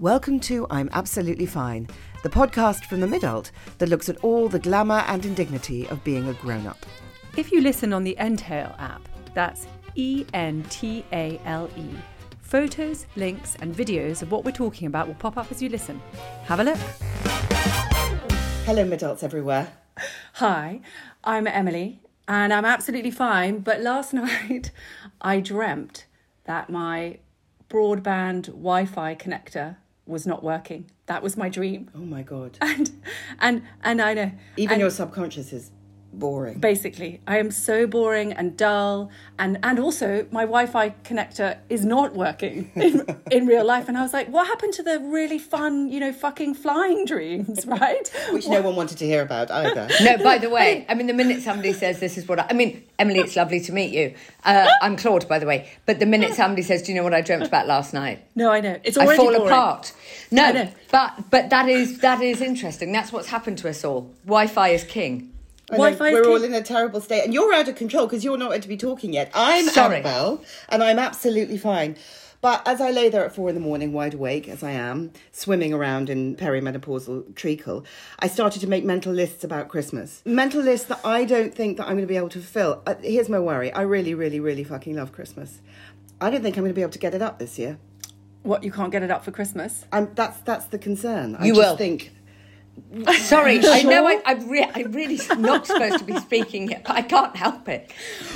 Welcome 0.00 0.40
to 0.40 0.66
I'm 0.70 0.88
Absolutely 0.94 1.44
Fine, 1.44 1.86
the 2.22 2.30
podcast 2.30 2.86
from 2.86 3.00
the 3.00 3.06
Midult 3.06 3.50
that 3.76 3.90
looks 3.90 4.08
at 4.08 4.16
all 4.24 4.48
the 4.48 4.58
glamour 4.58 5.04
and 5.06 5.26
indignity 5.26 5.86
of 5.88 6.02
being 6.04 6.26
a 6.26 6.32
grown 6.32 6.66
up. 6.66 6.86
If 7.36 7.52
you 7.52 7.60
listen 7.60 7.92
on 7.92 8.02
the 8.02 8.16
Entale 8.18 8.74
app, 8.78 9.06
that's 9.34 9.66
E 9.96 10.24
N 10.32 10.64
T 10.70 11.04
A 11.12 11.38
L 11.44 11.68
E, 11.76 11.84
photos, 12.40 13.04
links, 13.14 13.58
and 13.60 13.76
videos 13.76 14.22
of 14.22 14.32
what 14.32 14.42
we're 14.42 14.52
talking 14.52 14.86
about 14.86 15.06
will 15.06 15.16
pop 15.16 15.36
up 15.36 15.52
as 15.52 15.60
you 15.60 15.68
listen. 15.68 16.00
Have 16.44 16.60
a 16.60 16.64
look. 16.64 16.78
Hello, 18.64 18.86
Midults 18.86 19.22
everywhere. 19.22 19.70
Hi, 20.36 20.80
I'm 21.24 21.46
Emily, 21.46 22.00
and 22.26 22.54
I'm 22.54 22.64
absolutely 22.64 23.10
fine. 23.10 23.58
But 23.58 23.82
last 23.82 24.14
night 24.14 24.70
I 25.20 25.40
dreamt 25.40 26.06
that 26.44 26.70
my 26.70 27.18
broadband 27.68 28.46
Wi 28.46 28.86
Fi 28.86 29.14
connector 29.14 29.76
was 30.10 30.26
not 30.26 30.42
working. 30.42 30.90
That 31.06 31.22
was 31.22 31.36
my 31.36 31.48
dream. 31.48 31.90
Oh 31.94 32.00
my 32.00 32.22
god. 32.22 32.58
And 32.60 32.90
and 33.40 33.62
and 33.82 34.02
I 34.02 34.14
know 34.14 34.32
Even 34.56 34.74
and 34.74 34.80
your 34.80 34.90
subconscious 34.90 35.52
is 35.52 35.70
boring. 36.12 36.58
basically 36.58 37.20
I 37.26 37.38
am 37.38 37.50
so 37.50 37.86
boring 37.86 38.32
and 38.32 38.56
dull 38.56 39.10
and 39.38 39.58
and 39.62 39.78
also 39.78 40.26
my 40.30 40.42
Wi-Fi 40.42 40.90
connector 41.04 41.58
is 41.68 41.84
not 41.84 42.14
working 42.14 42.70
in, 42.76 43.06
in 43.30 43.46
real 43.46 43.64
life 43.64 43.88
and 43.88 43.96
I 43.96 44.02
was 44.02 44.12
like 44.12 44.28
what 44.28 44.46
happened 44.46 44.72
to 44.74 44.82
the 44.82 44.98
really 45.00 45.38
fun 45.38 45.88
you 45.88 46.00
know 46.00 46.12
fucking 46.12 46.54
flying 46.54 47.04
dreams 47.04 47.66
right 47.80 48.08
Which 48.32 48.48
no 48.48 48.60
one 48.62 48.76
wanted 48.76 48.98
to 48.98 49.06
hear 49.06 49.22
about 49.22 49.50
either. 49.50 49.88
No, 50.00 50.16
by 50.18 50.38
the 50.38 50.48
way, 50.48 50.86
I 50.88 50.94
mean, 50.94 51.06
the 51.06 51.12
minute 51.12 51.42
somebody 51.42 51.72
says 51.72 52.00
this 52.00 52.16
is 52.16 52.26
what 52.26 52.40
I, 52.40 52.46
I 52.50 52.52
mean, 52.54 52.84
Emily, 52.98 53.18
it's 53.20 53.36
lovely 53.36 53.60
to 53.60 53.72
meet 53.72 53.92
you. 53.92 54.14
Uh, 54.44 54.66
I'm 54.80 54.96
Claude, 54.96 55.28
by 55.28 55.38
the 55.38 55.46
way. 55.46 55.68
But 55.84 55.98
the 55.98 56.06
minute 56.06 56.34
somebody 56.34 56.62
says, 56.62 56.82
Do 56.82 56.92
you 56.92 56.96
know 56.96 57.04
what 57.04 57.12
I 57.12 57.20
dreamt 57.20 57.46
about 57.46 57.66
last 57.66 57.92
night? 57.92 58.24
no 58.34 58.50
I 58.50 58.60
know 58.60 58.78
it's 58.82 58.96
already 58.96 59.12
I 59.12 59.16
fall 59.16 59.32
boring. 59.34 59.46
apart. 59.46 59.92
I 60.32 60.34
No, 60.34 60.72
but 60.90 61.30
but 61.30 61.50
that 61.50 61.68
is 61.68 61.98
that 62.00 62.20
is 62.22 62.40
interesting. 62.40 62.92
That's 62.92 63.12
what's 63.12 63.28
happened 63.28 63.58
to 63.58 63.68
us 63.68 63.84
all. 63.84 64.10
Wi-Fi 64.24 64.68
is 64.68 64.84
king. 64.84 65.32
Wi-Fi 65.76 66.12
we're 66.12 66.28
all 66.28 66.42
in 66.44 66.54
a 66.54 66.62
terrible 66.62 67.00
state, 67.00 67.22
and 67.24 67.32
you're 67.34 67.52
out 67.52 67.68
of 67.68 67.76
control 67.76 68.06
because 68.06 68.24
you're 68.24 68.36
not 68.38 68.50
meant 68.50 68.62
to 68.62 68.68
be 68.68 68.76
talking 68.76 69.12
yet. 69.12 69.30
I'm 69.34 69.66
Sorry. 69.68 69.96
Annabelle, 69.96 70.42
and 70.68 70.82
I'm 70.82 70.98
absolutely 70.98 71.58
fine. 71.58 71.96
But 72.42 72.66
as 72.66 72.80
I 72.80 72.90
lay 72.90 73.10
there 73.10 73.24
at 73.26 73.34
four 73.34 73.50
in 73.50 73.54
the 73.54 73.60
morning, 73.60 73.92
wide 73.92 74.14
awake 74.14 74.48
as 74.48 74.62
I 74.62 74.70
am, 74.70 75.12
swimming 75.30 75.74
around 75.74 76.08
in 76.08 76.36
perimenopausal 76.36 77.34
treacle, 77.34 77.84
I 78.18 78.28
started 78.28 78.60
to 78.60 78.66
make 78.66 78.82
mental 78.82 79.12
lists 79.12 79.44
about 79.44 79.68
Christmas. 79.68 80.22
Mental 80.24 80.62
lists 80.62 80.86
that 80.86 81.00
I 81.04 81.26
don't 81.26 81.54
think 81.54 81.76
that 81.76 81.84
I'm 81.84 81.92
going 81.96 82.00
to 82.00 82.06
be 82.06 82.16
able 82.16 82.30
to 82.30 82.40
fill. 82.40 82.82
Uh, 82.86 82.94
here's 83.02 83.28
my 83.28 83.38
worry: 83.38 83.70
I 83.72 83.82
really, 83.82 84.14
really, 84.14 84.40
really 84.40 84.64
fucking 84.64 84.96
love 84.96 85.12
Christmas. 85.12 85.60
I 86.20 86.30
don't 86.30 86.42
think 86.42 86.56
I'm 86.56 86.62
going 86.64 86.70
to 86.72 86.74
be 86.74 86.82
able 86.82 86.92
to 86.92 86.98
get 86.98 87.14
it 87.14 87.20
up 87.22 87.38
this 87.38 87.58
year. 87.58 87.78
what 88.42 88.64
you 88.64 88.72
can't 88.72 88.90
get 88.90 89.02
it 89.02 89.10
up 89.10 89.22
for 89.22 89.30
Christmas 89.32 89.84
I'm, 89.92 90.08
that's 90.14 90.40
that's 90.40 90.64
the 90.66 90.78
concern. 90.78 91.36
I 91.36 91.44
You 91.44 91.54
just 91.54 91.68
will. 91.72 91.76
think 91.76 92.10
Sorry, 93.18 93.58
I 93.58 93.82
know 93.82 94.08
sure? 94.08 94.08
I, 94.08 94.22
I, 94.26 94.32
re- 94.34 94.70
I'm 94.74 94.92
really 94.92 95.18
not 95.38 95.66
supposed 95.66 95.98
to 95.98 96.04
be 96.04 96.16
speaking 96.18 96.68
here, 96.68 96.80
but 96.84 96.96
I 96.96 97.02
can't 97.02 97.34
help 97.36 97.68
it. 97.68 97.92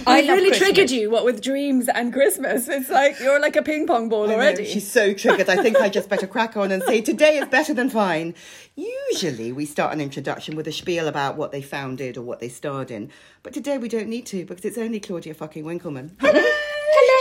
I 0.06 0.18
I 0.18 0.20
really 0.20 0.48
Christmas. 0.48 0.58
triggered 0.58 0.90
you 0.90 1.10
what 1.10 1.24
with 1.24 1.40
dreams 1.42 1.88
and 1.88 2.12
Christmas 2.12 2.68
it's 2.68 2.88
like 2.90 3.18
you're 3.20 3.40
like 3.40 3.56
a 3.56 3.62
ping 3.62 3.86
pong 3.86 4.08
ball 4.08 4.24
I 4.24 4.26
know, 4.28 4.34
already 4.34 4.64
she's 4.64 4.90
so 4.90 5.12
triggered. 5.14 5.48
I 5.48 5.62
think 5.62 5.76
I 5.78 5.88
just 5.88 6.08
better 6.08 6.26
crack 6.26 6.56
on 6.56 6.70
and 6.72 6.82
say 6.82 7.00
today 7.00 7.38
is 7.38 7.46
better 7.48 7.74
than 7.74 7.90
fine. 7.90 8.34
Usually 8.76 9.52
we 9.52 9.66
start 9.66 9.92
an 9.92 10.00
introduction 10.00 10.56
with 10.56 10.66
a 10.68 10.72
spiel 10.72 11.08
about 11.08 11.36
what 11.36 11.52
they 11.52 11.62
founded 11.62 12.16
or 12.16 12.22
what 12.22 12.40
they 12.40 12.48
starred 12.48 12.90
in, 12.90 13.10
but 13.42 13.52
today 13.52 13.78
we 13.78 13.88
don't 13.88 14.08
need 14.08 14.26
to 14.26 14.44
because 14.44 14.64
it's 14.64 14.78
only 14.78 15.00
Claudia 15.00 15.34
fucking 15.34 15.64
Winkleman. 15.64 16.16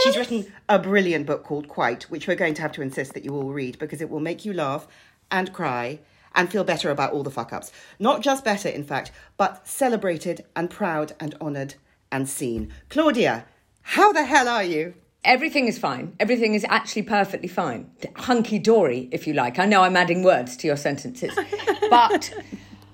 She's 0.04 0.16
written 0.16 0.52
a 0.68 0.78
brilliant 0.78 1.26
book 1.26 1.44
called 1.44 1.68
Quite, 1.68 2.04
which 2.10 2.28
we're 2.28 2.34
going 2.34 2.54
to 2.54 2.62
have 2.62 2.72
to 2.72 2.82
insist 2.82 3.14
that 3.14 3.24
you 3.24 3.34
all 3.34 3.52
read 3.52 3.78
because 3.78 4.00
it 4.02 4.10
will 4.10 4.20
make 4.20 4.44
you 4.44 4.52
laugh 4.52 4.86
and 5.30 5.52
cry 5.52 6.00
and 6.34 6.50
feel 6.50 6.64
better 6.64 6.90
about 6.90 7.12
all 7.12 7.22
the 7.22 7.30
fuck 7.30 7.52
ups. 7.52 7.72
Not 7.98 8.22
just 8.22 8.44
better, 8.44 8.68
in 8.68 8.84
fact, 8.84 9.10
but 9.36 9.66
celebrated 9.66 10.44
and 10.56 10.70
proud 10.70 11.12
and 11.20 11.34
honoured 11.40 11.74
and 12.10 12.28
seen. 12.28 12.72
Claudia, 12.88 13.46
how 13.82 14.12
the 14.12 14.24
hell 14.24 14.48
are 14.48 14.64
you? 14.64 14.94
Everything 15.24 15.68
is 15.68 15.78
fine. 15.78 16.14
Everything 16.20 16.54
is 16.54 16.66
actually 16.68 17.02
perfectly 17.02 17.48
fine. 17.48 17.90
Hunky 18.16 18.58
dory, 18.58 19.08
if 19.10 19.26
you 19.26 19.32
like. 19.32 19.58
I 19.58 19.64
know 19.64 19.82
I'm 19.82 19.96
adding 19.96 20.22
words 20.22 20.56
to 20.58 20.66
your 20.66 20.76
sentences. 20.76 21.36
but 21.90 22.32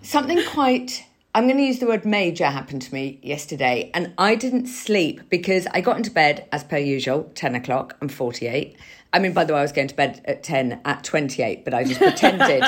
something 0.03 0.41
quite. 0.48 1.04
I'm 1.34 1.47
going 1.47 1.59
to 1.59 1.62
use 1.62 1.78
the 1.78 1.87
word 1.87 2.04
major 2.04 2.47
happened 2.47 2.82
to 2.82 2.94
me 2.94 3.20
yesterday, 3.22 3.91
and 3.94 4.12
I 4.19 4.34
didn't 4.34 4.66
sleep 4.66 5.28
because 5.28 5.66
I 5.72 5.81
got 5.81 5.97
into 5.97 6.10
bed 6.10 6.48
as 6.50 6.64
per 6.64 6.78
usual, 6.78 7.31
10 7.34 7.54
o'clock. 7.54 7.97
I'm 8.00 8.09
48. 8.09 8.76
I 9.12 9.19
mean, 9.19 9.32
by 9.32 9.44
the 9.44 9.53
way, 9.53 9.60
I 9.60 9.62
was 9.62 9.72
going 9.72 9.88
to 9.88 9.94
bed 9.94 10.22
at 10.25 10.43
10 10.43 10.81
at 10.84 11.04
28, 11.04 11.64
but 11.64 11.75
I 11.75 11.84
just 11.84 12.00
pretended 12.00 12.64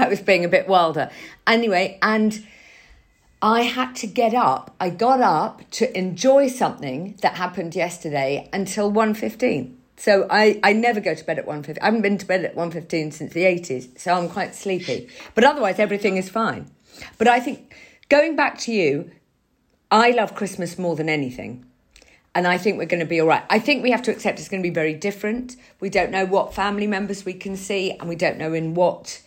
I 0.00 0.08
was 0.08 0.20
being 0.20 0.44
a 0.44 0.48
bit 0.48 0.68
wilder. 0.68 1.10
Anyway, 1.46 1.98
and. 2.02 2.44
I 3.42 3.62
had 3.62 3.96
to 3.96 4.06
get 4.06 4.34
up. 4.34 4.76
I 4.78 4.90
got 4.90 5.22
up 5.22 5.62
to 5.70 5.96
enjoy 5.96 6.48
something 6.48 7.16
that 7.22 7.36
happened 7.36 7.74
yesterday 7.74 8.50
until 8.52 8.92
1.15. 8.92 9.76
So 10.00 10.26
I, 10.30 10.58
I 10.62 10.72
never 10.72 10.98
go 10.98 11.14
to 11.14 11.24
bed 11.24 11.38
at 11.38 11.46
1.15. 11.46 11.76
I 11.82 11.84
haven't 11.84 12.00
been 12.00 12.16
to 12.16 12.24
bed 12.26 12.44
at 12.44 12.56
1.15 12.56 13.12
since 13.12 13.34
the 13.34 13.42
80s, 13.42 13.98
so 13.98 14.14
I'm 14.14 14.30
quite 14.30 14.54
sleepy. 14.54 15.08
But 15.34 15.44
otherwise, 15.44 15.78
everything 15.78 16.16
is 16.16 16.30
fine. 16.30 16.70
But 17.18 17.28
I 17.28 17.38
think, 17.38 17.74
going 18.08 18.34
back 18.34 18.58
to 18.60 18.72
you, 18.72 19.10
I 19.90 20.12
love 20.12 20.34
Christmas 20.34 20.78
more 20.78 20.96
than 20.96 21.10
anything. 21.10 21.66
And 22.34 22.46
I 22.46 22.56
think 22.56 22.78
we're 22.78 22.86
going 22.86 23.00
to 23.00 23.06
be 23.06 23.20
all 23.20 23.26
right. 23.26 23.42
I 23.50 23.58
think 23.58 23.82
we 23.82 23.90
have 23.90 24.02
to 24.04 24.10
accept 24.10 24.38
it's 24.38 24.48
going 24.48 24.62
to 24.62 24.68
be 24.68 24.72
very 24.72 24.94
different. 24.94 25.56
We 25.80 25.90
don't 25.90 26.10
know 26.10 26.24
what 26.24 26.54
family 26.54 26.86
members 26.86 27.26
we 27.26 27.34
can 27.34 27.54
see, 27.54 27.90
and 27.92 28.08
we 28.08 28.16
don't 28.16 28.38
know 28.38 28.54
in 28.54 28.72
what 28.72 29.20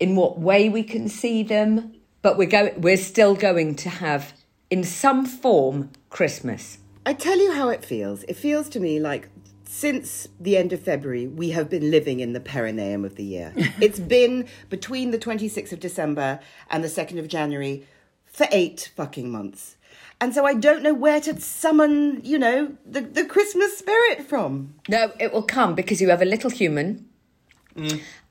in 0.00 0.16
what 0.16 0.38
way 0.38 0.68
we 0.68 0.82
can 0.82 1.08
see 1.08 1.42
them, 1.42 1.92
but 2.22 2.36
we're 2.36 2.48
going 2.48 2.80
we're 2.80 2.96
still 2.96 3.34
going 3.34 3.74
to 3.76 3.88
have 3.88 4.32
in 4.70 4.84
some 4.84 5.26
form 5.26 5.90
Christmas. 6.10 6.78
I 7.06 7.14
tell 7.14 7.38
you 7.38 7.52
how 7.52 7.68
it 7.68 7.84
feels. 7.84 8.22
It 8.24 8.36
feels 8.36 8.68
to 8.70 8.80
me 8.80 9.00
like 9.00 9.28
since 9.64 10.28
the 10.40 10.56
end 10.56 10.72
of 10.72 10.80
February, 10.80 11.26
we 11.26 11.50
have 11.50 11.68
been 11.68 11.90
living 11.90 12.20
in 12.20 12.32
the 12.32 12.40
perineum 12.40 13.04
of 13.04 13.16
the 13.16 13.24
year. 13.24 13.52
it's 13.80 14.00
been 14.00 14.48
between 14.70 15.10
the 15.10 15.18
26th 15.18 15.72
of 15.72 15.80
December 15.80 16.40
and 16.70 16.82
the 16.82 16.88
2nd 16.88 17.18
of 17.18 17.28
January 17.28 17.86
for 18.24 18.46
eight 18.50 18.90
fucking 18.96 19.30
months. 19.30 19.76
And 20.20 20.34
so 20.34 20.44
I 20.44 20.54
don't 20.54 20.82
know 20.82 20.94
where 20.94 21.20
to 21.20 21.40
summon, 21.40 22.20
you 22.24 22.38
know, 22.38 22.76
the, 22.84 23.02
the 23.02 23.24
Christmas 23.24 23.78
spirit 23.78 24.22
from. 24.26 24.74
No, 24.88 25.12
it 25.20 25.32
will 25.32 25.42
come 25.42 25.74
because 25.74 26.00
you 26.00 26.08
have 26.08 26.22
a 26.22 26.26
little 26.26 26.50
human. 26.50 27.07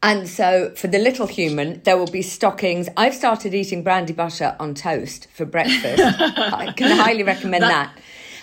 And 0.03 0.27
so 0.29 0.71
for 0.75 0.87
the 0.87 0.99
little 0.99 1.25
human, 1.27 1.81
there 1.83 1.97
will 1.97 2.05
be 2.11 2.21
stockings. 2.21 2.87
I've 2.95 3.15
started 3.15 3.53
eating 3.53 3.83
brandy 3.83 4.13
butter 4.13 4.55
on 4.59 4.73
toast 4.75 5.27
for 5.33 5.45
breakfast. 5.45 6.01
I 6.19 6.71
can 6.77 6.95
highly 6.97 7.23
recommend 7.23 7.63
that. 7.63 7.91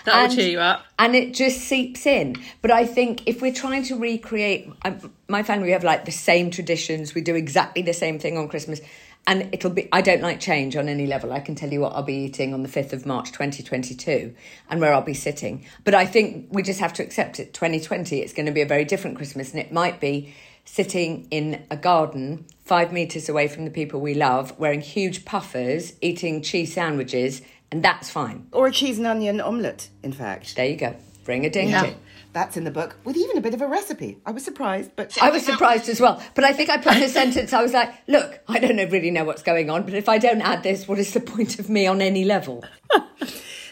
that 0.04 0.16
will 0.16 0.24
And- 0.24 0.34
cheer 0.34 0.48
you 0.48 0.60
up. 0.60 0.84
and 0.98 1.14
it 1.14 1.32
just 1.32 1.60
seeps 1.60 2.06
in. 2.06 2.36
But 2.60 2.70
I 2.72 2.84
think 2.86 3.22
if 3.26 3.40
we're 3.40 3.52
trying 3.54 3.84
to 3.84 3.96
recreate, 3.96 4.68
um, 4.84 5.12
my 5.28 5.42
family 5.44 5.66
we 5.66 5.72
have 5.72 5.84
like 5.84 6.04
the 6.06 6.10
same 6.12 6.50
traditions. 6.50 7.14
We 7.14 7.20
do 7.20 7.34
exactly 7.36 7.82
the 7.82 7.92
same 7.94 8.18
thing 8.18 8.36
on 8.36 8.48
Christmas, 8.48 8.80
and 9.26 9.48
it'll 9.54 9.70
be. 9.70 9.88
I 9.92 10.02
don't 10.02 10.20
like 10.20 10.40
change 10.40 10.76
on 10.76 10.88
any 10.88 11.06
level. 11.06 11.32
I 11.32 11.40
can 11.40 11.54
tell 11.54 11.72
you 11.72 11.80
what 11.80 11.94
I'll 11.94 12.02
be 12.02 12.16
eating 12.26 12.52
on 12.52 12.62
the 12.62 12.68
fifth 12.68 12.92
of 12.92 13.06
March, 13.06 13.30
twenty 13.32 13.62
twenty 13.62 13.94
two, 13.94 14.34
and 14.68 14.80
where 14.80 14.92
I'll 14.92 15.00
be 15.00 15.14
sitting. 15.14 15.64
But 15.84 15.94
I 15.94 16.04
think 16.04 16.48
we 16.50 16.62
just 16.62 16.80
have 16.80 16.92
to 16.94 17.02
accept 17.02 17.38
it. 17.40 17.54
Twenty 17.54 17.80
twenty, 17.80 18.20
it's 18.20 18.34
going 18.34 18.46
to 18.46 18.52
be 18.52 18.60
a 18.60 18.66
very 18.66 18.84
different 18.84 19.16
Christmas, 19.16 19.52
and 19.52 19.60
it 19.60 19.72
might 19.72 19.98
be 20.00 20.34
sitting 20.64 21.26
in 21.30 21.64
a 21.70 21.76
garden 21.76 22.46
five 22.64 22.92
meters 22.92 23.28
away 23.28 23.46
from 23.48 23.64
the 23.64 23.70
people 23.70 24.00
we 24.00 24.14
love, 24.14 24.58
wearing 24.58 24.80
huge 24.80 25.24
puffers, 25.24 25.92
eating 26.00 26.42
cheese 26.42 26.72
sandwiches, 26.72 27.42
and 27.70 27.82
that's 27.82 28.08
fine. 28.10 28.46
Or 28.52 28.66
a 28.66 28.72
cheese 28.72 28.98
and 28.98 29.06
onion 29.06 29.40
omelette, 29.40 29.88
in 30.02 30.12
fact. 30.12 30.56
There 30.56 30.66
you 30.66 30.76
go. 30.76 30.96
Bring 31.24 31.44
a 31.44 31.50
ding 31.50 31.68
Yeah. 31.68 31.82
ding. 31.84 31.96
That's 32.32 32.56
in 32.56 32.64
the 32.64 32.70
book, 32.72 32.96
with 33.04 33.16
even 33.16 33.38
a 33.38 33.40
bit 33.40 33.54
of 33.54 33.62
a 33.62 33.68
recipe. 33.68 34.18
I 34.26 34.32
was 34.32 34.44
surprised, 34.44 34.90
but 34.96 35.16
I 35.22 35.30
was 35.30 35.44
surprised 35.46 35.88
as 35.88 36.00
well. 36.00 36.20
But 36.34 36.42
I 36.44 36.52
think 36.52 36.68
I 36.68 36.78
put 36.78 36.96
in 36.96 37.02
a 37.04 37.08
sentence, 37.20 37.52
I 37.52 37.62
was 37.62 37.72
like, 37.72 37.92
look, 38.08 38.40
I 38.48 38.58
don't 38.58 38.76
really 38.90 39.12
know 39.12 39.22
what's 39.24 39.42
going 39.42 39.70
on, 39.70 39.84
but 39.84 39.94
if 39.94 40.08
I 40.08 40.18
don't 40.18 40.40
add 40.40 40.64
this, 40.64 40.88
what 40.88 40.98
is 40.98 41.12
the 41.12 41.20
point 41.20 41.60
of 41.60 41.68
me 41.70 41.86
on 41.86 42.00
any 42.02 42.24
level? 42.24 42.64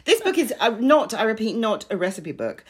This 0.05 0.21
book 0.21 0.37
is 0.37 0.53
uh, 0.59 0.71
not, 0.81 1.15
I 1.15 1.23
repeat, 1.23 1.55
not 1.56 1.85
a 1.88 1.97
recipe 1.97 2.33
book. 2.33 2.65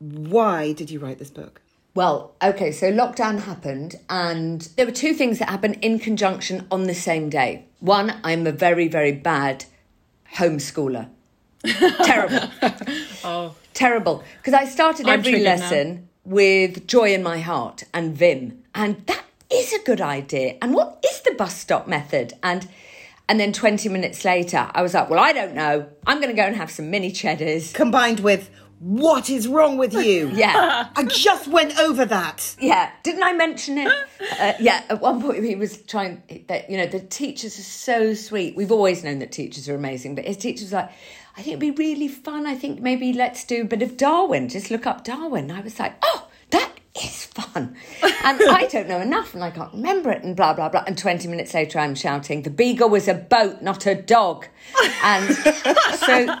Why 0.00 0.72
did 0.72 0.90
you 0.90 0.98
write 0.98 1.18
this 1.18 1.30
book? 1.30 1.62
Well, 1.98 2.36
okay, 2.40 2.70
so 2.70 2.92
lockdown 2.92 3.40
happened, 3.40 3.96
and 4.08 4.60
there 4.76 4.86
were 4.86 4.92
two 4.92 5.14
things 5.14 5.40
that 5.40 5.48
happened 5.48 5.78
in 5.82 5.98
conjunction 5.98 6.64
on 6.70 6.84
the 6.84 6.94
same 6.94 7.28
day. 7.28 7.64
One, 7.80 8.20
I'm 8.22 8.46
a 8.46 8.52
very, 8.52 8.86
very 8.86 9.10
bad 9.10 9.64
homeschooler. 10.36 11.08
Terrible. 11.64 12.50
Oh, 13.24 13.56
Terrible. 13.74 14.22
Because 14.36 14.54
I 14.54 14.66
started 14.66 15.08
I'm 15.08 15.18
every 15.18 15.32
triggered 15.32 15.58
now. 15.58 15.64
lesson 15.64 16.08
with 16.24 16.86
Joy 16.86 17.14
in 17.14 17.24
My 17.24 17.40
Heart 17.40 17.82
and 17.92 18.16
Vim. 18.16 18.62
And 18.76 19.04
that 19.06 19.24
is 19.52 19.72
a 19.72 19.82
good 19.82 20.00
idea. 20.00 20.56
And 20.62 20.74
what 20.74 21.04
is 21.04 21.22
the 21.22 21.32
bus 21.32 21.58
stop 21.58 21.88
method? 21.88 22.34
And 22.44 22.68
and 23.28 23.38
then 23.38 23.52
20 23.52 23.88
minutes 23.90 24.24
later, 24.24 24.70
I 24.72 24.82
was 24.82 24.94
like, 24.94 25.10
well, 25.10 25.20
I 25.20 25.32
don't 25.32 25.54
know. 25.54 25.86
I'm 26.06 26.18
going 26.18 26.34
to 26.34 26.40
go 26.40 26.46
and 26.46 26.56
have 26.56 26.70
some 26.70 26.90
mini 26.90 27.10
cheddars. 27.10 27.72
Combined 27.74 28.20
with 28.20 28.48
What 28.80 29.28
is 29.28 29.48
wrong 29.48 29.76
with 29.76 29.92
you? 30.06 30.30
Yeah. 30.32 30.88
I 30.94 31.04
just 31.04 31.48
went 31.48 31.78
over 31.78 32.04
that. 32.04 32.54
Yeah, 32.60 32.90
didn't 33.02 33.22
I 33.24 33.32
mention 33.32 33.78
it? 33.78 33.92
Uh, 34.40 34.52
yeah, 34.60 34.84
at 34.88 35.00
one 35.00 35.20
point 35.22 35.42
he 35.42 35.54
was 35.56 35.80
trying. 35.82 36.22
That 36.48 36.68
you 36.70 36.76
know, 36.76 36.86
the 36.86 37.00
teachers 37.00 37.58
are 37.58 37.62
so 37.62 38.14
sweet. 38.14 38.54
We've 38.56 38.70
always 38.70 39.02
known 39.02 39.20
that 39.20 39.32
teachers 39.32 39.68
are 39.68 39.74
amazing, 39.74 40.14
but 40.14 40.24
his 40.24 40.36
teacher 40.36 40.64
was 40.64 40.72
like, 40.72 40.90
"I 41.36 41.42
think 41.42 41.48
it'd 41.56 41.60
be 41.60 41.70
really 41.70 42.08
fun. 42.08 42.46
I 42.46 42.54
think 42.54 42.80
maybe 42.80 43.12
let's 43.12 43.44
do 43.44 43.62
a 43.62 43.64
bit 43.64 43.82
of 43.82 43.96
Darwin. 43.96 44.48
Just 44.48 44.70
look 44.70 44.86
up 44.86 45.02
Darwin." 45.04 45.50
And 45.50 45.58
I 45.58 45.60
was 45.62 45.78
like, 45.78 45.94
"Oh, 46.02 46.28
that 46.50 46.70
is 47.02 47.26
fun," 47.26 47.76
and 48.02 48.40
I 48.50 48.68
don't 48.70 48.88
know 48.88 49.00
enough, 49.00 49.34
and 49.34 49.42
I 49.42 49.50
can't 49.50 49.72
remember 49.72 50.10
it, 50.10 50.22
and 50.22 50.36
blah 50.36 50.52
blah 50.52 50.68
blah. 50.68 50.84
And 50.86 50.96
twenty 50.98 51.26
minutes 51.26 51.54
later, 51.54 51.78
I'm 51.78 51.94
shouting, 51.94 52.42
"The 52.42 52.50
beagle 52.50 52.90
was 52.90 53.08
a 53.08 53.14
boat, 53.14 53.62
not 53.62 53.86
a 53.86 53.94
dog," 53.94 54.46
and 55.02 55.34
so 55.96 56.36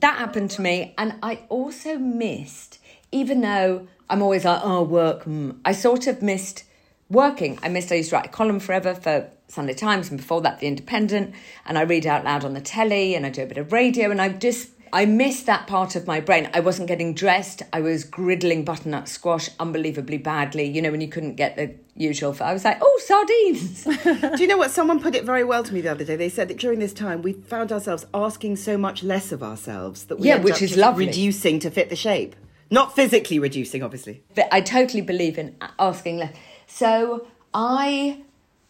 that 0.00 0.18
happened 0.18 0.50
to 0.52 0.62
me, 0.62 0.94
and 0.98 1.14
I 1.22 1.40
also 1.48 1.98
missed, 1.98 2.78
even 3.12 3.40
though 3.40 3.88
I'm 4.08 4.22
always 4.22 4.44
like, 4.44 4.60
oh, 4.62 4.82
work, 4.82 5.24
mm, 5.24 5.58
I 5.64 5.72
sort 5.72 6.06
of 6.06 6.22
missed 6.22 6.64
working. 7.10 7.58
I 7.62 7.68
missed, 7.68 7.90
I 7.90 7.96
used 7.96 8.10
to 8.10 8.16
write 8.16 8.26
a 8.26 8.30
column 8.30 8.60
forever 8.60 8.94
for 8.94 9.30
Sunday 9.48 9.74
Times, 9.74 10.10
and 10.10 10.18
before 10.18 10.40
that, 10.42 10.60
The 10.60 10.66
Independent, 10.66 11.34
and 11.66 11.78
I 11.78 11.82
read 11.82 12.06
out 12.06 12.24
loud 12.24 12.44
on 12.44 12.54
the 12.54 12.60
telly, 12.60 13.14
and 13.14 13.24
I 13.24 13.30
do 13.30 13.42
a 13.42 13.46
bit 13.46 13.58
of 13.58 13.72
radio, 13.72 14.10
and 14.10 14.20
I 14.20 14.28
just, 14.28 14.70
I 14.92 15.06
missed 15.06 15.46
that 15.46 15.66
part 15.66 15.96
of 15.96 16.06
my 16.06 16.20
brain. 16.20 16.48
I 16.54 16.60
wasn't 16.60 16.88
getting 16.88 17.14
dressed. 17.14 17.62
I 17.72 17.80
was 17.80 18.04
griddling 18.04 18.64
butternut 18.64 19.08
squash 19.08 19.48
unbelievably 19.58 20.18
badly. 20.18 20.64
You 20.64 20.82
know, 20.82 20.90
when 20.90 21.00
you 21.00 21.08
couldn't 21.08 21.34
get 21.36 21.56
the 21.56 21.74
usual. 21.94 22.36
I 22.40 22.52
was 22.52 22.64
like, 22.64 22.78
oh, 22.80 23.00
sardines. 23.04 23.84
Do 24.36 24.42
you 24.42 24.46
know 24.46 24.56
what? 24.58 24.70
Someone 24.70 25.00
put 25.00 25.14
it 25.14 25.24
very 25.24 25.44
well 25.44 25.62
to 25.64 25.74
me 25.74 25.80
the 25.80 25.90
other 25.90 26.04
day. 26.04 26.16
They 26.16 26.28
said 26.28 26.48
that 26.48 26.58
during 26.58 26.78
this 26.78 26.92
time 26.92 27.22
we 27.22 27.32
found 27.32 27.72
ourselves 27.72 28.06
asking 28.14 28.56
so 28.56 28.78
much 28.78 29.02
less 29.02 29.32
of 29.32 29.42
ourselves 29.42 30.04
that 30.04 30.18
we 30.20 30.28
Yeah, 30.28 30.36
which 30.38 30.54
up 30.54 30.62
is 30.62 30.70
just 30.70 30.80
lovely. 30.80 31.06
reducing 31.06 31.58
to 31.60 31.70
fit 31.70 31.90
the 31.90 31.96
shape. 31.96 32.36
Not 32.70 32.94
physically 32.94 33.38
reducing, 33.38 33.82
obviously. 33.82 34.22
But 34.34 34.48
I 34.52 34.60
totally 34.60 35.00
believe 35.00 35.38
in 35.38 35.56
asking 35.78 36.18
less. 36.18 36.36
So 36.66 37.26
I, 37.54 38.22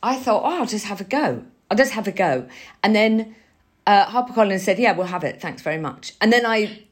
I 0.03 0.17
thought, 0.17 0.43
oh, 0.45 0.61
I'll 0.61 0.67
just 0.67 0.87
have 0.87 1.01
a 1.01 1.05
go. 1.05 1.45
I'll 1.71 1.77
just 1.77 1.93
have 1.93 2.07
a 2.09 2.13
go. 2.13 2.49
And 2.83 2.95
then 2.95 3.35
uh, 3.89 4.05
HarperCollins 4.07 4.61
said, 4.61 4.79
yeah, 4.79 4.93
we'll 4.93 5.07
have 5.07 5.25
it. 5.25 5.41
Thanks 5.41 5.63
very 5.63 5.79
much. 5.79 6.13
And 6.21 6.31
then 6.31 6.45
I, 6.45 6.83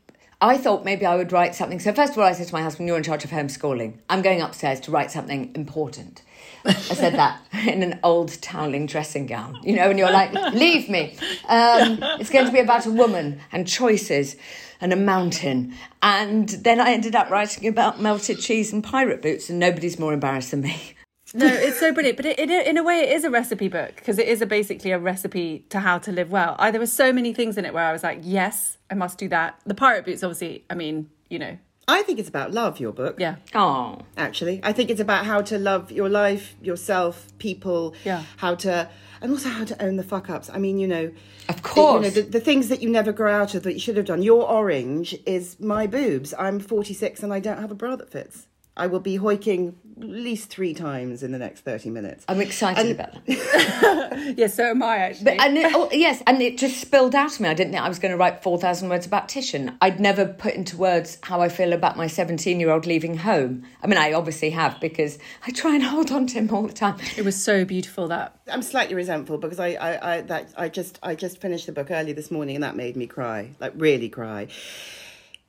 I 0.40 0.56
thought 0.56 0.82
maybe 0.82 1.04
I 1.04 1.14
would 1.14 1.30
write 1.30 1.54
something. 1.54 1.78
So 1.78 1.92
first 1.92 2.12
of 2.12 2.18
all, 2.18 2.24
I 2.24 2.32
said 2.32 2.46
to 2.46 2.54
my 2.54 2.62
husband, 2.62 2.88
you're 2.88 2.96
in 2.96 3.02
charge 3.02 3.22
of 3.22 3.30
homeschooling. 3.30 3.98
I'm 4.08 4.22
going 4.22 4.40
upstairs 4.40 4.80
to 4.80 4.90
write 4.90 5.10
something 5.10 5.54
important. 5.54 6.22
I 6.64 6.72
said 6.72 7.12
that 7.12 7.42
in 7.66 7.82
an 7.82 8.00
old 8.02 8.40
toweling 8.40 8.86
dressing 8.86 9.26
gown, 9.26 9.60
you 9.62 9.76
know, 9.76 9.90
and 9.90 9.98
you're 9.98 10.10
like, 10.10 10.32
leave 10.54 10.88
me. 10.88 11.14
Um, 11.48 11.98
it's 12.18 12.30
going 12.30 12.46
to 12.46 12.52
be 12.52 12.60
about 12.60 12.86
a 12.86 12.90
woman 12.90 13.40
and 13.52 13.68
choices 13.68 14.34
and 14.80 14.90
a 14.90 14.96
mountain. 14.96 15.74
And 16.02 16.48
then 16.48 16.80
I 16.80 16.92
ended 16.92 17.14
up 17.14 17.28
writing 17.28 17.68
about 17.68 18.00
melted 18.00 18.40
cheese 18.40 18.72
and 18.72 18.82
pirate 18.82 19.20
boots, 19.20 19.50
and 19.50 19.58
nobody's 19.58 19.98
more 19.98 20.14
embarrassed 20.14 20.52
than 20.52 20.62
me. 20.62 20.95
No, 21.36 21.46
it's 21.46 21.78
so 21.78 21.92
brilliant. 21.92 22.16
But 22.16 22.26
it, 22.26 22.38
it, 22.38 22.66
in 22.66 22.76
a 22.76 22.82
way, 22.82 23.00
it 23.00 23.12
is 23.16 23.24
a 23.24 23.30
recipe 23.30 23.68
book 23.68 23.94
because 23.96 24.18
it 24.18 24.26
is 24.28 24.40
a, 24.42 24.46
basically 24.46 24.90
a 24.92 24.98
recipe 24.98 25.64
to 25.70 25.80
how 25.80 25.98
to 25.98 26.10
live 26.12 26.30
well. 26.30 26.56
I, 26.58 26.70
there 26.70 26.80
were 26.80 26.86
so 26.86 27.12
many 27.12 27.32
things 27.34 27.56
in 27.58 27.64
it 27.64 27.74
where 27.74 27.84
I 27.84 27.92
was 27.92 28.02
like, 28.02 28.20
yes, 28.22 28.78
I 28.90 28.94
must 28.94 29.18
do 29.18 29.28
that. 29.28 29.58
The 29.66 29.74
pirate 29.74 30.04
boots, 30.04 30.22
obviously, 30.24 30.64
I 30.70 30.74
mean, 30.74 31.10
you 31.28 31.38
know, 31.38 31.58
I 31.88 32.02
think 32.02 32.18
it's 32.18 32.28
about 32.28 32.50
love, 32.52 32.80
your 32.80 32.92
book. 32.92 33.16
yeah. 33.20 33.36
Oh, 33.54 33.98
Actually, 34.16 34.58
I 34.64 34.72
think 34.72 34.90
it's 34.90 35.00
about 35.00 35.24
how 35.24 35.40
to 35.42 35.56
love 35.58 35.92
your 35.92 36.08
life, 36.08 36.56
yourself, 36.60 37.28
people. 37.38 37.94
Yeah. 38.04 38.24
How 38.38 38.56
to, 38.56 38.88
and 39.20 39.30
also 39.30 39.48
how 39.50 39.64
to 39.64 39.80
own 39.84 39.94
the 39.96 40.02
fuck 40.02 40.28
ups. 40.28 40.50
I 40.52 40.58
mean, 40.58 40.78
you 40.80 40.88
know, 40.88 41.12
Of 41.48 41.56
the- 41.56 41.62
course. 41.62 42.04
you 42.04 42.10
know, 42.22 42.26
the, 42.26 42.30
the 42.38 42.40
things 42.40 42.68
that 42.70 42.82
you 42.82 42.90
never 42.90 43.12
grow 43.12 43.32
out 43.32 43.54
of 43.54 43.62
that 43.62 43.72
you 43.74 43.78
should 43.78 43.96
have 43.96 44.06
done. 44.06 44.22
Your 44.22 44.48
orange 44.50 45.14
is 45.26 45.60
my 45.60 45.86
boobs. 45.86 46.34
I'm 46.38 46.58
46 46.58 47.22
and 47.22 47.32
I 47.32 47.38
don't 47.38 47.60
have 47.60 47.70
a 47.70 47.74
bra 47.76 47.94
that 47.96 48.10
fits. 48.10 48.48
I 48.76 48.86
will 48.88 49.00
be 49.00 49.16
hoiking 49.16 49.74
at 49.98 50.06
least 50.08 50.50
three 50.50 50.74
times 50.74 51.22
in 51.22 51.32
the 51.32 51.38
next 51.38 51.60
30 51.62 51.88
minutes. 51.88 52.24
I'm 52.28 52.42
excited 52.42 52.84
And- 52.86 52.90
about 53.00 53.26
that. 53.26 54.34
Yeah, 54.36 54.48
so 54.48 54.64
am 54.64 54.82
I 54.82 54.96
actually. 54.98 55.24
But 55.24 55.40
and 55.40 55.56
it, 55.56 55.72
oh, 55.74 55.88
yes, 55.92 56.22
and 56.26 56.42
it 56.42 56.58
just 56.58 56.80
spilled 56.80 57.14
out 57.14 57.34
of 57.34 57.40
me. 57.40 57.48
I 57.48 57.54
didn't 57.54 57.72
think 57.72 57.82
I 57.84 57.88
was 57.88 57.98
going 57.98 58.10
to 58.12 58.18
write 58.18 58.42
four 58.42 58.58
thousand 58.58 58.88
words 58.88 59.06
about 59.06 59.28
Titian. 59.28 59.76
I'd 59.80 60.00
never 60.00 60.26
put 60.26 60.54
into 60.54 60.76
words 60.76 61.18
how 61.22 61.40
I 61.40 61.48
feel 61.48 61.72
about 61.72 61.96
my 61.96 62.06
seventeen-year-old 62.06 62.86
leaving 62.86 63.18
home. 63.18 63.64
I 63.82 63.86
mean, 63.86 63.98
I 63.98 64.12
obviously 64.12 64.50
have 64.50 64.80
because 64.80 65.18
I 65.46 65.50
try 65.52 65.74
and 65.74 65.84
hold 65.84 66.10
on 66.10 66.26
to 66.28 66.34
him 66.34 66.50
all 66.52 66.66
the 66.66 66.72
time. 66.72 66.96
it 67.16 67.24
was 67.24 67.40
so 67.40 67.64
beautiful 67.64 68.08
that. 68.08 68.38
I'm 68.50 68.62
slightly 68.62 68.94
resentful 68.94 69.38
because 69.38 69.60
I, 69.60 69.68
I, 69.74 70.16
I 70.16 70.20
that 70.22 70.52
I 70.56 70.68
just 70.68 70.98
I 71.02 71.14
just 71.14 71.40
finished 71.40 71.66
the 71.66 71.72
book 71.72 71.90
early 71.90 72.12
this 72.12 72.30
morning 72.30 72.56
and 72.56 72.64
that 72.64 72.74
made 72.76 72.96
me 72.96 73.06
cry, 73.06 73.50
like 73.60 73.72
really 73.76 74.08
cry. 74.08 74.48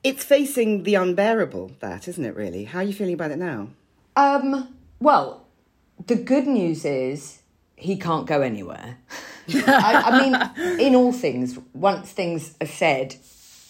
It's 0.04 0.24
facing 0.24 0.84
the 0.84 0.94
unbearable, 0.94 1.72
that 1.80 2.06
isn't 2.08 2.24
it? 2.24 2.36
Really, 2.36 2.64
how 2.64 2.78
are 2.78 2.84
you 2.84 2.92
feeling 2.92 3.14
about 3.14 3.30
it 3.30 3.38
now? 3.38 3.68
Um, 4.16 4.74
well, 5.00 5.46
the 6.06 6.16
good 6.16 6.46
news 6.46 6.84
is 6.84 7.42
he 7.76 7.96
can't 7.96 8.26
go 8.26 8.40
anywhere. 8.40 8.98
I, 9.48 10.02
I 10.06 10.20
mean, 10.22 10.80
in 10.80 10.94
all 10.94 11.12
things, 11.12 11.58
once 11.72 12.10
things 12.10 12.54
are 12.60 12.66
said, 12.66 13.16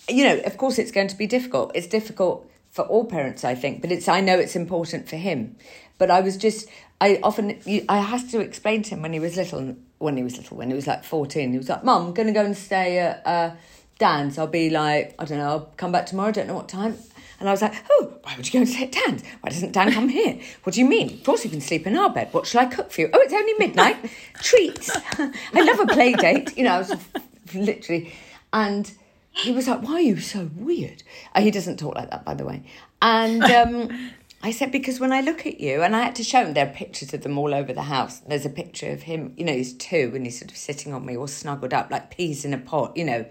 you 0.08 0.24
know, 0.24 0.40
of 0.40 0.56
course 0.56 0.78
it's 0.78 0.90
going 0.90 1.08
to 1.08 1.16
be 1.16 1.26
difficult. 1.26 1.72
It's 1.74 1.86
difficult 1.86 2.50
for 2.70 2.82
all 2.82 3.04
parents, 3.04 3.44
I 3.44 3.54
think, 3.54 3.80
but 3.80 3.90
it's 3.90 4.08
I 4.08 4.20
know 4.20 4.38
it's 4.38 4.56
important 4.56 5.08
for 5.08 5.16
him. 5.16 5.56
But 5.98 6.10
I 6.10 6.20
was 6.20 6.36
just, 6.36 6.68
I 7.00 7.18
often 7.22 7.58
I 7.88 7.98
had 7.98 8.28
to 8.30 8.40
explain 8.40 8.82
to 8.84 8.90
him 8.90 9.02
when 9.02 9.12
he 9.12 9.20
was 9.20 9.36
little, 9.36 9.76
when 9.98 10.16
he 10.16 10.22
was 10.22 10.36
little, 10.36 10.56
when 10.56 10.68
he 10.68 10.74
was 10.74 10.86
like 10.86 11.04
14, 11.04 11.52
he 11.52 11.58
was 11.58 11.68
like, 11.68 11.84
Mum, 11.84 12.06
I'm 12.08 12.14
going 12.14 12.28
to 12.28 12.34
go 12.34 12.44
and 12.44 12.56
stay 12.56 12.98
at 12.98 13.26
uh, 13.26 13.50
Dan's. 13.98 14.38
I'll 14.38 14.46
be 14.46 14.70
like, 14.70 15.14
I 15.18 15.24
don't 15.24 15.38
know, 15.38 15.48
I'll 15.48 15.72
come 15.76 15.92
back 15.92 16.06
tomorrow, 16.06 16.28
I 16.28 16.32
don't 16.32 16.46
know 16.46 16.54
what 16.54 16.68
time. 16.68 16.96
And 17.40 17.48
I 17.48 17.52
was 17.52 17.62
like, 17.62 17.74
oh, 17.90 18.14
why 18.22 18.34
would 18.36 18.46
you 18.46 18.52
go 18.52 18.66
and 18.66 18.82
at 18.82 18.92
Dan's? 18.92 19.22
Why 19.40 19.50
doesn't 19.50 19.72
Dan 19.72 19.92
come 19.92 20.08
here? 20.08 20.40
What 20.64 20.74
do 20.74 20.80
you 20.80 20.86
mean? 20.86 21.12
Of 21.12 21.24
course 21.24 21.44
you 21.44 21.50
can 21.50 21.60
sleep 21.60 21.86
in 21.86 21.96
our 21.96 22.10
bed. 22.10 22.28
What 22.32 22.46
shall 22.46 22.62
I 22.62 22.66
cook 22.66 22.90
for 22.90 23.02
you? 23.02 23.10
Oh, 23.12 23.20
it's 23.20 23.32
only 23.32 23.54
midnight. 23.58 24.10
Treats. 24.40 24.90
I 25.18 25.62
love 25.62 25.78
a 25.78 25.86
play 25.86 26.14
date. 26.14 26.56
You 26.56 26.64
know, 26.64 26.72
I 26.72 26.78
was 26.78 26.96
literally. 27.54 28.12
And 28.52 28.90
he 29.30 29.52
was 29.52 29.68
like, 29.68 29.82
why 29.82 29.94
are 29.94 30.00
you 30.00 30.18
so 30.18 30.50
weird? 30.56 31.04
Uh, 31.32 31.40
he 31.40 31.52
doesn't 31.52 31.78
talk 31.78 31.94
like 31.94 32.10
that, 32.10 32.24
by 32.24 32.34
the 32.34 32.44
way. 32.44 32.64
And 33.00 33.44
um, 33.44 34.10
I 34.42 34.50
said, 34.50 34.72
because 34.72 34.98
when 34.98 35.12
I 35.12 35.20
look 35.20 35.46
at 35.46 35.60
you, 35.60 35.82
and 35.82 35.94
I 35.94 36.02
had 36.02 36.16
to 36.16 36.24
show 36.24 36.44
him, 36.44 36.54
there 36.54 36.66
are 36.66 36.72
pictures 36.72 37.14
of 37.14 37.22
them 37.22 37.38
all 37.38 37.54
over 37.54 37.72
the 37.72 37.82
house. 37.82 38.18
There's 38.18 38.46
a 38.46 38.50
picture 38.50 38.90
of 38.90 39.02
him, 39.02 39.34
you 39.36 39.44
know, 39.44 39.52
he's 39.52 39.74
two 39.74 40.12
and 40.14 40.24
he's 40.24 40.40
sort 40.40 40.50
of 40.50 40.56
sitting 40.56 40.92
on 40.92 41.06
me 41.06 41.16
all 41.16 41.28
snuggled 41.28 41.72
up 41.72 41.90
like 41.90 42.10
peas 42.10 42.44
in 42.44 42.52
a 42.52 42.58
pot, 42.58 42.96
you 42.96 43.04
know. 43.04 43.26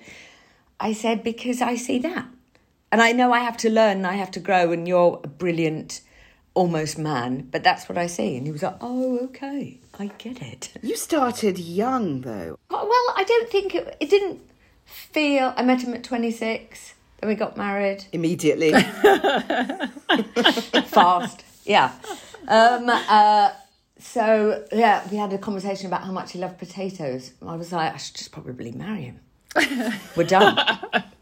I 0.80 0.94
said, 0.94 1.24
because 1.24 1.62
I 1.62 1.76
see 1.76 2.00
that. 2.00 2.26
And 2.92 3.02
I 3.02 3.12
know 3.12 3.34
I 3.34 3.40
have 3.40 3.58
to 3.58 3.70
learn 3.70 3.98
and 3.98 4.08
I 4.08 4.14
have 4.16 4.32
to 4.32 4.40
grow, 4.40 4.72
and 4.72 4.88
you're 4.88 5.20
a 5.24 5.28
brilliant, 5.28 6.02
almost 6.54 6.98
man, 6.98 7.48
but 7.52 7.64
that's 7.64 7.90
what 7.90 7.98
I 7.98 8.08
see. 8.08 8.38
And 8.38 8.46
he 8.46 8.52
was 8.52 8.64
like, 8.64 8.78
oh, 8.82 9.20
okay, 9.26 9.80
I 10.00 10.08
get 10.18 10.42
it. 10.42 10.72
You 10.82 10.96
started 10.96 11.60
young 11.60 12.22
though. 12.22 12.58
Well, 12.70 13.14
I 13.16 13.26
don't 13.28 13.50
think 13.50 13.76
it, 13.76 13.98
it 14.00 14.10
didn't 14.10 14.40
feel. 14.86 15.54
I 15.58 15.64
met 15.64 15.82
him 15.82 15.94
at 15.94 16.04
26, 16.04 16.94
then 17.20 17.28
we 17.28 17.36
got 17.36 17.58
married 17.58 18.06
Immediately, 18.14 18.72
fast. 20.86 21.44
Yeah. 21.66 21.92
Um, 22.48 22.90
uh, 22.90 23.52
so, 24.00 24.64
yeah, 24.72 25.06
we 25.12 25.18
had 25.18 25.34
a 25.34 25.38
conversation 25.38 25.88
about 25.88 26.04
how 26.04 26.12
much 26.12 26.32
he 26.32 26.40
loved 26.40 26.58
potatoes. 26.60 27.34
I 27.46 27.56
was 27.56 27.74
like, 27.74 27.94
I 27.94 27.98
should 27.98 28.16
just 28.16 28.32
probably 28.32 28.72
marry 28.72 29.02
him. 29.02 29.20
We're 30.16 30.24
done. 30.24 30.58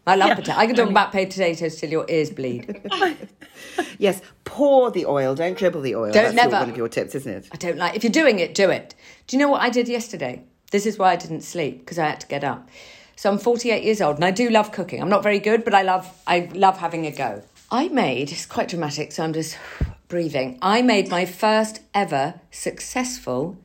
I 0.07 0.15
love 0.15 0.37
potatoes. 0.37 0.57
I 0.57 0.67
can 0.67 0.75
talk 0.75 0.89
about 0.89 1.11
paid 1.11 1.29
potatoes 1.29 1.77
till 1.77 1.89
your 1.89 2.05
ears 2.09 2.29
bleed. 2.29 2.81
yes. 3.97 4.21
Pour 4.43 4.91
the 4.91 5.05
oil. 5.05 5.33
Don't 5.35 5.57
dribble 5.57 5.81
the 5.81 5.95
oil. 5.95 6.11
Don't 6.11 6.35
That's 6.35 6.35
never. 6.35 6.57
one 6.57 6.69
of 6.69 6.77
your 6.77 6.87
tips, 6.87 7.15
isn't 7.15 7.31
it? 7.31 7.49
I 7.51 7.57
don't 7.57 7.77
like. 7.77 7.95
If 7.95 8.03
you're 8.03 8.11
doing 8.11 8.39
it, 8.39 8.53
do 8.53 8.69
it. 8.69 8.93
Do 9.27 9.35
you 9.35 9.41
know 9.41 9.49
what 9.49 9.61
I 9.61 9.69
did 9.69 9.87
yesterday? 9.87 10.43
This 10.71 10.85
is 10.85 10.97
why 10.97 11.13
I 11.13 11.15
didn't 11.15 11.41
sleep 11.41 11.79
because 11.79 11.97
I 11.97 12.07
had 12.07 12.21
to 12.21 12.27
get 12.27 12.43
up. 12.43 12.69
So 13.15 13.31
I'm 13.31 13.37
48 13.37 13.83
years 13.83 14.01
old 14.01 14.17
and 14.17 14.25
I 14.25 14.31
do 14.31 14.49
love 14.49 14.71
cooking. 14.71 15.01
I'm 15.01 15.09
not 15.09 15.23
very 15.23 15.39
good, 15.39 15.63
but 15.63 15.73
I 15.73 15.81
love 15.81 16.11
I 16.27 16.49
love 16.53 16.77
having 16.77 17.05
a 17.05 17.11
go. 17.11 17.41
I 17.71 17.87
made 17.87 18.31
it's 18.31 18.45
quite 18.45 18.67
dramatic, 18.67 19.11
so 19.11 19.23
I'm 19.23 19.33
just 19.33 19.57
breathing. 20.07 20.59
I 20.61 20.81
made 20.81 21.09
my 21.09 21.25
first 21.25 21.81
ever 21.93 22.41
successful 22.51 23.57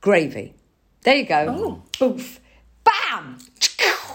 gravy. 0.00 0.54
There 1.02 1.16
you 1.16 1.26
go. 1.26 1.46
Oh. 1.48 1.82
Boof. 1.98 2.40
Bam. 2.84 3.38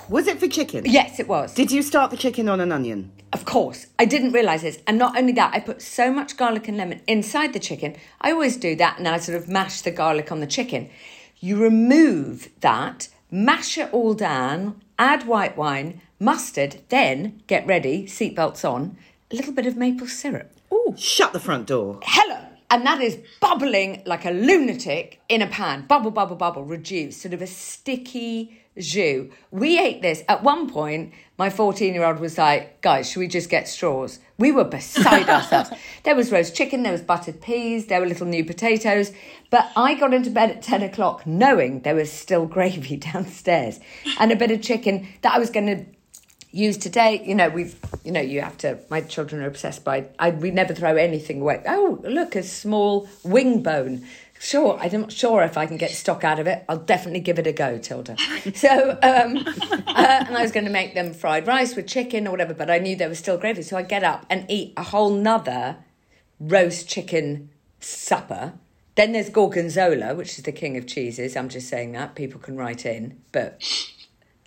Was 0.09 0.27
it 0.27 0.39
for 0.39 0.47
chicken? 0.47 0.83
Yes, 0.85 1.19
it 1.19 1.27
was. 1.27 1.53
Did 1.53 1.71
you 1.71 1.81
start 1.81 2.11
the 2.11 2.17
chicken 2.17 2.49
on 2.49 2.59
an 2.59 2.71
onion? 2.71 3.11
Of 3.31 3.45
course. 3.45 3.87
I 3.97 4.05
didn't 4.05 4.33
realise 4.33 4.61
this. 4.61 4.79
And 4.85 4.97
not 4.97 5.17
only 5.17 5.33
that, 5.33 5.53
I 5.53 5.59
put 5.59 5.81
so 5.81 6.11
much 6.11 6.37
garlic 6.37 6.67
and 6.67 6.77
lemon 6.77 7.01
inside 7.07 7.53
the 7.53 7.59
chicken. 7.59 7.95
I 8.21 8.31
always 8.31 8.57
do 8.57 8.75
that 8.75 8.97
and 8.97 9.07
I 9.07 9.17
sort 9.17 9.37
of 9.37 9.47
mash 9.47 9.81
the 9.81 9.91
garlic 9.91 10.31
on 10.31 10.39
the 10.39 10.47
chicken. 10.47 10.89
You 11.39 11.61
remove 11.61 12.49
that, 12.61 13.07
mash 13.31 13.77
it 13.77 13.93
all 13.93 14.13
down, 14.13 14.81
add 14.99 15.25
white 15.25 15.57
wine, 15.57 16.01
mustard, 16.19 16.81
then 16.89 17.41
get 17.47 17.65
ready, 17.65 18.05
seatbelts 18.05 18.69
on, 18.69 18.97
a 19.31 19.35
little 19.35 19.53
bit 19.53 19.65
of 19.65 19.77
maple 19.77 20.07
syrup. 20.07 20.51
Oh, 20.71 20.95
shut 20.97 21.33
the 21.33 21.39
front 21.39 21.67
door. 21.67 21.99
Hello. 22.03 22.52
And 22.73 22.87
that 22.87 23.01
is 23.01 23.19
bubbling 23.39 24.01
like 24.07 24.25
a 24.25 24.31
lunatic 24.31 25.21
in 25.29 25.43
a 25.43 25.47
pan. 25.47 25.85
Bubble, 25.85 26.09
bubble, 26.09 26.35
bubble, 26.35 26.63
reduce, 26.63 27.21
sort 27.21 27.35
of 27.35 27.43
a 27.43 27.45
sticky 27.45 28.63
jus. 28.75 29.27
We 29.51 29.79
ate 29.79 30.01
this. 30.01 30.23
At 30.27 30.41
one 30.41 30.67
point, 30.67 31.13
my 31.37 31.51
14 31.51 31.93
year 31.93 32.03
old 32.03 32.17
was 32.17 32.39
like, 32.39 32.81
guys, 32.81 33.11
should 33.11 33.19
we 33.19 33.27
just 33.27 33.51
get 33.51 33.67
straws? 33.67 34.17
We 34.39 34.51
were 34.51 34.63
beside 34.63 35.29
ourselves. 35.29 35.69
There 36.01 36.15
was 36.15 36.31
roast 36.31 36.55
chicken, 36.55 36.81
there 36.81 36.91
was 36.91 37.03
buttered 37.03 37.41
peas, 37.41 37.85
there 37.85 37.99
were 38.01 38.07
little 38.07 38.25
new 38.25 38.43
potatoes. 38.43 39.11
But 39.51 39.71
I 39.75 39.93
got 39.93 40.11
into 40.11 40.31
bed 40.31 40.49
at 40.49 40.63
10 40.63 40.81
o'clock 40.81 41.27
knowing 41.27 41.81
there 41.81 41.93
was 41.93 42.11
still 42.11 42.47
gravy 42.47 42.97
downstairs 43.13 43.79
and 44.19 44.31
a 44.31 44.35
bit 44.35 44.49
of 44.49 44.63
chicken 44.63 45.07
that 45.21 45.35
I 45.35 45.37
was 45.37 45.51
going 45.51 45.67
to 45.67 45.85
use 46.53 46.77
today. 46.77 47.21
You 47.25 47.35
know, 47.35 47.49
we've, 47.49 47.75
you 48.05 48.11
know, 48.11 48.21
you 48.21 48.41
have 48.41 48.57
to, 48.59 48.79
my 48.89 49.01
children 49.01 49.41
are 49.41 49.47
obsessed 49.47 49.83
by, 49.83 50.05
I, 50.19 50.29
we 50.29 50.51
never 50.51 50.73
throw 50.73 50.95
anything 50.95 51.41
away. 51.41 51.61
Oh, 51.67 51.99
look, 52.03 52.35
a 52.35 52.43
small 52.43 53.09
wing 53.23 53.61
bone. 53.61 54.05
Sure, 54.39 54.77
I'm 54.79 55.01
not 55.01 55.11
sure 55.11 55.41
if 55.43 55.57
I 55.57 55.65
can 55.65 55.77
get 55.77 55.91
stock 55.91 56.23
out 56.23 56.39
of 56.39 56.47
it. 56.47 56.65
I'll 56.67 56.77
definitely 56.77 57.21
give 57.21 57.39
it 57.39 57.47
a 57.47 57.53
go, 57.53 57.77
Tilda. 57.77 58.17
So, 58.55 58.91
um, 59.01 59.37
uh, 59.87 60.25
and 60.27 60.37
I 60.37 60.41
was 60.41 60.51
going 60.51 60.65
to 60.65 60.71
make 60.71 60.93
them 60.93 61.13
fried 61.13 61.47
rice 61.47 61.75
with 61.75 61.87
chicken 61.87 62.27
or 62.27 62.31
whatever, 62.31 62.53
but 62.53 62.69
I 62.69 62.77
knew 62.77 62.95
there 62.95 63.09
was 63.09 63.19
still 63.19 63.37
gravy. 63.37 63.61
So 63.61 63.77
I 63.77 63.83
get 63.83 64.03
up 64.03 64.25
and 64.29 64.45
eat 64.49 64.73
a 64.77 64.83
whole 64.83 65.11
nother 65.11 65.77
roast 66.39 66.89
chicken 66.89 67.49
supper. 67.79 68.53
Then 68.95 69.13
there's 69.13 69.29
gorgonzola, 69.29 70.13
which 70.13 70.37
is 70.37 70.43
the 70.43 70.51
king 70.51 70.77
of 70.77 70.85
cheeses. 70.85 71.35
I'm 71.35 71.49
just 71.49 71.67
saying 71.69 71.93
that. 71.93 72.15
People 72.15 72.39
can 72.39 72.57
write 72.57 72.85
in, 72.85 73.21
but 73.31 73.63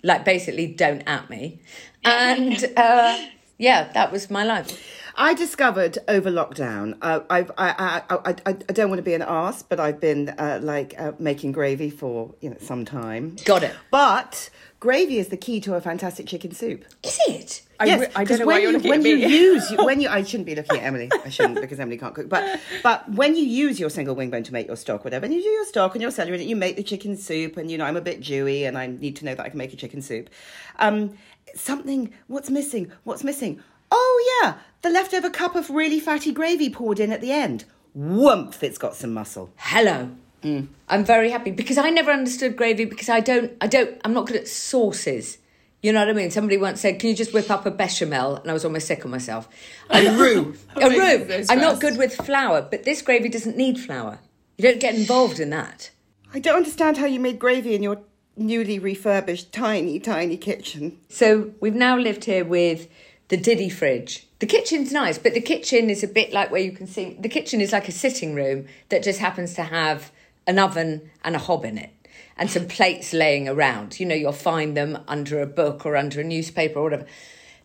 like 0.03 0.23
basically 0.23 0.67
don't 0.67 1.01
at 1.01 1.29
me. 1.29 1.59
And 2.03 2.63
uh, 2.77 3.17
yeah, 3.57 3.91
that 3.93 4.11
was 4.11 4.29
my 4.29 4.43
life. 4.43 4.81
I 5.19 5.33
discovered 5.33 5.97
over 6.07 6.29
lockdown. 6.29 6.95
Uh, 7.01 7.21
I've, 7.27 7.49
I, 7.57 8.03
I, 8.09 8.17
I, 8.29 8.35
I 8.49 8.51
don't 8.53 8.89
want 8.89 8.99
to 8.99 9.03
be 9.03 9.15
an 9.15 9.23
arse, 9.23 9.63
but 9.63 9.79
I've 9.79 9.99
been 9.99 10.29
uh, 10.29 10.59
like 10.61 10.93
uh, 10.99 11.13
making 11.17 11.53
gravy 11.53 11.89
for 11.89 12.35
you 12.39 12.51
know 12.51 12.57
some 12.59 12.85
time. 12.85 13.35
Got 13.43 13.63
it. 13.63 13.75
But 13.89 14.51
gravy 14.79 15.17
is 15.17 15.29
the 15.29 15.37
key 15.37 15.59
to 15.61 15.73
a 15.73 15.81
fantastic 15.81 16.27
chicken 16.27 16.51
soup. 16.51 16.85
Is 17.03 17.19
it? 17.27 17.63
I, 17.79 17.85
yes, 17.85 17.99
re- 18.01 18.07
I 18.15 18.23
don't 18.23 18.27
'cause 18.27 18.39
know 18.39 18.45
why 18.45 18.53
when 18.53 18.61
you're 18.61 18.71
you, 18.71 18.77
looking 18.77 18.89
when 18.91 18.99
at 19.01 19.05
you 19.07 19.15
me. 19.17 19.27
use 19.39 19.71
when 19.79 20.01
you 20.01 20.09
I 20.09 20.21
shouldn't 20.23 20.45
be 20.45 20.53
looking 20.55 20.77
at 20.77 20.83
Emily. 20.83 21.09
I 21.25 21.29
shouldn't 21.29 21.59
because 21.61 21.79
Emily 21.79 21.97
can't 21.97 22.13
cook. 22.13 22.29
But 22.29 22.59
but 22.83 23.09
when 23.11 23.35
you 23.35 23.43
use 23.43 23.79
your 23.79 23.89
single 23.89 24.13
wing 24.15 24.29
bone 24.29 24.43
to 24.43 24.53
make 24.53 24.67
your 24.67 24.75
stock, 24.77 25.03
whatever, 25.03 25.25
and 25.25 25.33
you 25.33 25.41
do 25.41 25.49
your 25.49 25.65
stock 25.65 25.95
and 25.95 26.01
your 26.03 26.11
celery, 26.11 26.39
and 26.39 26.47
you 26.49 26.55
make 26.55 26.75
the 26.75 26.83
chicken 26.83 27.17
soup, 27.17 27.57
and 27.57 27.71
you 27.71 27.79
know 27.79 27.85
I'm 27.85 27.97
a 27.97 28.01
bit 28.01 28.21
dewy, 28.21 28.65
and 28.65 28.77
I 28.77 28.85
need 28.85 29.15
to 29.15 29.25
know 29.25 29.33
that 29.33 29.43
I 29.43 29.49
can 29.49 29.57
make 29.57 29.73
a 29.73 29.77
chicken 29.77 30.03
soup. 30.03 30.29
Um, 30.77 31.17
something. 31.55 32.13
What's 32.27 32.49
missing? 32.49 32.91
What's 33.03 33.23
missing? 33.23 33.61
Oh 33.91 34.41
yeah, 34.43 34.57
the 34.81 34.89
leftover 34.89 35.29
cup 35.29 35.55
of 35.55 35.69
really 35.69 35.99
fatty 35.99 36.31
gravy 36.31 36.69
poured 36.69 36.99
in 36.99 37.11
at 37.11 37.21
the 37.21 37.31
end. 37.31 37.65
Woomph! 37.93 38.63
It's 38.63 38.77
got 38.77 38.95
some 38.95 39.13
muscle. 39.13 39.51
Hello. 39.57 40.11
Mm. 40.43 40.67
I'm 40.87 41.03
very 41.03 41.31
happy 41.31 41.51
because 41.51 41.77
I 41.77 41.89
never 41.89 42.11
understood 42.11 42.55
gravy 42.55 42.85
because 42.85 43.09
I 43.09 43.19
don't, 43.19 43.53
I 43.59 43.67
don't, 43.67 43.99
I'm 44.05 44.13
not 44.13 44.27
good 44.27 44.35
at 44.35 44.47
sauces. 44.47 45.39
You 45.81 45.93
know 45.93 45.99
what 45.99 46.09
I 46.09 46.13
mean? 46.13 46.31
Somebody 46.31 46.57
once 46.57 46.81
said, 46.81 46.99
"Can 46.99 47.09
you 47.09 47.15
just 47.15 47.33
whip 47.33 47.49
up 47.49 47.65
a 47.65 47.71
bechamel?" 47.71 48.37
And 48.37 48.49
I 48.49 48.53
was 48.53 48.65
almost 48.65 48.87
sick 48.87 49.03
of 49.03 49.11
myself. 49.11 49.47
A 49.89 50.09
roux. 50.17 50.55
a 50.75 50.89
roux. 50.89 51.45
I'm 51.49 51.61
not 51.61 51.79
good 51.79 51.97
with 51.97 52.15
flour, 52.15 52.61
but 52.61 52.83
this 52.83 53.01
gravy 53.01 53.29
doesn't 53.29 53.55
need 53.55 53.79
flour. 53.79 54.19
You 54.57 54.63
don't 54.63 54.79
get 54.79 54.95
involved 54.95 55.39
in 55.39 55.51
that. 55.51 55.91
I 56.33 56.39
don't 56.39 56.57
understand 56.57 56.97
how 56.97 57.05
you 57.05 57.19
made 57.19 57.39
gravy 57.39 57.73
in 57.75 57.83
your 57.83 58.01
newly 58.37 58.79
refurbished 58.79 59.51
tiny, 59.51 59.99
tiny 59.99 60.37
kitchen. 60.37 60.97
So 61.09 61.51
we've 61.59 61.75
now 61.75 61.97
lived 61.97 62.25
here 62.25 62.45
with 62.45 62.87
the 63.29 63.37
Diddy 63.37 63.69
fridge. 63.69 64.27
The 64.39 64.45
kitchen's 64.45 64.91
nice, 64.91 65.17
but 65.17 65.33
the 65.33 65.41
kitchen 65.41 65.89
is 65.89 66.03
a 66.03 66.07
bit 66.07 66.31
like 66.31 66.51
where 66.51 66.61
you 66.61 66.71
can 66.71 66.87
see 66.87 67.17
the 67.19 67.29
kitchen 67.29 67.59
is 67.59 67.71
like 67.71 67.87
a 67.87 67.91
sitting 67.91 68.35
room 68.35 68.67
that 68.89 69.03
just 69.03 69.19
happens 69.19 69.53
to 69.55 69.63
have 69.63 70.11
an 70.45 70.59
oven 70.59 71.09
and 71.23 71.35
a 71.35 71.39
hob 71.39 71.65
in 71.65 71.77
it 71.77 71.91
and 72.37 72.49
some 72.49 72.67
plates 72.67 73.13
laying 73.13 73.47
around. 73.47 73.99
You 73.99 74.05
know, 74.05 74.15
you'll 74.15 74.31
find 74.31 74.77
them 74.77 74.99
under 75.07 75.41
a 75.41 75.47
book 75.47 75.85
or 75.85 75.95
under 75.95 76.21
a 76.21 76.23
newspaper 76.23 76.79
or 76.79 76.83
whatever. 76.83 77.05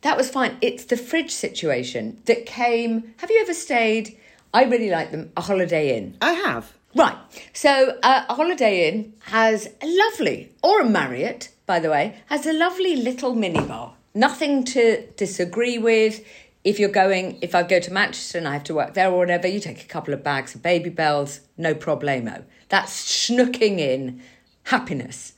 That 0.00 0.16
was 0.16 0.30
fine. 0.30 0.56
It's 0.60 0.86
the 0.86 0.96
fridge 0.96 1.30
situation 1.30 2.20
that 2.24 2.46
came. 2.46 3.14
Have 3.18 3.30
you 3.30 3.40
ever 3.40 3.54
stayed? 3.54 4.18
I 4.52 4.64
really 4.64 4.90
like 4.90 5.10
them. 5.10 5.30
A 5.36 5.42
Holiday 5.42 5.96
Inn. 5.96 6.16
I 6.20 6.32
have. 6.32 6.72
Right. 6.94 7.16
So 7.52 7.98
uh, 8.02 8.24
a 8.28 8.34
Holiday 8.34 8.88
Inn 8.88 9.14
has 9.20 9.66
a 9.80 9.86
lovely, 9.86 10.52
or 10.62 10.80
a 10.80 10.84
Marriott, 10.84 11.50
by 11.66 11.80
the 11.80 11.90
way, 11.90 12.18
has 12.26 12.46
a 12.46 12.52
lovely 12.52 12.96
little 12.96 13.34
minibar. 13.34 13.92
Nothing 14.14 14.64
to 14.64 15.06
disagree 15.16 15.78
with. 15.78 16.24
If 16.64 16.78
you're 16.78 16.90
going, 16.90 17.38
if 17.40 17.54
I 17.54 17.62
go 17.62 17.80
to 17.80 17.92
Manchester 17.92 18.38
and 18.38 18.46
I 18.46 18.52
have 18.52 18.64
to 18.64 18.74
work 18.74 18.94
there 18.94 19.10
or 19.10 19.18
whatever, 19.18 19.48
you 19.48 19.58
take 19.58 19.82
a 19.82 19.86
couple 19.86 20.12
of 20.12 20.22
bags 20.22 20.54
of 20.54 20.62
Babybels, 20.62 21.40
no 21.56 21.74
problemo. 21.74 22.44
That's 22.68 23.04
schnooking 23.04 23.78
in 23.78 24.22
happiness. 24.64 25.32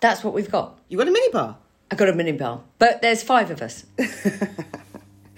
That's 0.00 0.22
what 0.22 0.34
we've 0.34 0.50
got. 0.50 0.78
You 0.88 0.98
got 0.98 1.08
a 1.08 1.12
minibar? 1.12 1.56
I 1.90 1.94
got 1.96 2.08
a 2.08 2.12
minibar, 2.12 2.62
but 2.78 3.02
there's 3.02 3.22
five 3.22 3.50
of 3.50 3.60
us. 3.60 3.84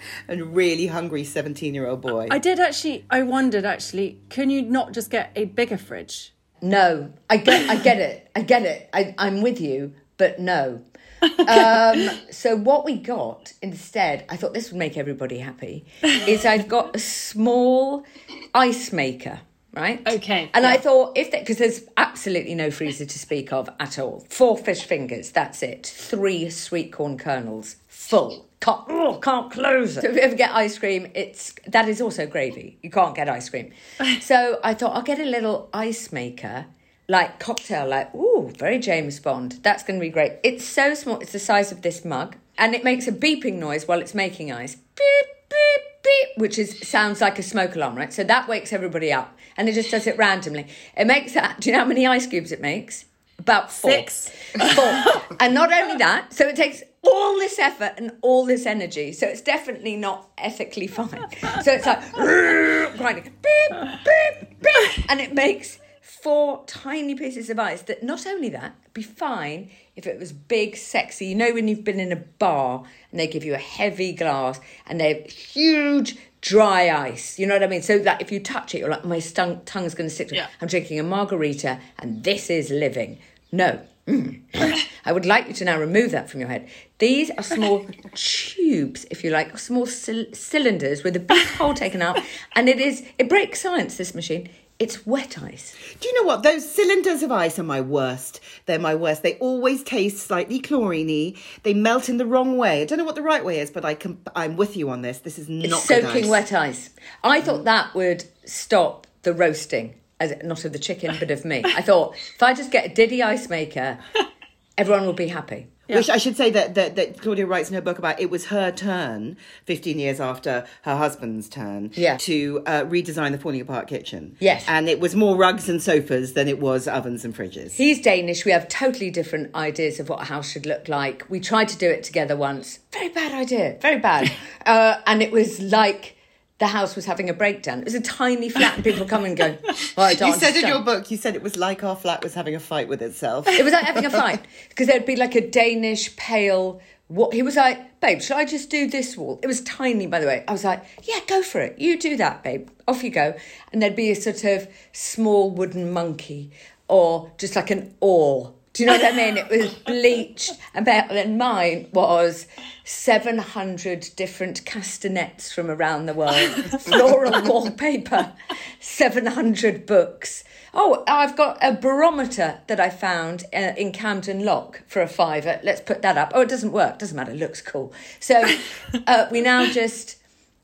A 0.27 0.41
really 0.43 0.87
hungry 0.87 1.23
17 1.23 1.73
year 1.73 1.87
old 1.87 2.01
boy. 2.01 2.27
I 2.31 2.39
did 2.39 2.59
actually. 2.59 3.05
I 3.09 3.23
wondered 3.23 3.65
actually, 3.65 4.19
can 4.29 4.49
you 4.49 4.61
not 4.61 4.93
just 4.93 5.09
get 5.09 5.31
a 5.35 5.45
bigger 5.45 5.77
fridge? 5.77 6.33
No, 6.61 7.13
I 7.29 7.37
get, 7.37 7.69
I 7.69 7.77
get 7.77 7.99
it, 7.99 8.29
I 8.35 8.41
get 8.41 8.63
it. 8.63 8.89
I, 8.93 9.15
I'm 9.17 9.41
with 9.41 9.61
you, 9.61 9.93
but 10.17 10.39
no. 10.39 10.81
Um, 11.21 12.09
so 12.31 12.55
what 12.55 12.85
we 12.85 12.95
got 12.95 13.51
instead, 13.61 14.23
I 14.29 14.37
thought 14.37 14.53
this 14.53 14.71
would 14.71 14.77
make 14.79 14.97
everybody 14.97 15.39
happy, 15.39 15.85
is 16.01 16.45
I've 16.45 16.69
got 16.69 16.95
a 16.95 16.99
small 16.99 18.05
ice 18.53 18.93
maker, 18.93 19.41
right? 19.73 20.01
Okay, 20.07 20.49
And 20.53 20.65
I 20.65 20.77
thought 20.77 21.17
if 21.17 21.31
that 21.31 21.41
because 21.41 21.57
there's 21.57 21.81
absolutely 21.97 22.55
no 22.55 22.71
freezer 22.71 23.05
to 23.05 23.19
speak 23.19 23.51
of 23.53 23.69
at 23.79 23.99
all. 23.99 24.25
Four 24.29 24.57
fish 24.57 24.83
fingers, 24.83 25.31
that's 25.31 25.61
it. 25.63 25.85
Three 25.85 26.49
sweet 26.49 26.91
corn 26.91 27.17
kernels, 27.17 27.77
full. 27.87 28.47
Can't, 28.61 28.81
oh, 28.89 29.19
can't 29.23 29.49
close 29.49 29.95
it. 29.95 30.01
So 30.01 30.09
if 30.09 30.15
you 30.15 30.21
ever 30.21 30.35
get 30.35 30.51
ice 30.53 30.77
cream, 30.77 31.09
it's 31.15 31.53
that 31.67 31.87
is 31.87 32.01
also 32.01 32.27
gravy. 32.27 32.77
You 32.81 32.89
can't 32.89 33.15
get 33.15 33.29
ice 33.29 33.49
cream. 33.49 33.71
So 34.21 34.59
I 34.63 34.73
thought 34.73 34.95
I'll 34.95 35.01
get 35.01 35.19
a 35.19 35.25
little 35.25 35.69
ice 35.73 36.11
maker, 36.11 36.65
like 37.07 37.39
cocktail, 37.39 37.87
like 37.87 38.13
ooh, 38.13 38.51
very 38.57 38.79
James 38.79 39.19
Bond. 39.19 39.59
That's 39.63 39.83
going 39.83 39.99
to 39.99 40.05
be 40.05 40.09
great. 40.09 40.39
It's 40.43 40.65
so 40.65 40.93
small. 40.93 41.19
It's 41.19 41.31
the 41.31 41.39
size 41.39 41.71
of 41.71 41.83
this 41.83 42.03
mug, 42.03 42.35
and 42.57 42.75
it 42.75 42.83
makes 42.83 43.07
a 43.07 43.13
beeping 43.13 43.59
noise 43.59 43.87
while 43.87 44.01
it's 44.01 44.13
making 44.13 44.51
ice. 44.51 44.75
Beep 44.75 45.25
beep 45.49 46.03
beep, 46.03 46.37
which 46.37 46.59
is 46.59 46.77
sounds 46.87 47.21
like 47.21 47.39
a 47.39 47.43
smoke 47.43 47.75
alarm, 47.75 47.95
right? 47.95 48.11
So 48.11 48.23
that 48.25 48.47
wakes 48.49 48.73
everybody 48.73 49.13
up, 49.13 49.37
and 49.59 49.67
it 49.67 49.73
just 49.73 49.91
does 49.91 50.07
it 50.07 50.17
randomly. 50.17 50.65
It 50.95 51.05
makes 51.05 51.33
that. 51.33 51.59
Do 51.59 51.69
you 51.69 51.73
know 51.73 51.79
how 51.83 51.85
many 51.85 52.07
ice 52.07 52.25
cubes 52.25 52.53
it 52.53 52.61
makes? 52.61 53.03
About 53.37 53.69
four. 53.69 53.91
Six. 53.91 54.29
Four. 54.73 55.03
and 55.41 55.53
not 55.53 55.71
only 55.71 55.97
that, 55.97 56.33
so 56.33 56.47
it 56.47 56.55
takes 56.55 56.81
all 57.03 57.37
this 57.37 57.59
effort 57.59 57.93
and 57.97 58.13
all 58.21 58.45
this 58.45 58.65
energy. 58.65 59.11
So 59.11 59.27
it's 59.27 59.41
definitely 59.41 59.97
not 59.97 60.29
ethically 60.37 60.87
fine. 60.87 61.25
So 61.61 61.73
it's 61.73 61.85
like 61.85 62.11
grinding, 62.97 63.23
beep, 63.25 63.79
beep, 64.05 64.61
beep, 64.61 65.05
and 65.09 65.19
it 65.19 65.33
makes 65.33 65.79
four 66.01 66.63
tiny 66.65 67.15
pieces 67.15 67.49
of 67.49 67.59
ice. 67.59 67.81
That 67.83 68.01
not 68.01 68.25
only 68.25 68.49
that, 68.49 68.75
be 68.93 69.01
fine 69.01 69.69
if 69.97 70.07
it 70.07 70.19
was 70.19 70.31
big, 70.31 70.77
sexy. 70.77 71.27
You 71.27 71.35
know 71.35 71.53
when 71.53 71.67
you've 71.67 71.83
been 71.83 71.99
in 71.99 72.13
a 72.13 72.17
bar 72.17 72.83
and 73.11 73.19
they 73.19 73.27
give 73.27 73.43
you 73.43 73.53
a 73.53 73.57
heavy 73.57 74.13
glass 74.13 74.59
and 74.87 74.99
they're 75.01 75.21
huge. 75.23 76.17
Dry 76.41 76.89
ice, 76.89 77.37
you 77.37 77.45
know 77.45 77.55
what 77.55 77.63
I 77.63 77.67
mean? 77.67 77.81
So 77.81 77.99
that 77.99 78.21
if 78.21 78.31
you 78.31 78.39
touch 78.39 78.73
it, 78.73 78.79
you're 78.79 78.89
like, 78.89 79.03
my 79.05 79.19
stung, 79.19 79.61
tongue's 79.65 79.93
going 79.93 80.09
to 80.09 80.13
stick 80.15 80.29
to 80.29 80.35
it. 80.35 80.47
I'm 80.61 80.67
drinking 80.67 80.99
a 80.99 81.03
margarita 81.03 81.79
and 81.97 82.23
this 82.23 82.49
is 82.49 82.69
living. 82.69 83.19
No. 83.51 83.81
Mm. 84.07 84.41
I 85.05 85.11
would 85.11 85.25
like 85.25 85.47
you 85.47 85.53
to 85.55 85.65
now 85.65 85.79
remove 85.79 86.11
that 86.11 86.29
from 86.29 86.39
your 86.39 86.49
head. 86.49 86.67
These 86.99 87.29
are 87.31 87.43
small 87.43 87.85
tubes, 88.15 89.05
if 89.11 89.23
you 89.23 89.31
like, 89.31 89.57
small 89.59 89.85
cyl- 89.85 90.33
cylinders 90.33 91.03
with 91.03 91.15
a 91.15 91.19
big 91.19 91.45
hole 91.47 91.73
taken 91.73 92.01
out, 92.01 92.19
and 92.55 92.67
it 92.69 92.79
is 92.79 93.03
it 93.17 93.29
breaks 93.29 93.61
science. 93.61 93.97
This 93.97 94.15
machine, 94.15 94.49
it's 94.79 95.05
wet 95.05 95.43
ice. 95.43 95.75
Do 95.99 96.07
you 96.07 96.13
know 96.15 96.27
what? 96.27 96.41
Those 96.41 96.69
cylinders 96.69 97.21
of 97.21 97.33
ice 97.33 97.59
are 97.59 97.63
my 97.63 97.81
worst. 97.81 98.39
They're 98.65 98.79
my 98.79 98.95
worst. 98.95 99.23
They 99.23 99.35
always 99.35 99.83
taste 99.83 100.25
slightly 100.25 100.59
chlorine 100.59 101.35
They 101.63 101.73
melt 101.73 102.07
in 102.07 102.15
the 102.15 102.25
wrong 102.25 102.57
way. 102.57 102.81
I 102.81 102.85
don't 102.85 102.97
know 102.97 103.03
what 103.03 103.15
the 103.15 103.21
right 103.21 103.43
way 103.43 103.59
is, 103.59 103.69
but 103.71 103.83
I 103.83 103.93
can, 103.93 104.19
I'm 104.35 104.55
with 104.55 104.77
you 104.77 104.89
on 104.89 105.01
this. 105.01 105.19
This 105.19 105.37
is 105.37 105.49
not 105.49 105.65
It's 105.65 105.83
soaking 105.83 106.23
ice. 106.23 106.29
wet 106.29 106.53
ice. 106.53 106.89
I 107.25 107.41
mm. 107.41 107.43
thought 107.43 107.65
that 107.65 107.93
would 107.93 108.23
stop 108.45 109.05
the 109.23 109.33
roasting, 109.33 109.95
as 110.21 110.33
not 110.43 110.63
of 110.63 110.71
the 110.71 110.79
chicken, 110.79 111.13
but 111.19 111.29
of 111.29 111.43
me. 111.43 111.61
I 111.65 111.81
thought 111.81 112.15
if 112.15 112.41
I 112.41 112.53
just 112.53 112.71
get 112.71 112.85
a 112.85 112.93
Diddy 112.93 113.21
ice 113.21 113.49
maker, 113.49 113.99
everyone 114.77 115.05
will 115.05 115.13
be 115.13 115.27
happy. 115.27 115.67
Which 115.97 116.09
I 116.09 116.17
should 116.17 116.37
say 116.37 116.49
that, 116.51 116.75
that, 116.75 116.95
that 116.95 117.21
Claudia 117.21 117.45
writes 117.45 117.69
in 117.69 117.75
her 117.75 117.81
book 117.81 117.97
about 117.97 118.19
it 118.19 118.29
was 118.29 118.47
her 118.47 118.71
turn, 118.71 119.37
15 119.65 119.97
years 119.99 120.19
after 120.19 120.65
her 120.83 120.95
husband's 120.95 121.49
turn, 121.49 121.91
Yeah. 121.95 122.17
to 122.17 122.61
uh, 122.65 122.83
redesign 122.83 123.31
the 123.31 123.37
falling 123.39 123.61
apart 123.61 123.87
kitchen. 123.87 124.35
Yes. 124.39 124.63
And 124.67 124.87
it 124.87 124.99
was 124.99 125.15
more 125.15 125.35
rugs 125.35 125.67
and 125.67 125.81
sofas 125.81 126.33
than 126.33 126.47
it 126.47 126.59
was 126.59 126.87
ovens 126.87 127.25
and 127.25 127.35
fridges. 127.35 127.71
He's 127.71 128.01
Danish. 128.01 128.45
We 128.45 128.51
have 128.51 128.67
totally 128.67 129.09
different 129.11 129.53
ideas 129.55 129.99
of 129.99 130.09
what 130.09 130.21
a 130.21 130.25
house 130.25 130.51
should 130.51 130.65
look 130.65 130.87
like. 130.87 131.25
We 131.29 131.39
tried 131.39 131.69
to 131.69 131.77
do 131.77 131.89
it 131.89 132.03
together 132.03 132.35
once. 132.35 132.79
Very 132.91 133.09
bad 133.09 133.33
idea. 133.33 133.77
Very 133.81 133.99
bad. 133.99 134.31
uh, 134.65 135.01
and 135.07 135.21
it 135.23 135.31
was 135.31 135.59
like 135.59 136.15
the 136.59 136.67
house 136.67 136.95
was 136.95 137.05
having 137.05 137.29
a 137.29 137.33
breakdown. 137.33 137.79
It 137.79 137.85
was 137.85 137.95
a 137.95 138.01
tiny 138.01 138.49
flat, 138.49 138.75
and 138.75 138.83
people 138.83 139.05
come 139.05 139.23
and 139.23 139.35
go. 139.35 139.57
Well, 139.97 140.07
I 140.07 140.13
don't 140.15 140.29
You 140.29 140.35
said 140.35 140.55
in 140.55 140.67
your 140.67 140.81
book, 140.81 141.09
you 141.09 141.17
said 141.17 141.35
it 141.35 141.41
was 141.41 141.57
like 141.57 141.83
our 141.83 141.95
flat 141.95 142.21
was 142.23 142.33
having 142.33 142.53
a 142.53 142.59
fight 142.59 142.87
with 142.87 143.01
itself. 143.01 143.47
It 143.47 143.63
was 143.63 143.73
like 143.73 143.85
having 143.85 144.05
a 144.05 144.09
fight 144.09 144.45
because 144.67 144.87
there'd 144.87 145.05
be 145.05 145.15
like 145.15 145.35
a 145.35 145.49
Danish 145.49 146.15
pale. 146.17 146.81
What 147.07 147.33
he 147.33 147.41
was 147.41 147.55
like, 147.55 148.01
babe, 148.01 148.21
should 148.21 148.37
I 148.37 148.45
just 148.45 148.69
do 148.69 148.87
this 148.87 149.17
wall? 149.17 149.39
It 149.41 149.47
was 149.47 149.61
tiny, 149.61 150.05
by 150.05 150.19
the 150.19 150.27
way. 150.27 150.43
I 150.47 150.51
was 150.51 150.63
like, 150.63 150.83
yeah, 151.03 151.19
go 151.27 151.41
for 151.41 151.59
it. 151.59 151.79
You 151.79 151.97
do 151.97 152.15
that, 152.17 152.43
babe. 152.43 152.69
Off 152.87 153.03
you 153.03 153.09
go. 153.09 153.35
And 153.73 153.81
there'd 153.81 153.95
be 153.95 154.11
a 154.11 154.15
sort 154.15 154.43
of 154.43 154.67
small 154.91 155.49
wooden 155.49 155.91
monkey 155.91 156.51
or 156.87 157.31
just 157.37 157.55
like 157.55 157.71
an 157.71 157.95
oar. 158.01 158.53
Do 158.73 158.83
you 158.83 158.87
know 158.87 158.97
what 158.97 159.13
I 159.13 159.15
mean? 159.15 159.37
It 159.37 159.49
was 159.49 159.73
bleached. 159.73 160.51
And 160.73 161.37
mine 161.37 161.89
was 161.91 162.45
700 162.83 164.09
different 164.15 164.63
castanets 164.65 165.51
from 165.51 165.69
around 165.69 166.05
the 166.05 166.13
world, 166.13 166.51
floral 166.81 167.41
wallpaper, 167.45 168.33
700 168.79 169.85
books. 169.85 170.43
Oh, 170.73 171.03
I've 171.07 171.35
got 171.35 171.57
a 171.61 171.73
barometer 171.73 172.59
that 172.67 172.79
I 172.79 172.89
found 172.89 173.43
uh, 173.53 173.73
in 173.75 173.91
Camden 173.91 174.45
Lock 174.45 174.83
for 174.87 175.01
a 175.01 175.07
fiver. 175.07 175.59
Let's 175.63 175.81
put 175.81 176.03
that 176.03 176.17
up. 176.17 176.31
Oh, 176.35 176.41
it 176.41 176.49
doesn't 176.49 176.71
work. 176.71 176.99
Doesn't 176.99 177.17
matter. 177.17 177.31
It 177.31 177.37
looks 177.37 177.61
cool. 177.61 177.91
So 178.19 178.43
uh, 179.07 179.27
we 179.31 179.41
now 179.41 179.65
just, 179.65 180.17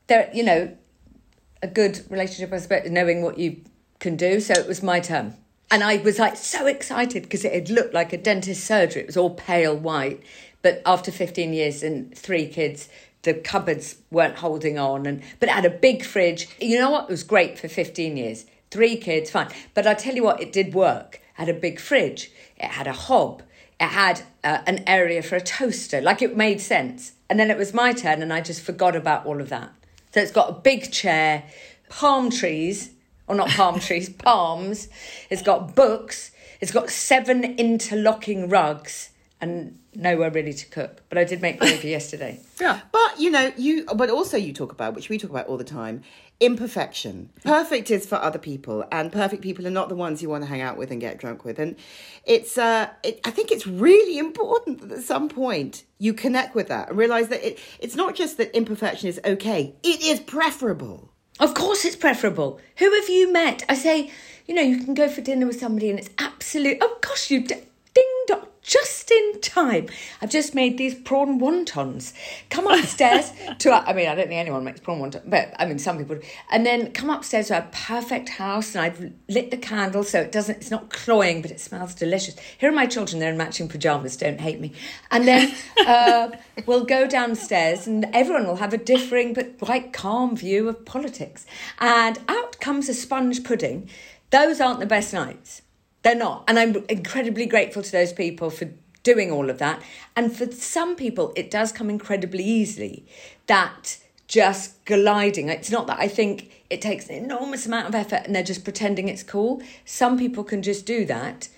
there, 0.06 0.30
you 0.32 0.44
know, 0.44 0.76
a 1.60 1.66
good 1.66 2.04
relationship, 2.08 2.52
I 2.52 2.58
suppose, 2.58 2.88
knowing 2.88 3.22
what 3.22 3.38
you 3.38 3.62
can 3.98 4.16
do. 4.16 4.38
So 4.40 4.54
it 4.54 4.68
was 4.68 4.82
my 4.82 5.00
turn. 5.00 5.36
And 5.70 5.82
I 5.82 5.96
was 5.98 6.18
like 6.18 6.36
so 6.36 6.66
excited 6.66 7.24
because 7.24 7.44
it 7.44 7.52
had 7.52 7.70
looked 7.70 7.92
like 7.92 8.12
a 8.12 8.16
dentist 8.18 8.64
surgery. 8.64 9.02
It 9.02 9.06
was 9.06 9.16
all 9.16 9.30
pale 9.30 9.76
white. 9.76 10.22
But 10.62 10.82
after 10.86 11.10
15 11.10 11.52
years 11.52 11.82
and 11.82 12.16
three 12.16 12.46
kids, 12.46 12.88
the 13.22 13.34
cupboards 13.34 13.96
weren't 14.10 14.36
holding 14.36 14.78
on. 14.78 15.06
And 15.06 15.22
But 15.40 15.48
it 15.48 15.52
had 15.52 15.64
a 15.64 15.70
big 15.70 16.04
fridge. 16.04 16.48
You 16.60 16.78
know 16.78 16.90
what? 16.90 17.04
It 17.04 17.10
was 17.10 17.24
great 17.24 17.58
for 17.58 17.68
15 17.68 18.16
years. 18.16 18.46
Three 18.70 18.96
kids, 18.96 19.30
fine. 19.30 19.48
But 19.74 19.86
I 19.86 19.94
tell 19.94 20.14
you 20.14 20.22
what, 20.22 20.40
it 20.40 20.52
did 20.52 20.74
work. 20.74 21.16
It 21.16 21.20
had 21.34 21.48
a 21.48 21.54
big 21.54 21.80
fridge. 21.80 22.30
It 22.56 22.70
had 22.70 22.86
a 22.86 22.92
hob. 22.92 23.42
It 23.80 23.88
had 23.88 24.22
uh, 24.42 24.62
an 24.66 24.84
area 24.86 25.22
for 25.22 25.36
a 25.36 25.40
toaster. 25.40 26.00
Like 26.00 26.22
it 26.22 26.36
made 26.36 26.60
sense. 26.60 27.12
And 27.28 27.38
then 27.38 27.50
it 27.50 27.58
was 27.58 27.74
my 27.74 27.92
turn 27.92 28.22
and 28.22 28.32
I 28.32 28.40
just 28.40 28.60
forgot 28.62 28.94
about 28.94 29.26
all 29.26 29.40
of 29.40 29.48
that. 29.48 29.72
So 30.14 30.20
it's 30.20 30.32
got 30.32 30.48
a 30.48 30.52
big 30.52 30.92
chair, 30.92 31.44
palm 31.88 32.30
trees, 32.30 32.90
or 33.26 33.34
not 33.34 33.48
palm 33.48 33.78
trees, 33.80 34.08
palms. 34.08 34.88
It's 35.30 35.42
got 35.42 35.74
books. 35.74 36.30
It's 36.60 36.72
got 36.72 36.90
seven 36.90 37.44
interlocking 37.58 38.48
rugs 38.48 39.10
and 39.40 39.78
nowhere 39.94 40.30
really 40.30 40.52
to 40.52 40.66
cook. 40.66 41.02
But 41.08 41.18
I 41.18 41.24
did 41.24 41.42
make 41.42 41.58
gravy 41.58 41.88
yesterday. 41.88 42.40
Yeah. 42.58 42.80
But 42.90 43.20
you 43.20 43.30
know, 43.30 43.52
you 43.58 43.84
but 43.84 44.08
also 44.08 44.38
you 44.38 44.54
talk 44.54 44.72
about, 44.72 44.94
which 44.94 45.10
we 45.10 45.18
talk 45.18 45.28
about 45.28 45.46
all 45.46 45.58
the 45.58 45.62
time, 45.62 46.00
imperfection. 46.40 47.28
Perfect 47.44 47.90
is 47.90 48.06
for 48.06 48.14
other 48.14 48.38
people, 48.38 48.82
and 48.90 49.12
perfect 49.12 49.42
people 49.42 49.66
are 49.66 49.70
not 49.70 49.90
the 49.90 49.94
ones 49.94 50.22
you 50.22 50.30
want 50.30 50.42
to 50.44 50.48
hang 50.48 50.62
out 50.62 50.78
with 50.78 50.90
and 50.90 50.98
get 50.98 51.18
drunk 51.18 51.44
with. 51.44 51.58
And 51.58 51.76
it's, 52.24 52.56
uh, 52.56 52.88
it, 53.04 53.20
I 53.26 53.30
think 53.30 53.50
it's 53.52 53.66
really 53.66 54.16
important 54.16 54.80
that 54.80 54.90
at 54.90 55.04
some 55.04 55.28
point 55.28 55.84
you 55.98 56.14
connect 56.14 56.54
with 56.54 56.68
that 56.68 56.88
and 56.88 56.96
realize 56.96 57.28
that 57.28 57.46
it, 57.46 57.58
it's 57.78 57.94
not 57.94 58.14
just 58.14 58.38
that 58.38 58.56
imperfection 58.56 59.10
is 59.10 59.20
okay; 59.22 59.74
it 59.82 60.02
is 60.02 60.18
preferable. 60.18 61.12
Of 61.38 61.54
course, 61.54 61.84
it's 61.84 61.96
preferable. 61.96 62.60
Who 62.78 62.92
have 62.94 63.08
you 63.08 63.30
met? 63.32 63.62
I 63.68 63.74
say, 63.74 64.10
you 64.46 64.54
know, 64.54 64.62
you 64.62 64.82
can 64.82 64.94
go 64.94 65.08
for 65.08 65.20
dinner 65.20 65.46
with 65.46 65.60
somebody 65.60 65.90
and 65.90 65.98
it's 65.98 66.10
absolute. 66.18 66.78
Oh 66.80 66.98
gosh, 67.00 67.30
you 67.30 67.46
ding 67.96 68.24
dong, 68.26 68.46
just 68.60 69.10
in 69.10 69.40
time. 69.40 69.88
I've 70.20 70.30
just 70.30 70.54
made 70.54 70.76
these 70.76 70.94
prawn 70.94 71.40
wontons. 71.40 72.12
Come 72.50 72.66
upstairs 72.66 73.32
to. 73.58 73.72
Our, 73.72 73.82
I 73.86 73.94
mean, 73.94 74.06
I 74.08 74.14
don't 74.14 74.28
think 74.28 74.38
anyone 74.38 74.64
makes 74.64 74.80
prawn 74.80 75.00
wontons, 75.00 75.22
but 75.24 75.54
I 75.58 75.64
mean, 75.64 75.78
some 75.78 75.96
people. 75.96 76.16
do. 76.16 76.22
And 76.50 76.66
then 76.66 76.92
come 76.92 77.08
upstairs 77.08 77.48
to 77.48 77.54
our 77.54 77.68
perfect 77.72 78.28
house, 78.28 78.74
and 78.74 78.84
I've 78.84 79.12
lit 79.28 79.50
the 79.50 79.56
candle 79.56 80.04
so 80.04 80.20
it 80.20 80.30
doesn't. 80.30 80.56
It's 80.56 80.70
not 80.70 80.90
cloying, 80.90 81.40
but 81.40 81.50
it 81.50 81.58
smells 81.60 81.94
delicious. 81.94 82.36
Here 82.58 82.68
are 82.68 82.74
my 82.74 82.86
children. 82.86 83.18
They're 83.18 83.32
in 83.32 83.38
matching 83.38 83.68
pajamas. 83.68 84.16
Don't 84.16 84.40
hate 84.40 84.60
me. 84.60 84.72
And 85.10 85.26
then 85.26 85.54
uh, 85.86 86.30
we'll 86.66 86.84
go 86.84 87.06
downstairs, 87.06 87.86
and 87.86 88.04
everyone 88.12 88.46
will 88.46 88.56
have 88.56 88.74
a 88.74 88.78
differing 88.78 89.32
but 89.32 89.58
quite 89.58 89.94
calm 89.94 90.36
view 90.36 90.68
of 90.68 90.84
politics. 90.84 91.46
And 91.78 92.18
out 92.28 92.60
comes 92.60 92.90
a 92.90 92.94
sponge 92.94 93.42
pudding. 93.42 93.88
Those 94.30 94.60
aren't 94.60 94.80
the 94.80 94.86
best 94.86 95.14
nights. 95.14 95.62
They're 96.06 96.14
not. 96.14 96.44
And 96.46 96.56
I'm 96.56 96.84
incredibly 96.88 97.46
grateful 97.46 97.82
to 97.82 97.90
those 97.90 98.12
people 98.12 98.48
for 98.48 98.70
doing 99.02 99.32
all 99.32 99.50
of 99.50 99.58
that. 99.58 99.82
And 100.14 100.32
for 100.32 100.46
some 100.52 100.94
people, 100.94 101.32
it 101.34 101.50
does 101.50 101.72
come 101.72 101.90
incredibly 101.90 102.44
easily. 102.44 103.04
That 103.48 103.98
just 104.28 104.84
gliding. 104.84 105.48
It's 105.48 105.68
not 105.68 105.88
that 105.88 105.98
I 105.98 106.06
think 106.06 106.64
it 106.70 106.80
takes 106.80 107.08
an 107.08 107.16
enormous 107.16 107.66
amount 107.66 107.88
of 107.88 107.96
effort 107.96 108.22
and 108.24 108.36
they're 108.36 108.44
just 108.44 108.62
pretending 108.62 109.08
it's 109.08 109.24
cool. 109.24 109.60
Some 109.84 110.16
people 110.16 110.44
can 110.44 110.62
just 110.62 110.86
do 110.86 111.04
that. 111.06 111.48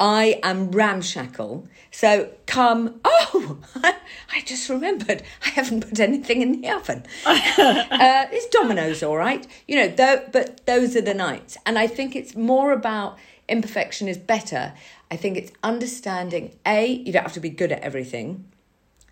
I 0.00 0.40
am 0.42 0.72
ramshackle. 0.72 1.68
So 1.92 2.32
come, 2.46 3.00
oh, 3.04 3.58
I 3.84 4.40
just 4.44 4.68
remembered 4.68 5.22
I 5.46 5.50
haven't 5.50 5.88
put 5.88 6.00
anything 6.00 6.42
in 6.42 6.60
the 6.60 6.70
oven. 6.70 7.04
uh, 7.24 8.26
it's 8.32 8.48
Domino's, 8.48 9.04
all 9.04 9.16
right. 9.16 9.46
You 9.68 9.76
know, 9.76 9.88
though, 9.88 10.24
but 10.32 10.66
those 10.66 10.96
are 10.96 11.02
the 11.02 11.14
nights. 11.14 11.56
And 11.64 11.78
I 11.78 11.86
think 11.86 12.16
it's 12.16 12.34
more 12.34 12.72
about 12.72 13.16
imperfection 13.52 14.08
is 14.08 14.18
better. 14.18 14.72
I 15.10 15.16
think 15.16 15.36
it's 15.36 15.52
understanding 15.62 16.56
A, 16.66 16.86
you 16.86 17.12
don't 17.12 17.22
have 17.22 17.34
to 17.34 17.40
be 17.40 17.50
good 17.50 17.70
at 17.70 17.80
everything. 17.82 18.46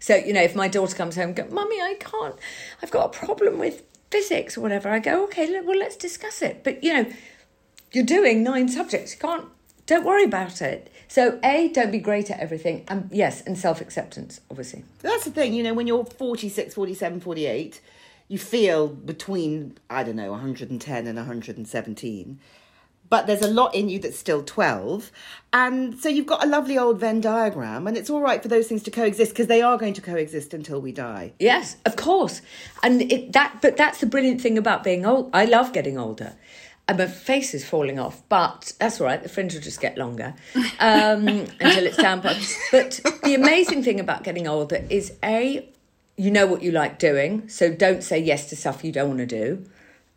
So, 0.01 0.17
you 0.17 0.33
know, 0.33 0.43
if 0.43 0.57
my 0.57 0.67
daughter 0.67 0.97
comes 0.97 1.15
home 1.15 1.29
and 1.29 1.37
goes, 1.37 1.53
Mummy, 1.53 1.81
I 1.81 1.95
can't, 2.01 2.35
I've 2.83 2.91
got 2.91 3.15
a 3.15 3.19
problem 3.19 3.59
with 3.59 3.83
physics 4.11 4.57
or 4.57 4.63
whatever, 4.63 4.89
I 4.89 4.99
go, 4.99 5.25
okay, 5.25 5.61
well, 5.61 5.79
let's 5.79 5.97
discuss 5.97 6.41
it. 6.41 6.65
But, 6.65 6.83
you 6.83 6.95
know, 6.95 7.13
you're 7.93 8.05
doing 8.05 8.43
nine 8.43 8.69
subjects. 8.69 9.13
You 9.13 9.21
can't, 9.21 9.45
don't 9.87 10.05
worry 10.05 10.25
about 10.25 10.63
it. 10.63 10.91
So, 11.07 11.39
A, 11.45 11.69
don't 11.69 11.91
be 11.93 11.99
great 11.99 12.31
at 12.31 12.41
everything. 12.41 12.85
And 12.89 13.11
yes, 13.13 13.43
and 13.43 13.59
self 13.59 13.81
acceptance, 13.81 14.41
obviously. 14.51 14.85
That's 15.01 15.25
the 15.25 15.31
thing, 15.31 15.53
you 15.53 15.63
know, 15.63 15.75
when 15.75 15.87
you're 15.87 16.05
46, 16.05 16.75
47, 16.75 17.21
48, 17.21 17.81
you 18.29 18.39
feel 18.39 18.89
between, 18.89 19.77
I 19.91 20.03
don't 20.03 20.17
know, 20.17 20.31
110 20.31 21.07
and 21.07 21.17
117. 21.17 22.39
But 23.11 23.27
there's 23.27 23.43
a 23.43 23.51
lot 23.51 23.75
in 23.75 23.89
you 23.89 23.99
that's 23.99 24.19
still 24.19 24.43
12. 24.43 25.13
And 25.53 25.99
so 25.99 26.09
you've 26.09 26.27
got 26.27 26.45
a 26.45 26.49
lovely 26.49 26.79
old 26.79 27.01
Venn 27.01 27.21
diagram, 27.21 27.87
and 27.89 27.97
it's 27.97 28.09
all 28.09 28.21
right 28.21 28.41
for 28.41 28.49
those 28.49 28.69
things 28.69 28.85
to 28.85 28.91
coexist 28.91 29.33
because 29.33 29.49
they 29.49 29.61
are 29.61 29.77
going 29.77 29.95
to 29.95 30.01
coexist 30.01 30.55
until 30.55 30.81
we 30.81 30.93
die. 30.93 31.33
Yes, 31.41 31.77
of 31.85 31.97
course. 31.97 32.41
And 32.83 33.03
it, 33.11 33.33
that, 33.33 33.59
but 33.61 33.77
that's 33.77 33.99
the 33.99 34.07
brilliant 34.07 34.41
thing 34.41 34.57
about 34.57 34.85
being 34.85 35.05
old. 35.05 35.29
I 35.33 35.45
love 35.45 35.73
getting 35.73 35.99
older. 35.99 36.35
And 36.87 36.99
my 36.99 37.07
face 37.07 37.55
is 37.55 37.65
falling 37.65 37.99
off, 37.99 38.23
but 38.29 38.73
that's 38.81 39.01
all 39.01 39.07
right. 39.07 39.23
The 39.23 39.29
fringe 39.29 39.55
will 39.55 39.61
just 39.61 39.81
get 39.81 39.97
longer 39.97 40.35
um, 40.81 41.29
until 41.61 41.87
it's 41.87 41.97
down. 41.97 42.21
But, 42.21 42.37
but 42.73 43.01
the 43.23 43.35
amazing 43.35 43.83
thing 43.85 44.01
about 44.01 44.25
getting 44.25 44.49
older 44.49 44.85
is 44.89 45.13
a, 45.23 45.69
you 46.17 46.31
know 46.31 46.47
what 46.47 46.63
you 46.63 46.73
like 46.73 46.99
doing, 46.99 47.49
so 47.49 47.73
don't 47.73 48.03
say 48.03 48.19
yes 48.19 48.49
to 48.51 48.57
stuff 48.57 48.85
you 48.85 48.93
don't 48.93 49.09
want 49.09 49.21
to 49.21 49.27
do, 49.27 49.65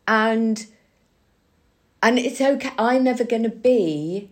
and 0.07 0.65
and 2.03 2.19
it's 2.19 2.39
okay. 2.39 2.69
I'm 2.77 3.03
never 3.05 3.23
going 3.23 3.43
to 3.43 3.49
be. 3.49 4.29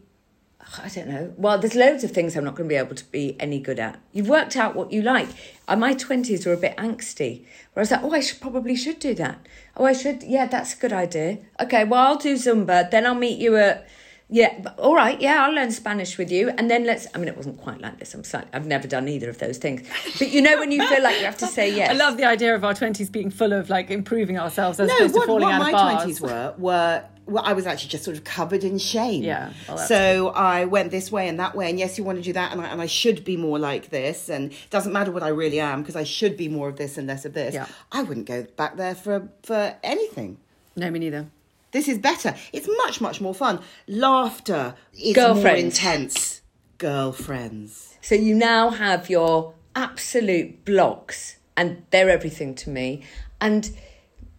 I 0.84 0.88
don't 0.90 1.08
know. 1.10 1.34
Well, 1.38 1.58
there's 1.58 1.76
loads 1.76 2.04
of 2.06 2.12
things 2.12 2.36
I'm 2.38 2.46
not 2.46 2.56
going 2.56 2.70
to 2.70 2.74
be 2.74 2.78
able 2.78 2.96
to 2.96 3.04
be 3.06 3.36
any 3.42 3.60
good 3.60 3.78
at. 3.80 4.00
You've 4.14 4.30
worked 4.30 4.56
out 4.56 4.74
what 4.76 4.94
you 4.94 5.02
like. 5.02 5.28
Uh, 5.68 5.76
My 5.76 5.94
twenties 5.94 6.46
were 6.46 6.54
a 6.54 6.58
bit 6.58 6.78
angsty, 6.78 7.40
where 7.74 7.78
I 7.78 7.80
was 7.82 7.92
like, 7.92 8.04
"Oh, 8.04 8.12
I 8.12 8.22
should 8.22 8.40
probably 8.40 8.76
should 8.76 9.00
do 9.00 9.14
that. 9.16 9.46
Oh, 9.76 9.86
I 9.86 9.94
should. 9.94 10.22
Yeah, 10.24 10.46
that's 10.46 10.74
a 10.76 10.78
good 10.78 10.94
idea. 10.94 11.40
Okay, 11.60 11.84
well, 11.84 12.06
I'll 12.08 12.18
do 12.18 12.36
Zumba. 12.36 12.90
Then 12.90 13.06
I'll 13.06 13.16
meet 13.16 13.40
you 13.40 13.58
at. 13.58 13.88
Yeah, 14.34 14.60
but- 14.64 14.80
all 14.80 14.96
right. 14.96 15.20
Yeah, 15.20 15.44
I'll 15.46 15.52
learn 15.54 15.72
Spanish 15.72 16.18
with 16.18 16.32
you, 16.32 16.50
and 16.58 16.72
then 16.72 16.86
let's. 16.86 17.06
I 17.14 17.18
mean, 17.18 17.28
it 17.28 17.36
wasn't 17.36 17.58
quite 17.58 17.82
like 17.82 18.00
this. 18.00 18.14
I'm 18.14 18.24
sorry. 18.24 18.46
I've 18.54 18.66
never 18.66 18.88
done 18.88 19.10
either 19.10 19.30
of 19.30 19.40
those 19.40 19.58
things. 19.58 19.82
But 20.20 20.30
you 20.32 20.42
know 20.42 20.58
when 20.58 20.72
you 20.72 20.88
feel 20.88 21.04
like 21.04 21.20
you 21.20 21.26
have 21.26 21.38
to 21.40 21.48
say 21.48 21.76
yes. 21.76 21.90
I 21.90 21.94
love 21.94 22.16
the 22.16 22.24
idea 22.26 22.56
of 22.56 22.64
our 22.64 22.74
20s 22.74 23.12
being 23.12 23.30
full 23.30 23.52
of 23.52 23.70
like 23.70 23.92
improving 23.92 24.40
ourselves 24.40 24.80
as 24.80 24.88
No, 24.88 24.96
opposed 24.96 25.14
to 25.16 25.20
what, 25.20 25.28
falling 25.28 25.44
what 25.48 25.54
out 25.56 25.60
my 25.60 25.68
of 25.70 25.74
bars. 25.74 25.96
twenties 25.96 26.22
were 26.22 26.54
were 26.58 27.04
well, 27.32 27.44
I 27.46 27.54
was 27.54 27.66
actually 27.66 27.90
just 27.90 28.04
sort 28.04 28.18
of 28.18 28.24
covered 28.24 28.64
in 28.64 28.78
shame. 28.78 29.24
Yeah, 29.24 29.54
well, 29.68 29.78
so 29.78 30.30
I 30.30 30.66
went 30.66 30.92
this 30.92 31.12
way 31.12 31.28
and 31.28 31.40
that 31.40 31.56
way, 31.56 31.70
and 31.70 31.80
yes, 31.80 31.98
you 31.98 32.04
want 32.04 32.18
to 32.18 32.24
do 32.24 32.34
that, 32.34 32.52
and 32.52 32.62
I, 32.62 32.68
and 32.68 32.82
I 32.82 32.86
should 32.86 33.24
be 33.24 33.38
more 33.38 33.58
like 33.58 33.90
this, 33.90 34.30
and 34.30 34.52
it 34.52 34.70
doesn't 34.70 34.94
matter 34.94 35.12
what 35.12 35.24
I 35.24 35.30
really 35.30 35.60
am 35.60 35.82
because 35.82 35.96
I 35.96 36.04
should 36.04 36.38
be 36.38 36.48
more 36.48 36.70
of 36.70 36.78
this 36.78 36.98
and 36.98 37.08
less 37.08 37.26
of 37.26 37.34
this. 37.34 37.54
Yeah. 37.54 37.68
I 37.92 38.04
wouldn't 38.04 38.28
go 38.28 38.44
back 38.56 38.78
there 38.78 38.96
for 38.96 39.30
for 39.44 39.76
anything. 39.84 40.38
No, 40.76 40.92
me 40.92 41.00
neither. 41.00 41.28
This 41.72 41.88
is 41.88 41.98
better. 41.98 42.36
It's 42.52 42.68
much 42.68 43.02
much 43.02 43.22
more 43.22 43.34
fun. 43.34 43.60
Laughter 43.88 44.76
is 44.94 45.16
more 45.16 45.48
intense. 45.48 46.42
Girlfriends. 46.78 47.98
So 48.02 48.16
you 48.16 48.36
now 48.36 48.72
have 48.72 49.10
your 49.10 49.54
absolute 49.76 50.66
blocks, 50.66 51.38
and 51.56 51.86
they're 51.92 52.10
everything 52.10 52.56
to 52.56 52.70
me. 52.70 53.04
And 53.40 53.72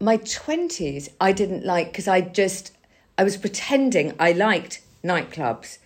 my 0.00 0.18
20s, 0.18 1.08
I 1.20 1.32
didn't 1.32 1.64
like 1.64 1.92
because 1.92 2.08
I 2.08 2.20
just, 2.20 2.72
I 3.18 3.24
was 3.24 3.36
pretending 3.36 4.14
I 4.18 4.32
liked 4.32 4.82
nightclubs, 5.04 5.78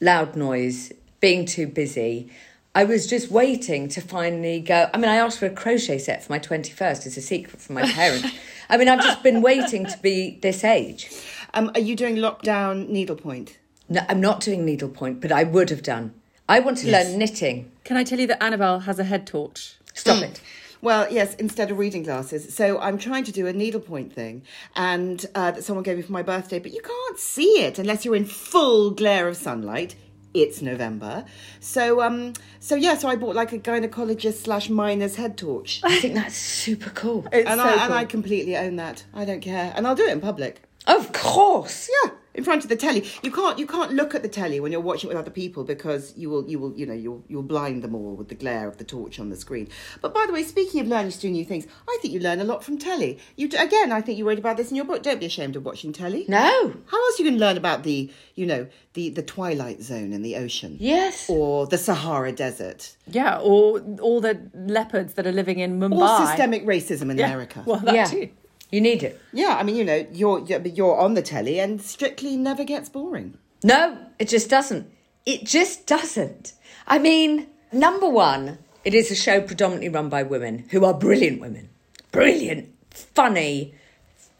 loud 0.00 0.36
noise, 0.36 0.92
being 1.20 1.44
too 1.44 1.66
busy. 1.66 2.30
I 2.74 2.84
was 2.84 3.06
just 3.06 3.30
waiting 3.30 3.88
to 3.88 4.00
finally 4.00 4.60
go. 4.60 4.88
I 4.94 4.98
mean, 4.98 5.08
I 5.08 5.16
asked 5.16 5.38
for 5.40 5.46
a 5.46 5.50
crochet 5.50 5.98
set 5.98 6.22
for 6.22 6.32
my 6.32 6.38
21st 6.38 7.06
as 7.06 7.16
a 7.16 7.20
secret 7.20 7.60
from 7.60 7.74
my 7.74 7.82
parents. 7.92 8.28
I 8.68 8.76
mean, 8.76 8.88
I've 8.88 9.02
just 9.02 9.22
been 9.22 9.42
waiting 9.42 9.86
to 9.86 9.98
be 10.00 10.38
this 10.42 10.62
age. 10.62 11.10
Um, 11.54 11.70
are 11.74 11.80
you 11.80 11.96
doing 11.96 12.16
lockdown 12.16 12.88
needlepoint? 12.88 13.58
No, 13.88 14.02
I'm 14.08 14.20
not 14.20 14.40
doing 14.40 14.64
needlepoint, 14.64 15.20
but 15.20 15.32
I 15.32 15.44
would 15.44 15.70
have 15.70 15.82
done. 15.82 16.14
I 16.48 16.60
want 16.60 16.78
to 16.78 16.90
learn 16.90 17.18
knitting. 17.18 17.70
Can 17.84 17.96
I 17.96 18.04
tell 18.04 18.20
you 18.20 18.26
that 18.28 18.42
Annabelle 18.42 18.80
has 18.80 18.98
a 18.98 19.04
head 19.04 19.26
torch? 19.26 19.76
Stop 19.94 20.22
it. 20.22 20.40
Well, 20.80 21.10
yes, 21.10 21.34
instead 21.34 21.70
of 21.70 21.78
reading 21.78 22.02
glasses. 22.04 22.54
So 22.54 22.78
I'm 22.78 22.98
trying 22.98 23.24
to 23.24 23.32
do 23.32 23.46
a 23.46 23.52
needlepoint 23.52 24.12
thing, 24.12 24.42
and 24.76 25.24
uh, 25.34 25.50
that 25.52 25.64
someone 25.64 25.82
gave 25.82 25.96
me 25.96 26.02
for 26.02 26.12
my 26.12 26.22
birthday, 26.22 26.58
but 26.58 26.72
you 26.72 26.80
can't 26.80 27.18
see 27.18 27.62
it 27.64 27.78
unless 27.78 28.04
you're 28.04 28.16
in 28.16 28.24
full 28.24 28.90
glare 28.90 29.28
of 29.28 29.36
sunlight. 29.36 29.96
It's 30.34 30.60
November, 30.60 31.24
so 31.58 32.02
um, 32.02 32.34
so 32.60 32.74
yeah, 32.74 32.96
so 32.98 33.08
I 33.08 33.16
bought 33.16 33.34
like 33.34 33.52
a 33.52 33.58
gynecologist 33.58 34.42
slash 34.44 34.68
miner's 34.68 35.16
head 35.16 35.38
torch, 35.38 35.80
I 35.82 35.98
think 36.00 36.14
that's 36.14 36.36
super 36.36 36.90
cool. 36.90 37.26
It's 37.32 37.48
and 37.48 37.58
so 37.58 37.66
I 37.66 37.72
cool. 37.72 37.80
and 37.80 37.94
I 37.94 38.04
completely 38.04 38.56
own 38.56 38.76
that. 38.76 39.04
I 39.14 39.24
don't 39.24 39.40
care, 39.40 39.72
and 39.74 39.86
I'll 39.86 39.96
do 39.96 40.04
it 40.04 40.12
in 40.12 40.20
public. 40.20 40.62
Of 40.86 41.12
course. 41.12 41.88
Yeah, 42.04 42.10
in 42.38 42.44
front 42.44 42.62
of 42.64 42.68
the 42.70 42.76
telly. 42.76 43.04
You 43.22 43.30
can't 43.30 43.58
you 43.58 43.66
can't 43.66 43.92
look 43.92 44.14
at 44.14 44.22
the 44.22 44.28
telly 44.28 44.58
when 44.60 44.70
you're 44.72 44.80
watching 44.90 45.08
it 45.08 45.12
with 45.12 45.20
other 45.20 45.30
people 45.42 45.64
because 45.64 46.14
you 46.16 46.30
will 46.30 46.48
you 46.48 46.58
will 46.60 46.72
you 46.80 46.86
know 46.86 46.94
you'll 47.04 47.22
you'll 47.28 47.42
blind 47.54 47.82
them 47.84 47.94
all 47.94 48.14
with 48.14 48.28
the 48.28 48.34
glare 48.34 48.66
of 48.68 48.78
the 48.78 48.84
torch 48.84 49.18
on 49.20 49.28
the 49.28 49.36
screen. 49.36 49.68
But 50.00 50.14
by 50.14 50.24
the 50.26 50.32
way, 50.32 50.42
speaking 50.44 50.80
of 50.80 50.86
learning 50.86 51.12
to 51.12 51.20
do 51.20 51.30
new 51.30 51.44
things, 51.44 51.66
I 51.88 51.98
think 52.00 52.14
you 52.14 52.20
learn 52.20 52.40
a 52.40 52.44
lot 52.44 52.62
from 52.64 52.78
telly. 52.78 53.18
You 53.36 53.48
d- 53.48 53.56
again, 53.56 53.90
I 53.92 54.00
think 54.00 54.16
you 54.18 54.26
wrote 54.28 54.38
about 54.38 54.56
this 54.56 54.70
in 54.70 54.76
your 54.76 54.84
book. 54.84 55.02
Don't 55.02 55.20
be 55.20 55.26
ashamed 55.26 55.56
of 55.56 55.64
watching 55.64 55.92
telly. 55.92 56.24
No. 56.28 56.74
How 56.86 57.04
else 57.06 57.18
you 57.18 57.24
can 57.24 57.38
learn 57.38 57.56
about 57.56 57.82
the 57.82 58.10
you 58.36 58.46
know 58.46 58.68
the 58.94 59.10
the 59.10 59.22
twilight 59.22 59.82
zone 59.82 60.12
in 60.12 60.22
the 60.22 60.36
ocean? 60.36 60.76
Yes. 60.78 61.28
Or 61.28 61.66
the 61.66 61.78
Sahara 61.78 62.32
Desert, 62.32 62.94
Yeah, 63.08 63.38
or 63.40 63.80
all 64.00 64.20
the 64.20 64.34
leopards 64.54 65.14
that 65.14 65.26
are 65.26 65.32
living 65.32 65.58
in 65.58 65.80
Mumbai. 65.80 65.98
or 66.22 66.26
systemic 66.26 66.64
racism 66.64 67.10
in 67.10 67.18
Yeah. 67.18 67.26
America. 67.26 67.64
Well, 67.66 67.80
that 67.80 67.94
yeah. 67.94 68.04
too. 68.04 68.28
You 68.70 68.80
need 68.80 69.02
it. 69.02 69.20
yeah, 69.32 69.56
I 69.58 69.62
mean, 69.62 69.76
you 69.76 69.84
know, 69.84 70.06
you're 70.12 70.40
you're 70.46 70.98
on 70.98 71.14
the 71.14 71.22
telly, 71.22 71.58
and 71.58 71.80
Strictly 71.80 72.36
never 72.36 72.64
gets 72.64 72.88
boring. 72.88 73.38
No, 73.64 73.98
it 74.18 74.28
just 74.28 74.50
doesn't. 74.50 74.90
It 75.24 75.44
just 75.44 75.86
doesn't. 75.86 76.52
I 76.86 76.98
mean, 76.98 77.46
number 77.72 78.08
one, 78.08 78.58
it 78.84 78.94
is 78.94 79.10
a 79.10 79.14
show 79.14 79.40
predominantly 79.40 79.88
run 79.88 80.08
by 80.08 80.22
women 80.22 80.66
who 80.70 80.84
are 80.84 80.94
brilliant 80.94 81.40
women. 81.40 81.68
Brilliant, 82.12 82.68
funny, 82.90 83.74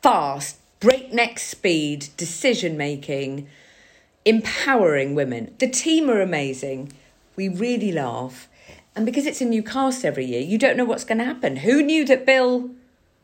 fast, 0.02 0.58
breakneck 0.80 1.38
speed, 1.38 2.08
decision 2.16 2.76
making, 2.76 3.48
empowering 4.24 5.14
women. 5.14 5.54
The 5.58 5.68
team 5.68 6.08
are 6.10 6.20
amazing. 6.20 6.92
We 7.36 7.48
really 7.48 7.92
laugh. 7.92 8.48
And 8.94 9.06
because 9.06 9.26
it's 9.26 9.40
a 9.40 9.44
new 9.44 9.62
cast 9.62 10.04
every 10.04 10.24
year, 10.24 10.40
you 10.40 10.58
don't 10.58 10.76
know 10.76 10.84
what's 10.84 11.04
going 11.04 11.18
to 11.18 11.24
happen. 11.24 11.56
Who 11.56 11.82
knew 11.82 12.04
that 12.06 12.26
Bill 12.26 12.70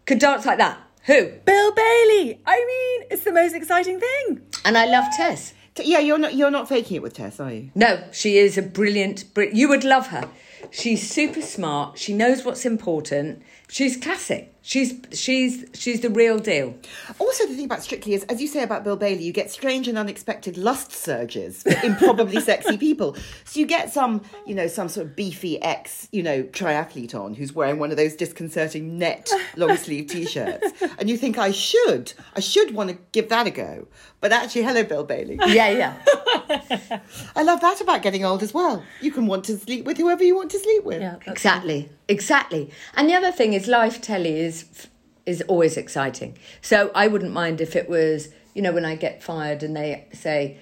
could 0.07 0.19
dance 0.19 0.47
like 0.47 0.59
that? 0.59 0.79
Who? 1.07 1.33
Bill 1.45 1.73
Bailey. 1.73 2.41
I 2.47 2.65
mean, 2.65 3.09
it's 3.11 3.25
the 3.25 3.33
most 3.33 3.55
exciting 3.55 4.01
thing. 4.01 4.41
And 4.65 4.79
I 4.79 4.87
love 4.87 5.05
Tess. 5.17 5.53
Yeah, 5.77 5.99
you're 5.99 6.19
not 6.19 6.35
you're 6.35 6.51
not 6.53 6.69
faking 6.69 6.97
it 6.97 7.03
with 7.03 7.15
Tess, 7.15 7.41
are 7.41 7.53
you? 7.53 7.71
No, 7.75 8.05
she 8.13 8.39
is 8.39 8.57
a 8.57 8.63
brilliant. 8.63 9.35
Br- 9.35 9.43
you 9.43 9.69
would 9.69 9.85
love 9.85 10.07
her. 10.09 10.29
She's 10.71 11.09
super 11.11 11.43
smart. 11.43 11.99
She 11.99 12.15
knows 12.15 12.45
what's 12.45 12.65
important. 12.65 13.43
She's 13.75 13.97
classic. 13.97 14.55
She's 14.63 14.95
she's 15.13 15.65
she's 15.75 16.01
the 16.01 16.09
real 16.09 16.39
deal. 16.39 16.77
Also, 17.19 17.45
the 17.45 17.57
thing 17.57 17.65
about 17.65 17.83
Strictly 17.83 18.15
is, 18.15 18.23
as 18.29 18.41
you 18.41 18.47
say 18.47 18.63
about 18.63 18.85
Bill 18.85 18.97
Bailey, 18.97 19.25
you 19.25 19.33
get 19.33 19.51
strange 19.51 19.89
and 19.89 19.99
unexpected 19.99 20.57
lust 20.57 20.93
surges 20.93 21.65
for 21.65 21.75
improbably 21.85 22.41
sexy 22.51 22.79
people. 22.79 23.17
So 23.43 23.59
you 23.59 23.67
get 23.67 23.93
some, 23.93 24.23
you 24.47 24.55
know, 24.55 24.69
some 24.69 24.89
sort 24.89 25.07
of 25.09 25.17
beefy 25.17 25.61
ex, 25.61 26.07
you 26.13 26.23
know, 26.23 26.45
triathlete 26.45 27.17
on 27.17 27.35
who's 27.35 27.53
wearing 27.53 27.81
one 27.81 27.91
of 27.91 27.97
those 27.97 28.15
disconcerting 28.15 28.97
net 28.97 29.29
long 29.57 29.77
sleeve 29.77 30.07
t-shirts, 30.07 30.71
and 30.99 31.11
you 31.11 31.17
think 31.17 31.37
I 31.37 31.51
should, 31.51 32.13
I 32.37 32.41
should 32.41 32.77
want 32.77 32.91
to 32.91 32.99
give 33.11 33.29
that 33.31 33.49
a 33.49 33.51
go. 33.51 33.89
But 34.21 34.31
actually, 34.31 34.63
hello, 34.63 34.85
Bill 34.85 35.03
Bailey. 35.03 35.37
Yeah, 35.49 35.71
yeah. 35.71 37.01
I 37.35 37.43
love 37.43 37.61
that 37.61 37.81
about 37.81 38.03
getting 38.03 38.25
old 38.25 38.45
as 38.45 38.55
well. 38.55 38.85
You 39.01 39.11
can 39.11 39.27
want 39.27 39.45
to 39.47 39.59
sleep 39.59 39.85
with 39.85 39.99
whoever 39.99 40.23
you 40.23 40.37
want 40.37 40.53
to 40.53 40.61
sleep 40.61 40.85
with. 40.85 41.03
Yeah, 41.03 41.17
that's 41.27 41.29
exactly, 41.29 41.91
exactly. 42.09 42.71
And 42.95 43.09
the 43.09 43.15
other 43.15 43.33
thing 43.33 43.53
is, 43.53 43.67
live 43.67 44.01
telly 44.01 44.39
is 44.39 44.89
is 45.27 45.43
always 45.43 45.77
exciting. 45.77 46.37
So 46.61 46.91
I 46.95 47.07
wouldn't 47.07 47.33
mind 47.33 47.61
if 47.61 47.75
it 47.75 47.89
was, 47.89 48.29
you 48.55 48.61
know, 48.61 48.73
when 48.73 48.85
I 48.85 48.95
get 48.95 49.23
fired 49.23 49.63
and 49.63 49.77
they 49.77 50.07
say. 50.13 50.59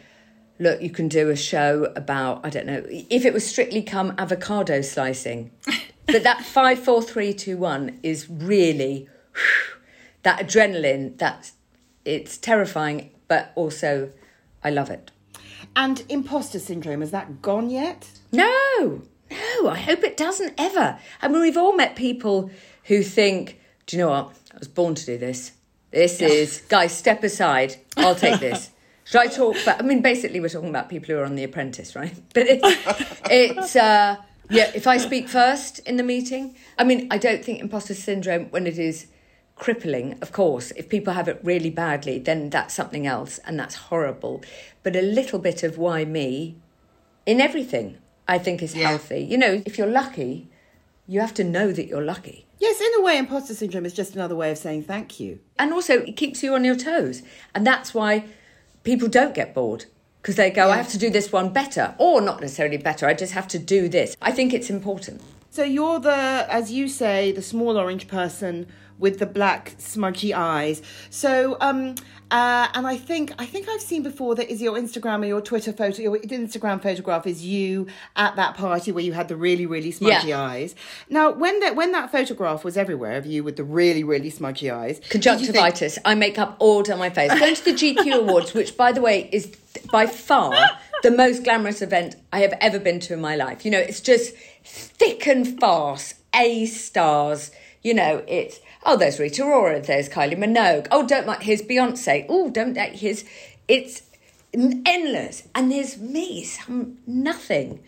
Look, 0.59 0.81
you 0.81 0.91
can 0.91 1.09
do 1.09 1.29
a 1.29 1.35
show 1.35 1.93
about 1.97 2.47
I 2.47 2.51
don't 2.51 2.67
know 2.67 2.85
if 2.89 3.25
it 3.25 3.33
was 3.33 3.45
strictly 3.45 3.83
come 3.83 4.15
avocado 4.17 4.81
slicing, 4.81 5.51
but 6.07 6.23
that 6.23 6.45
five, 6.45 6.79
four, 6.79 7.03
three, 7.03 7.33
two, 7.35 7.57
one 7.57 7.99
is 8.05 8.29
really 8.31 9.09
that 10.23 10.39
adrenaline. 10.47 11.19
That's 11.19 11.55
it's 12.05 12.37
terrifying, 12.39 13.11
but 13.27 13.51
also 13.57 14.13
I 14.63 14.71
love 14.71 14.91
it. 14.91 15.11
And 15.75 16.05
imposter 16.09 16.59
syndrome 16.59 17.01
has 17.01 17.11
that 17.11 17.43
gone 17.43 17.71
yet? 17.71 18.11
No, 18.31 19.03
no, 19.33 19.69
I 19.69 19.79
hope 19.79 20.03
it 20.05 20.17
doesn't 20.17 20.55
ever. 20.59 20.99
I 21.21 21.29
mean, 21.29 21.41
we've 21.41 21.57
all 21.57 21.75
met 21.75 21.97
people 21.97 22.51
who 22.85 23.03
think, 23.03 23.61
do 23.87 23.97
you 23.97 24.03
know 24.03 24.11
what? 24.11 24.35
I 24.55 24.59
was 24.59 24.69
born 24.69 24.95
to 24.95 25.07
do 25.07 25.19
this. 25.19 25.53
This 25.91 26.21
is, 26.23 26.63
guys, 26.69 26.93
step 26.93 27.23
aside. 27.23 27.77
I'll 27.97 28.15
take 28.15 28.41
this. 28.41 28.71
Should 29.05 29.21
I 29.21 29.27
talk? 29.27 29.57
But 29.65 29.81
I 29.81 29.83
mean, 29.83 30.01
basically, 30.01 30.41
we're 30.41 30.49
talking 30.49 30.71
about 30.71 30.89
people 30.89 31.15
who 31.15 31.21
are 31.21 31.25
on 31.25 31.35
The 31.35 31.45
Apprentice, 31.45 31.95
right? 31.97 32.15
But 32.35 32.47
it's, 32.47 33.21
it's 33.31 33.77
uh, 33.77 34.17
yeah, 34.49 34.71
if 34.75 34.87
I 34.87 34.97
speak 34.97 35.29
first 35.29 35.81
in 35.81 35.97
the 35.97 36.03
meeting, 36.03 36.55
I 36.79 36.85
mean, 36.85 37.09
I 37.11 37.19
don't 37.19 37.45
think 37.45 37.61
imposter 37.61 37.95
syndrome, 37.95 38.47
when 38.51 38.67
it 38.67 38.79
is 38.79 39.09
crippling, 39.57 40.19
of 40.23 40.33
course, 40.33 40.71
if 40.73 40.89
people 40.89 41.13
have 41.13 41.29
it 41.29 41.41
really 41.43 41.71
badly, 41.71 42.19
then 42.19 42.51
that's 42.51 42.75
something 42.75 43.07
else 43.07 43.39
and 43.45 43.59
that's 43.59 43.75
horrible. 43.75 44.43
But 44.83 44.97
a 44.97 45.03
little 45.03 45.39
bit 45.39 45.63
of 45.63 45.79
why 45.79 46.05
me 46.05 46.57
in 47.27 47.41
everything, 47.41 47.99
I 48.29 48.39
think 48.39 48.63
is 48.63 48.75
Yeah. 48.75 48.89
healthy. 48.89 49.21
You 49.21 49.39
know, 49.39 49.63
if 49.67 49.79
you're 49.79 49.87
lucky, 49.87 50.49
you 51.09 51.21
have 51.21 51.35
to 51.35 51.45
know 51.45 51.73
that 51.73 51.87
you're 51.89 52.03
lucky. 52.05 52.47
Yes, 52.59 52.81
in 52.81 52.91
a 52.99 53.03
way, 53.03 53.19
imposter 53.19 53.55
syndrome 53.55 53.85
is 53.85 53.93
just 53.93 54.15
another 54.15 54.37
way 54.37 54.51
of 54.53 54.59
saying 54.59 54.85
thank 54.85 55.19
you. 55.19 55.41
And 55.59 55.73
also, 55.73 56.01
it 56.03 56.17
keeps 56.17 56.43
you 56.43 56.55
on 56.55 56.65
your 56.65 56.77
toes. 56.77 57.23
And 57.55 57.67
that's 57.67 57.93
why 57.93 58.25
people 58.85 59.09
don't 59.09 59.35
get 59.35 59.53
bored 59.55 59.87
because 60.21 60.37
they 60.37 60.51
go, 60.51 60.71
I 60.71 60.77
have 60.77 60.89
to 60.91 60.99
do 60.99 61.11
this 61.11 61.33
one 61.33 61.49
better, 61.53 61.95
or 61.99 62.21
not 62.21 62.41
necessarily 62.41 62.77
better, 62.77 63.09
I 63.09 63.15
just 63.15 63.33
have 63.33 63.49
to 63.49 63.59
do 63.59 63.89
this. 63.89 64.17
I 64.23 64.31
think 64.31 64.55
it's 64.55 64.71
important. 64.71 65.21
So 65.51 65.65
you're 65.65 65.99
the, 65.99 66.47
as 66.49 66.71
you 66.71 66.87
say, 66.87 67.33
the 67.33 67.43
small 67.43 67.77
orange 67.77 68.07
person 68.07 68.69
with 68.99 69.19
the 69.19 69.27
black 69.27 69.75
smudgy 69.79 70.33
eyes. 70.35 70.83
So, 71.11 71.57
um, 71.61 71.95
uh, 72.31 72.69
and 72.75 72.87
I 72.87 72.97
think 72.97 73.33
I 73.39 73.45
think 73.45 73.69
I've 73.69 73.83
seen 73.83 74.03
before 74.03 74.35
that 74.37 74.51
is 74.51 74.63
your 74.63 74.75
Instagram 74.79 75.23
or 75.23 75.27
your 75.27 75.41
Twitter 75.43 75.73
photo. 75.73 76.01
Your 76.03 76.19
Instagram 76.19 76.83
photograph 76.83 77.27
is 77.27 77.45
you 77.45 77.89
at 78.17 78.37
that 78.37 78.57
party 78.57 78.91
where 78.91 79.05
you 79.05 79.13
had 79.13 79.29
the 79.29 79.37
really 79.37 79.67
really 79.67 79.91
smudgy 79.91 80.29
Yeah. 80.29 80.41
eyes. 80.41 80.75
Now, 81.11 81.31
when 81.31 81.61
that 81.61 81.77
when 81.77 81.93
that 81.93 82.11
photograph 82.11 82.65
was 82.65 82.77
everywhere 82.79 83.17
of 83.17 83.27
you 83.27 83.45
with 83.45 83.57
the 83.57 83.65
really 83.65 84.03
really 84.03 84.31
smudgy 84.31 84.71
eyes, 84.71 84.97
you 84.97 85.03
think- 85.03 85.13
Conjunctivitis, 85.25 85.99
I 86.07 86.15
make 86.15 86.39
up 86.39 86.57
all 86.59 86.83
down 86.83 86.99
my 86.99 87.11
face. 87.11 87.39
Going 87.39 87.55
to 87.55 87.65
the 87.65 87.73
GQ 87.73 88.13
Awards, 88.21 88.55
which, 88.55 88.77
by 88.79 88.93
the 88.93 89.03
way, 89.03 89.29
is 89.31 89.53
by 89.91 90.07
far 90.07 90.55
the 91.03 91.11
most 91.11 91.45
glamorous 91.45 91.83
event 91.83 92.17
I 92.33 92.41
have 92.41 92.55
ever 92.61 92.79
been 92.79 93.01
to 93.01 93.13
in 93.15 93.21
my 93.21 93.37
life. 93.37 93.65
You 93.67 93.73
know, 93.73 93.79
it's 93.81 94.01
just 94.01 94.35
thick 94.65 95.27
and 95.27 95.59
fast, 95.61 96.15
A 96.35 96.65
stars. 96.67 97.51
You 97.83 97.95
know, 97.95 98.23
it's 98.29 98.61
oh, 98.85 98.97
there's 98.97 99.19
Rita 99.19 99.43
Ora, 99.43 99.81
there's 99.81 100.09
Kylie 100.09 100.37
Minogue. 100.37 100.89
Oh, 100.91 101.07
don't 101.07 101.27
like 101.27 101.43
here's 101.43 101.63
Beyonce. 101.63 102.27
Oh, 102.29 102.51
don't 102.51 102.75
like 102.75 102.97
his. 102.97 103.25
It's 103.69 104.03
endless, 104.55 105.49
and 105.55 105.71
there's 105.71 105.99
me, 105.99 106.45
some 106.45 106.99
nothing 107.07 107.81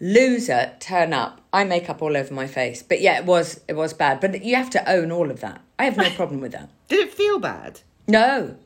loser 0.00 0.72
turn 0.80 1.12
up. 1.12 1.40
I 1.52 1.64
make 1.64 1.88
up 1.88 2.02
all 2.02 2.16
over 2.16 2.34
my 2.34 2.46
face, 2.46 2.82
but 2.82 3.00
yeah, 3.00 3.18
it 3.18 3.24
was 3.24 3.60
it 3.68 3.74
was 3.74 3.94
bad. 3.94 4.20
But 4.20 4.44
you 4.44 4.56
have 4.56 4.70
to 4.70 4.90
own 4.90 5.10
all 5.10 5.30
of 5.30 5.40
that. 5.40 5.62
I 5.78 5.84
have 5.84 5.96
no 5.96 6.10
problem 6.16 6.40
with 6.40 6.52
that. 6.52 6.68
Did 6.88 7.08
it 7.08 7.14
feel 7.14 7.38
bad? 7.38 7.80
No, 8.06 8.56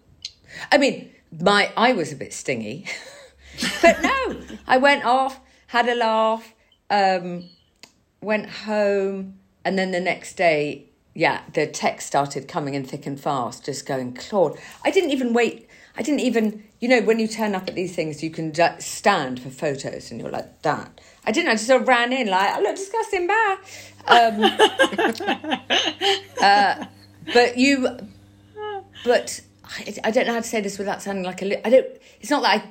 I 0.73 0.79
mean 0.79 1.11
my 1.39 1.73
I 1.77 1.93
was 1.93 2.13
a 2.13 2.17
bit 2.17 2.33
stingy, 2.33 2.87
but 3.83 4.03
no, 4.03 4.41
I 4.67 4.79
went 4.79 5.05
off, 5.05 5.41
had 5.69 5.89
a 5.89 5.95
laugh, 5.95 6.55
um, 6.91 7.49
went 8.21 8.49
home, 8.49 9.39
and 9.65 9.79
then 9.79 9.91
the 9.91 10.01
next 10.01 10.37
day, 10.37 10.87
yeah, 11.17 11.41
the 11.55 11.67
text 11.67 12.07
started 12.07 12.47
coming 12.47 12.75
in 12.75 12.85
thick 12.85 13.07
and 13.07 13.19
fast, 13.19 13.65
just 13.65 13.87
going 13.87 14.13
Claude. 14.13 14.59
I 14.85 14.91
didn't 14.91 15.13
even 15.13 15.33
wait. 15.33 15.67
I 15.97 16.03
didn't 16.03 16.21
even, 16.21 16.63
you 16.79 16.89
know, 16.89 17.01
when 17.01 17.19
you 17.19 17.27
turn 17.27 17.55
up 17.55 17.67
at 17.69 17.75
these 17.75 17.97
things, 17.97 18.23
you 18.23 18.29
can 18.29 18.53
stand 18.81 19.41
for 19.41 19.49
photos, 19.49 20.11
and 20.11 20.21
you're 20.21 20.31
like 20.31 20.61
that. 20.61 21.01
I 21.25 21.33
didn't. 21.33 21.49
I 21.49 21.55
just 21.55 21.69
sort 21.69 21.81
of 21.81 21.89
ran 21.89 22.13
in 22.13 22.29
like, 22.29 22.51
I 22.51 22.61
look 22.61 22.77
disgusting, 22.77 23.27
bye. 23.27 23.57
Um, 24.07 24.45
uh, 26.43 26.85
but 27.33 27.57
you, 27.57 27.89
but 29.03 29.41
I, 29.65 29.97
I 30.05 30.11
don't 30.11 30.27
know 30.27 30.35
how 30.35 30.41
to 30.41 30.47
say 30.47 30.61
this 30.61 30.79
without 30.79 31.01
sounding 31.01 31.25
like 31.25 31.41
a, 31.41 31.67
I 31.67 31.71
don't. 31.71 31.87
It's 32.21 32.31
not 32.31 32.43
that 32.43 32.61
I 32.61 32.71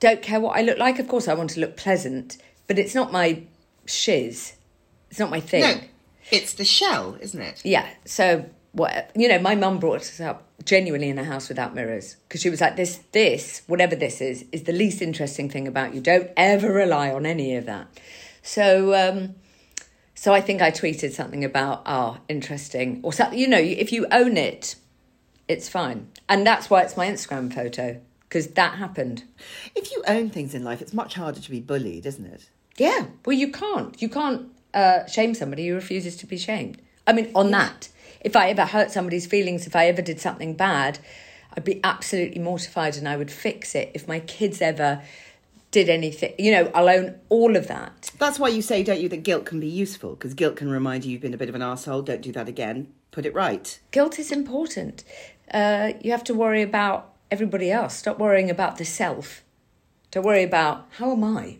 don't 0.00 0.22
care 0.22 0.40
what 0.40 0.56
I 0.56 0.62
look 0.62 0.78
like. 0.78 0.98
Of 0.98 1.08
course, 1.08 1.28
I 1.28 1.34
want 1.34 1.50
to 1.50 1.60
look 1.60 1.76
pleasant, 1.76 2.38
but 2.68 2.78
it's 2.78 2.94
not 2.94 3.12
my 3.12 3.42
shiz. 3.84 4.54
It's 5.10 5.18
not 5.18 5.28
my 5.28 5.40
thing. 5.40 5.60
No, 5.60 5.80
it's 6.32 6.54
the 6.54 6.64
shell, 6.64 7.16
isn't 7.20 7.40
it? 7.40 7.60
Yeah. 7.64 7.88
So 8.04 8.46
what 8.72 9.10
you 9.14 9.28
know, 9.28 9.38
my 9.38 9.54
mum 9.54 9.78
brought 9.78 10.00
us 10.00 10.20
up 10.20 10.48
genuinely 10.64 11.10
in 11.10 11.18
a 11.18 11.24
house 11.24 11.48
without 11.48 11.74
mirrors 11.74 12.16
because 12.26 12.40
she 12.40 12.50
was 12.50 12.60
like, 12.60 12.76
"This, 12.76 13.00
this, 13.12 13.62
whatever 13.66 13.94
this 13.94 14.20
is, 14.20 14.46
is 14.50 14.64
the 14.64 14.72
least 14.72 15.02
interesting 15.02 15.48
thing 15.48 15.68
about 15.68 15.94
you. 15.94 16.00
Don't 16.00 16.30
ever 16.36 16.72
rely 16.72 17.12
on 17.12 17.26
any 17.26 17.54
of 17.54 17.66
that." 17.66 17.86
So, 18.42 18.94
um, 18.94 19.34
so 20.14 20.32
I 20.32 20.40
think 20.40 20.62
I 20.62 20.70
tweeted 20.70 21.12
something 21.12 21.44
about, 21.44 21.82
"Ah, 21.86 22.16
oh, 22.16 22.20
interesting," 22.28 23.00
or 23.02 23.12
something. 23.12 23.38
You 23.38 23.48
know, 23.48 23.58
if 23.60 23.92
you 23.92 24.06
own 24.10 24.36
it, 24.36 24.76
it's 25.48 25.68
fine, 25.68 26.08
and 26.28 26.46
that's 26.46 26.70
why 26.70 26.82
it's 26.82 26.96
my 26.96 27.06
Instagram 27.06 27.52
photo 27.52 28.00
because 28.32 28.46
that 28.48 28.78
happened. 28.78 29.24
If 29.74 29.92
you 29.92 30.02
own 30.08 30.30
things 30.30 30.54
in 30.54 30.64
life, 30.64 30.80
it's 30.80 30.94
much 30.94 31.16
harder 31.16 31.38
to 31.38 31.50
be 31.50 31.60
bullied, 31.60 32.06
isn't 32.06 32.24
it? 32.24 32.48
Yeah. 32.78 33.08
Well, 33.26 33.36
you 33.36 33.52
can't. 33.52 34.00
You 34.00 34.08
can't 34.08 34.48
uh, 34.74 35.06
shame 35.06 35.34
somebody 35.34 35.68
who 35.68 35.74
refuses 35.74 36.16
to 36.16 36.26
be 36.26 36.38
shamed. 36.38 36.80
I 37.06 37.12
mean, 37.12 37.30
on 37.34 37.50
that, 37.50 37.88
if 38.20 38.36
I 38.36 38.50
ever 38.50 38.64
hurt 38.64 38.90
somebody's 38.90 39.26
feelings, 39.26 39.66
if 39.66 39.74
I 39.74 39.86
ever 39.86 40.02
did 40.02 40.20
something 40.20 40.54
bad, 40.54 40.98
I'd 41.56 41.64
be 41.64 41.80
absolutely 41.84 42.40
mortified 42.40 42.96
and 42.96 43.08
I 43.08 43.16
would 43.16 43.30
fix 43.30 43.74
it. 43.74 43.90
If 43.94 44.08
my 44.08 44.20
kids 44.20 44.62
ever 44.62 45.02
did 45.70 45.88
anything, 45.88 46.34
you 46.38 46.52
know, 46.52 46.70
I'll 46.74 46.88
own 46.88 47.18
all 47.28 47.56
of 47.56 47.68
that. 47.68 48.10
That's 48.18 48.38
why 48.38 48.48
you 48.48 48.62
say, 48.62 48.82
don't 48.82 49.00
you, 49.00 49.08
that 49.08 49.22
guilt 49.22 49.44
can 49.44 49.60
be 49.60 49.66
useful 49.66 50.10
because 50.10 50.34
guilt 50.34 50.56
can 50.56 50.70
remind 50.70 51.04
you 51.04 51.12
you've 51.12 51.20
been 51.20 51.34
a 51.34 51.38
bit 51.38 51.48
of 51.48 51.54
an 51.54 51.62
asshole. 51.62 52.02
Don't 52.02 52.22
do 52.22 52.32
that 52.32 52.48
again. 52.48 52.92
Put 53.10 53.26
it 53.26 53.34
right. 53.34 53.78
Guilt 53.90 54.18
is 54.18 54.32
important. 54.32 55.04
Uh, 55.52 55.92
you 56.00 56.12
have 56.12 56.24
to 56.24 56.34
worry 56.34 56.62
about 56.62 57.12
everybody 57.30 57.70
else. 57.70 57.94
Stop 57.94 58.18
worrying 58.18 58.50
about 58.50 58.78
the 58.78 58.84
self. 58.84 59.42
Don't 60.10 60.24
worry 60.24 60.42
about 60.42 60.86
how 60.98 61.12
am 61.12 61.24
I. 61.24 61.58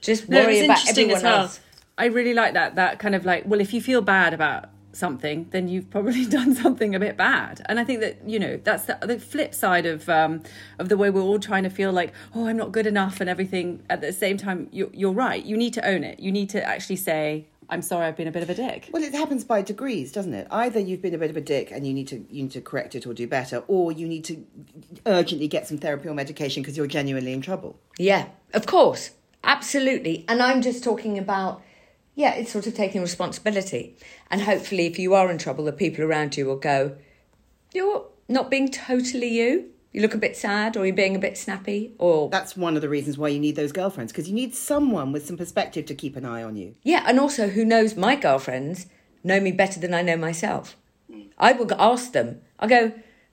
Just 0.00 0.28
worry 0.28 0.58
it's 0.58 0.64
about 0.64 0.88
everyone 0.88 1.22
well. 1.22 1.42
else. 1.42 1.60
I 1.98 2.06
really 2.06 2.34
like 2.34 2.54
that. 2.54 2.76
That 2.76 2.98
kind 2.98 3.14
of 3.14 3.24
like, 3.24 3.44
well, 3.46 3.60
if 3.60 3.72
you 3.72 3.80
feel 3.80 4.00
bad 4.00 4.34
about 4.34 4.70
something, 4.92 5.46
then 5.50 5.68
you've 5.68 5.90
probably 5.90 6.26
done 6.38 6.54
something 6.54 6.94
a 6.94 7.00
bit 7.00 7.16
bad. 7.16 7.62
And 7.66 7.78
I 7.78 7.84
think 7.84 8.00
that 8.00 8.26
you 8.26 8.38
know 8.38 8.58
that's 8.62 8.84
the, 8.84 8.98
the 9.02 9.18
flip 9.18 9.54
side 9.54 9.86
of 9.86 10.08
um, 10.08 10.42
of 10.78 10.88
the 10.88 10.96
way 10.96 11.10
we're 11.10 11.22
all 11.22 11.38
trying 11.38 11.64
to 11.64 11.70
feel 11.70 11.92
like, 11.92 12.12
oh, 12.34 12.46
I'm 12.46 12.56
not 12.56 12.72
good 12.72 12.86
enough 12.86 13.20
and 13.20 13.28
everything. 13.28 13.82
At 13.90 14.00
the 14.00 14.12
same 14.12 14.36
time, 14.36 14.68
you're, 14.72 14.90
you're 14.92 15.12
right. 15.12 15.44
You 15.44 15.56
need 15.56 15.74
to 15.74 15.86
own 15.86 16.04
it. 16.04 16.20
You 16.20 16.32
need 16.32 16.50
to 16.50 16.64
actually 16.64 16.96
say, 16.96 17.46
I'm 17.68 17.82
sorry, 17.82 18.06
I've 18.06 18.16
been 18.16 18.28
a 18.28 18.32
bit 18.32 18.42
of 18.42 18.50
a 18.50 18.54
dick. 18.54 18.90
Well, 18.92 19.02
it 19.02 19.14
happens 19.14 19.44
by 19.44 19.62
degrees, 19.62 20.12
doesn't 20.12 20.34
it? 20.34 20.46
Either 20.50 20.78
you've 20.78 21.00
been 21.00 21.14
a 21.14 21.18
bit 21.18 21.30
of 21.30 21.36
a 21.36 21.40
dick 21.40 21.70
and 21.70 21.86
you 21.86 21.94
need 21.94 22.08
to 22.08 22.16
you 22.30 22.42
need 22.42 22.52
to 22.52 22.60
correct 22.60 22.94
it 22.94 23.06
or 23.06 23.14
do 23.14 23.26
better, 23.26 23.64
or 23.66 23.92
you 23.92 24.06
need 24.08 24.24
to 24.24 24.44
urgently 25.06 25.48
get 25.48 25.66
some 25.66 25.78
therapy 25.78 26.08
or 26.08 26.14
medication 26.14 26.62
because 26.62 26.76
you're 26.76 26.86
genuinely 26.86 27.32
in 27.32 27.40
trouble. 27.40 27.78
Yeah, 27.98 28.28
of 28.52 28.66
course. 28.66 29.10
Absolutely. 29.44 30.24
And 30.28 30.40
I'm 30.40 30.62
just 30.62 30.84
talking 30.84 31.18
about, 31.18 31.62
yeah, 32.14 32.34
it's 32.34 32.52
sort 32.52 32.66
of 32.66 32.74
taking 32.74 33.00
responsibility. 33.00 33.96
And 34.30 34.42
hopefully, 34.42 34.86
if 34.86 34.98
you 34.98 35.14
are 35.14 35.30
in 35.30 35.38
trouble, 35.38 35.64
the 35.64 35.72
people 35.72 36.04
around 36.04 36.36
you 36.36 36.46
will 36.46 36.56
go, 36.56 36.96
you're 37.72 38.06
not 38.28 38.50
being 38.50 38.70
totally 38.70 39.28
you. 39.28 39.70
You 39.92 40.00
look 40.00 40.14
a 40.14 40.18
bit 40.18 40.36
sad, 40.38 40.76
or 40.78 40.86
you're 40.86 40.96
being 40.96 41.16
a 41.16 41.18
bit 41.18 41.36
snappy, 41.36 41.94
or. 41.98 42.30
That's 42.30 42.56
one 42.56 42.76
of 42.76 42.82
the 42.82 42.88
reasons 42.88 43.18
why 43.18 43.28
you 43.28 43.38
need 43.38 43.56
those 43.56 43.72
girlfriends 43.72 44.10
because 44.10 44.26
you 44.26 44.34
need 44.34 44.54
someone 44.54 45.12
with 45.12 45.26
some 45.26 45.36
perspective 45.36 45.84
to 45.86 45.94
keep 45.94 46.16
an 46.16 46.24
eye 46.24 46.42
on 46.42 46.56
you. 46.56 46.76
Yeah, 46.82 47.04
and 47.06 47.20
also, 47.20 47.48
who 47.48 47.64
knows, 47.64 47.94
my 47.94 48.16
girlfriends 48.16 48.86
know 49.22 49.38
me 49.38 49.52
better 49.52 49.78
than 49.78 49.92
I 49.92 50.00
know 50.00 50.16
myself. 50.16 50.76
I 51.36 51.52
will 51.52 51.70
ask 51.74 52.12
them, 52.12 52.40
I'll 52.58 52.68
go, 52.68 52.92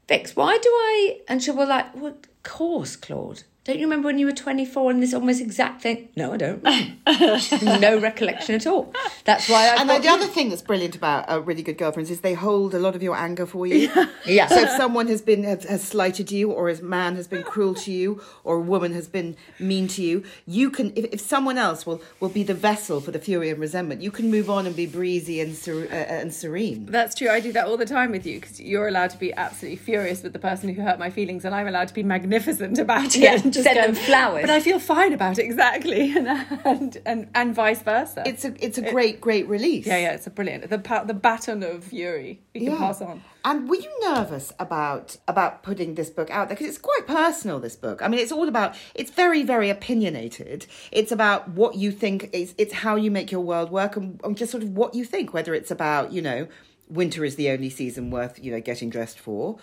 Vix, 0.10 0.36
why 0.36 0.58
do 0.58 0.70
I. 0.70 1.22
And 1.28 1.42
she'll 1.42 1.56
be 1.56 1.66
like, 1.66 1.96
well, 1.96 2.08
of 2.08 2.44
course, 2.44 2.96
Claude. 2.96 3.44
Don't 3.70 3.78
you 3.78 3.86
remember 3.86 4.08
when 4.08 4.18
you 4.18 4.26
were 4.26 4.32
24 4.32 4.90
and 4.90 5.04
this 5.04 5.14
almost 5.14 5.40
exact 5.40 5.84
thing? 5.84 6.10
No, 6.16 6.34
I 6.34 6.38
don't. 6.38 6.64
no 7.80 8.00
recollection 8.00 8.56
at 8.56 8.66
all. 8.66 8.92
That's 9.26 9.48
why 9.48 9.68
I. 9.68 9.76
And 9.80 9.88
then 9.88 10.02
the 10.02 10.08
other 10.08 10.26
thing 10.26 10.50
that's 10.50 10.64
brilliant 10.64 10.96
about 10.96 11.30
uh, 11.30 11.40
really 11.40 11.62
good 11.62 11.78
girlfriends 11.78 12.10
is 12.10 12.22
they 12.22 12.34
hold 12.34 12.74
a 12.74 12.80
lot 12.80 12.96
of 12.96 13.04
your 13.04 13.16
anger 13.16 13.46
for 13.46 13.68
you. 13.68 13.92
Yeah. 14.26 14.48
So 14.48 14.60
if 14.60 14.70
someone 14.72 15.08
has 15.08 15.22
been 15.22 15.44
has, 15.44 15.64
has 15.64 15.84
slighted 15.84 16.32
you, 16.32 16.52
or 16.52 16.70
a 16.70 16.82
man 16.82 17.16
has 17.16 17.28
been 17.28 17.42
cruel 17.42 17.74
to 17.76 17.92
you, 17.92 18.22
or 18.44 18.58
a 18.58 18.62
woman 18.62 18.94
has 18.94 19.08
been 19.08 19.38
mean 19.60 19.88
to 19.90 20.04
you, 20.04 20.24
you 20.46 20.70
can. 20.70 20.92
If, 20.96 21.06
if 21.14 21.22
someone 21.22 21.58
else 21.58 21.86
will 21.86 22.02
will 22.20 22.30
be 22.30 22.44
the 22.44 22.54
vessel 22.54 23.02
for 23.02 23.12
the 23.12 23.20
fury 23.20 23.50
and 23.50 23.60
resentment, 23.60 24.02
you 24.02 24.12
can 24.12 24.30
move 24.30 24.50
on 24.50 24.66
and 24.66 24.76
be 24.76 24.86
breezy 24.86 25.42
and 25.42 25.56
ser- 25.56 25.88
uh, 25.90 26.20
and 26.20 26.34
serene. 26.34 26.86
That's 26.88 27.16
true. 27.16 27.30
I 27.30 27.40
do 27.40 27.52
that 27.54 27.66
all 27.66 27.78
the 27.78 27.86
time 27.86 28.12
with 28.12 28.26
you 28.26 28.40
because 28.40 28.60
you're 28.60 28.88
allowed 28.88 29.12
to 29.12 29.18
be 29.18 29.34
absolutely 29.34 29.78
furious 29.78 30.22
with 30.22 30.34
the 30.34 30.40
person 30.40 30.74
who 30.74 30.82
hurt 30.82 31.00
my 31.00 31.10
feelings, 31.10 31.46
and 31.46 31.56
I'm 31.56 31.68
allowed 31.68 31.88
to 31.88 31.94
be 31.94 32.04
magnificent 32.04 32.78
about 32.78 33.16
it. 33.16 33.18
Yeah, 33.18 33.40
and 33.42 33.59
just 33.64 33.74
send 33.74 33.80
go, 33.80 33.94
them 33.94 33.96
flowers. 33.96 34.42
But 34.42 34.50
I 34.50 34.60
feel 34.60 34.80
fine 34.80 35.14
about 35.14 35.38
it 35.38 35.46
exactly, 35.46 36.12
and 36.18 36.28
and 36.66 36.98
and, 37.06 37.30
and 37.34 37.56
vice 37.56 37.82
versa. 37.82 38.24
It's 38.26 38.46
a 38.46 38.54
it's 38.64 38.78
a 38.78 38.92
great 38.92 39.22
great 39.22 39.48
release. 39.48 39.86
yeah, 39.86 39.98
yeah. 39.98 40.12
It's 40.12 40.28
a 40.28 40.30
brilliant 40.30 40.70
the 40.70 41.04
the 41.06 41.14
baton 41.14 41.64
of 41.64 41.84
fury 41.84 42.42
we 42.54 42.62
can 42.62 42.78
pass 42.78 43.02
on. 43.02 43.22
And 43.46 43.70
were 43.70 43.78
you 43.78 43.90
nervous 44.02 44.52
about 44.60 45.18
about 45.28 45.64
putting 45.64 45.96
this 45.96 46.10
book 46.10 46.30
out 46.30 46.50
there 46.50 46.58
because 46.58 46.68
it's 46.68 46.78
quite 46.78 47.08
personal? 47.08 47.60
This 47.60 47.76
book. 47.76 48.02
I 48.02 48.08
mean, 48.08 48.20
it's 48.20 48.32
all 48.32 48.48
about. 48.48 48.76
It's 48.96 49.12
very 49.12 49.44
very 49.44 49.70
opinionated. 49.70 50.68
It's 50.92 51.12
about 51.12 51.50
what 51.50 51.76
you 51.76 51.92
think. 51.92 52.30
It's 52.34 52.54
it's 52.58 52.74
how 52.74 52.96
you 52.96 53.12
make 53.12 53.32
your 53.32 53.42
world 53.42 53.72
work 53.72 53.96
and, 53.96 54.20
and 54.24 54.36
just 54.36 54.52
sort 54.52 54.64
of 54.64 54.70
what 54.72 54.94
you 54.94 55.06
think. 55.06 55.34
Whether 55.34 55.54
it's 55.54 55.72
about 55.72 56.12
you 56.12 56.22
know, 56.22 56.48
winter 56.90 57.24
is 57.24 57.36
the 57.36 57.50
only 57.50 57.70
season 57.70 58.12
worth 58.12 58.44
you 58.44 58.52
know 58.52 58.60
getting 58.60 58.90
dressed 58.90 59.20
for, 59.20 59.58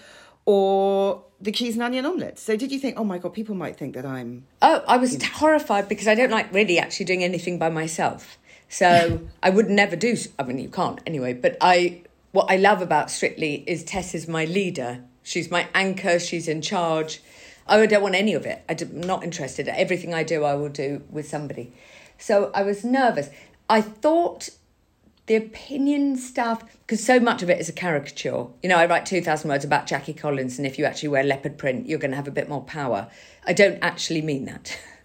or 0.46 1.24
the 1.40 1.52
cheese 1.52 1.74
and 1.74 1.82
onion 1.82 2.06
omelette. 2.06 2.38
So 2.38 2.56
did 2.56 2.72
you 2.72 2.78
think, 2.78 2.98
oh 2.98 3.04
my 3.04 3.18
god, 3.18 3.34
people 3.34 3.54
might 3.54 3.76
think 3.76 3.94
that 3.94 4.06
I'm 4.06 4.46
Oh, 4.62 4.82
I 4.88 4.96
was 4.96 5.22
horrified 5.22 5.88
because 5.88 6.08
I 6.08 6.14
don't 6.14 6.30
like 6.30 6.52
really 6.52 6.78
actually 6.78 7.06
doing 7.06 7.22
anything 7.22 7.58
by 7.58 7.68
myself. 7.68 8.38
So 8.68 9.20
I 9.42 9.50
would 9.50 9.68
never 9.68 9.96
do. 9.96 10.16
I 10.38 10.44
mean, 10.44 10.58
you 10.58 10.70
can't 10.70 11.00
anyway. 11.06 11.34
But 11.34 11.58
I, 11.60 12.02
what 12.32 12.50
I 12.50 12.56
love 12.56 12.80
about 12.80 13.10
Strictly 13.10 13.64
is 13.66 13.84
Tess 13.84 14.14
is 14.14 14.26
my 14.26 14.44
leader. 14.44 15.04
She's 15.22 15.50
my 15.50 15.68
anchor. 15.74 16.18
She's 16.18 16.48
in 16.48 16.62
charge. 16.62 17.20
Oh, 17.68 17.82
I 17.82 17.86
don't 17.86 18.02
want 18.02 18.14
any 18.14 18.32
of 18.32 18.46
it. 18.46 18.62
I'm 18.68 19.00
not 19.00 19.24
interested. 19.24 19.66
Everything 19.66 20.14
I 20.14 20.22
do, 20.22 20.44
I 20.44 20.54
will 20.54 20.68
do 20.68 21.02
with 21.10 21.28
somebody. 21.28 21.72
So 22.16 22.52
I 22.54 22.62
was 22.62 22.84
nervous. 22.84 23.28
I 23.68 23.80
thought 23.80 24.50
the 25.26 25.34
opinion 25.34 26.16
stuff 26.16 26.62
because 26.80 27.04
so 27.04 27.18
much 27.18 27.42
of 27.42 27.50
it 27.50 27.60
is 27.60 27.68
a 27.68 27.72
caricature. 27.72 28.46
You 28.62 28.68
know 28.68 28.76
i 28.76 28.86
write 28.86 29.06
2000 29.06 29.48
words 29.48 29.64
about 29.64 29.86
jackie 29.86 30.14
collins 30.14 30.58
and 30.58 30.66
if 30.66 30.78
you 30.78 30.84
actually 30.84 31.08
wear 31.10 31.24
leopard 31.24 31.58
print 31.58 31.86
you're 31.86 31.98
going 31.98 32.12
to 32.12 32.16
have 32.16 32.28
a 32.28 32.32
bit 32.32 32.48
more 32.48 32.62
power. 32.62 33.08
I 33.46 33.52
don't 33.52 33.78
actually 33.82 34.22
mean 34.22 34.44
that. 34.46 34.78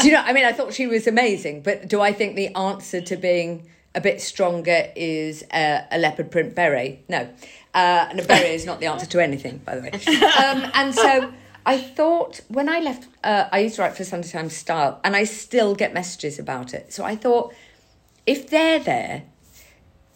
Do 0.00 0.06
you 0.06 0.12
know 0.12 0.22
i 0.22 0.32
mean 0.32 0.44
i 0.44 0.52
thought 0.52 0.72
she 0.72 0.86
was 0.86 1.06
amazing 1.06 1.62
but 1.62 1.88
do 1.88 2.00
i 2.00 2.12
think 2.12 2.34
the 2.34 2.48
answer 2.56 3.00
to 3.02 3.16
being 3.16 3.68
a 3.94 4.00
bit 4.00 4.20
stronger 4.20 4.88
is 4.96 5.42
uh, 5.50 5.82
a 5.90 5.98
leopard 5.98 6.30
print 6.30 6.54
beret? 6.54 7.04
No. 7.08 7.28
Uh, 7.74 8.06
and 8.08 8.20
a 8.20 8.24
beret 8.24 8.52
is 8.52 8.64
not 8.64 8.80
the 8.80 8.86
answer 8.86 9.06
to 9.06 9.22
anything 9.22 9.58
by 9.58 9.74
the 9.76 9.82
way. 9.82 9.90
Um, 10.40 10.70
and 10.74 10.94
so 10.94 11.32
I 11.66 11.78
thought 11.78 12.40
when 12.48 12.68
I 12.68 12.80
left, 12.80 13.08
uh, 13.22 13.48
I 13.52 13.60
used 13.60 13.76
to 13.76 13.82
write 13.82 13.96
for 13.96 14.04
Sunday 14.04 14.28
Times 14.28 14.56
Style, 14.56 15.00
and 15.04 15.14
I 15.14 15.24
still 15.24 15.74
get 15.74 15.92
messages 15.92 16.38
about 16.38 16.72
it. 16.72 16.92
So 16.92 17.04
I 17.04 17.16
thought, 17.16 17.54
if 18.30 18.48
they're 18.48 18.78
there, 18.78 19.22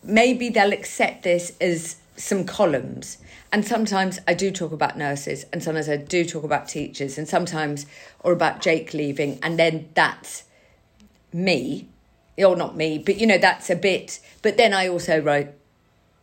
maybe 0.02 0.48
they'll 0.48 0.72
accept 0.72 1.22
this 1.24 1.52
as 1.60 1.96
some 2.16 2.44
columns. 2.44 3.18
And 3.52 3.64
sometimes 3.64 4.20
I 4.26 4.34
do 4.34 4.50
talk 4.50 4.72
about 4.72 4.96
nurses, 4.98 5.46
and 5.52 5.62
sometimes 5.62 5.88
I 5.88 5.96
do 5.96 6.24
talk 6.24 6.44
about 6.44 6.68
teachers, 6.68 7.18
and 7.18 7.26
sometimes, 7.28 7.86
or 8.20 8.32
about 8.32 8.60
Jake 8.60 8.94
leaving, 8.94 9.38
and 9.42 9.58
then 9.58 9.88
that's 9.94 10.44
me, 11.32 11.88
or 12.38 12.56
not 12.56 12.76
me, 12.76 12.98
but 12.98 13.16
you 13.16 13.26
know, 13.26 13.38
that's 13.38 13.70
a 13.70 13.76
bit. 13.76 14.20
But 14.42 14.56
then 14.56 14.72
I 14.74 14.88
also 14.88 15.20
wrote 15.20 15.48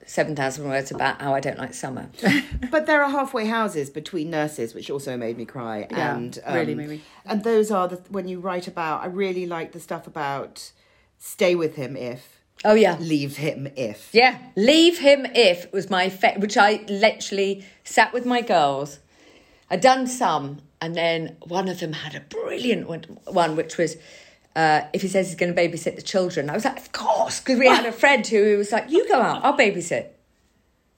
7,000 0.05 0.67
words 0.67 0.91
about 0.91 1.21
how 1.21 1.33
I 1.33 1.39
don't 1.39 1.57
like 1.57 1.73
summer. 1.73 2.09
But 2.71 2.85
there 2.85 3.03
are 3.03 3.09
halfway 3.09 3.45
houses 3.47 3.89
between 3.89 4.29
nurses, 4.29 4.73
which 4.73 4.89
also 4.89 5.17
made 5.17 5.37
me 5.37 5.45
cry. 5.45 5.87
Yeah, 5.91 6.15
and 6.15 6.39
really 6.47 6.71
um, 6.73 6.77
made 6.77 6.89
me- 6.89 7.01
And 7.25 7.43
those 7.43 7.69
are 7.71 7.87
the 7.89 7.97
when 8.09 8.27
you 8.29 8.39
write 8.39 8.67
about. 8.67 9.03
I 9.03 9.07
really 9.07 9.45
like 9.45 9.71
the 9.73 9.79
stuff 9.79 10.07
about 10.07 10.71
stay 11.23 11.53
with 11.55 11.75
him 11.75 11.95
if, 11.95 12.39
Oh, 12.65 12.73
yeah. 12.73 12.97
leave 12.99 13.37
him 13.37 13.67
if. 13.75 14.09
Yeah, 14.11 14.37
leave 14.55 14.97
him 14.99 15.25
if 15.33 15.71
was 15.71 15.89
my 15.89 16.09
fa- 16.09 16.35
which 16.37 16.57
I 16.57 16.83
literally 16.89 17.63
sat 17.83 18.11
with 18.13 18.25
my 18.25 18.41
girls. 18.41 18.99
I'd 19.69 19.81
done 19.81 20.05
some, 20.07 20.59
and 20.81 20.93
then 20.95 21.37
one 21.47 21.69
of 21.69 21.79
them 21.79 21.93
had 21.93 22.13
a 22.15 22.19
brilliant 22.19 22.87
one, 22.87 23.03
one 23.25 23.55
which 23.55 23.77
was 23.77 23.95
uh, 24.55 24.81
if 24.93 25.01
he 25.01 25.07
says 25.07 25.27
he's 25.27 25.35
going 25.37 25.55
to 25.55 25.59
babysit 25.61 25.95
the 25.95 26.01
children. 26.01 26.49
I 26.49 26.53
was 26.53 26.65
like, 26.65 26.77
of 26.77 26.91
course, 26.91 27.39
because 27.39 27.57
we 27.57 27.67
had 27.67 27.85
a 27.85 27.91
friend 27.93 28.25
who 28.27 28.57
was 28.57 28.71
like, 28.73 28.89
you 28.91 29.07
go 29.07 29.21
out, 29.21 29.45
I'll 29.45 29.57
babysit. 29.57 30.07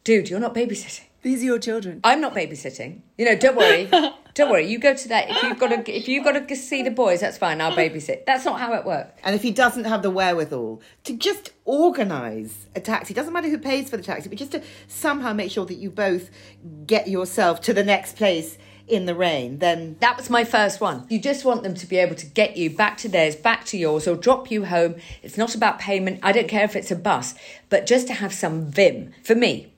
Dude, 0.03 0.29
you're 0.29 0.39
not 0.39 0.55
babysitting. 0.55 1.03
These 1.21 1.41
are 1.43 1.45
your 1.45 1.59
children. 1.59 2.01
I'm 2.03 2.19
not 2.19 2.33
babysitting. 2.33 3.01
You 3.17 3.25
know, 3.25 3.36
don't 3.36 3.55
worry, 3.55 3.88
don't 4.33 4.49
worry. 4.49 4.67
You 4.67 4.79
go 4.79 4.95
to 4.95 5.07
that 5.09 5.29
if 5.29 5.43
you've 5.43 5.59
got 5.59 5.67
to 5.67 5.95
if 5.95 6.07
you've 6.07 6.23
got 6.23 6.47
to 6.47 6.55
see 6.55 6.81
the 6.81 6.91
boys, 6.91 7.19
that's 7.19 7.37
fine. 7.37 7.61
I'll 7.61 7.75
babysit. 7.75 8.25
That's 8.25 8.45
not 8.45 8.59
how 8.59 8.73
it 8.73 8.85
works. 8.85 9.19
And 9.23 9.35
if 9.35 9.43
he 9.43 9.51
doesn't 9.51 9.83
have 9.83 10.01
the 10.01 10.09
wherewithal 10.09 10.81
to 11.03 11.13
just 11.15 11.51
organise 11.65 12.65
a 12.75 12.79
taxi, 12.79 13.13
doesn't 13.13 13.33
matter 13.33 13.49
who 13.49 13.59
pays 13.59 13.89
for 13.89 13.97
the 13.97 14.03
taxi, 14.03 14.29
but 14.29 14.37
just 14.37 14.51
to 14.53 14.63
somehow 14.87 15.33
make 15.33 15.51
sure 15.51 15.65
that 15.65 15.75
you 15.75 15.89
both 15.91 16.29
get 16.87 17.07
yourself 17.07 17.61
to 17.61 17.73
the 17.73 17.83
next 17.83 18.15
place 18.15 18.57
in 18.87 19.05
the 19.05 19.15
rain, 19.15 19.59
then 19.59 19.95
That 19.99 20.17
was 20.17 20.29
my 20.29 20.43
first 20.43 20.81
one. 20.81 21.05
You 21.09 21.19
just 21.19 21.45
want 21.45 21.63
them 21.63 21.73
to 21.75 21.87
be 21.87 21.97
able 21.97 22.15
to 22.15 22.25
get 22.25 22.57
you 22.57 22.69
back 22.69 22.97
to 22.97 23.09
theirs, 23.09 23.35
back 23.35 23.65
to 23.65 23.77
yours, 23.77 24.07
or 24.07 24.15
drop 24.15 24.51
you 24.51 24.65
home. 24.65 24.95
It's 25.21 25.37
not 25.37 25.55
about 25.55 25.79
payment. 25.79 26.19
I 26.21 26.31
don't 26.31 26.49
care 26.49 26.65
if 26.65 26.75
it's 26.75 26.91
a 26.91 26.95
bus, 26.95 27.35
but 27.69 27.85
just 27.85 28.07
to 28.07 28.13
have 28.13 28.33
some 28.33 28.69
vim. 28.69 29.13
For 29.23 29.35
me, 29.35 29.73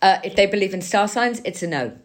uh, 0.00 0.18
if 0.24 0.36
they 0.36 0.46
believe 0.46 0.72
in 0.72 0.80
star 0.80 1.08
signs, 1.08 1.42
it's 1.44 1.62
a 1.62 1.66
no. 1.66 1.98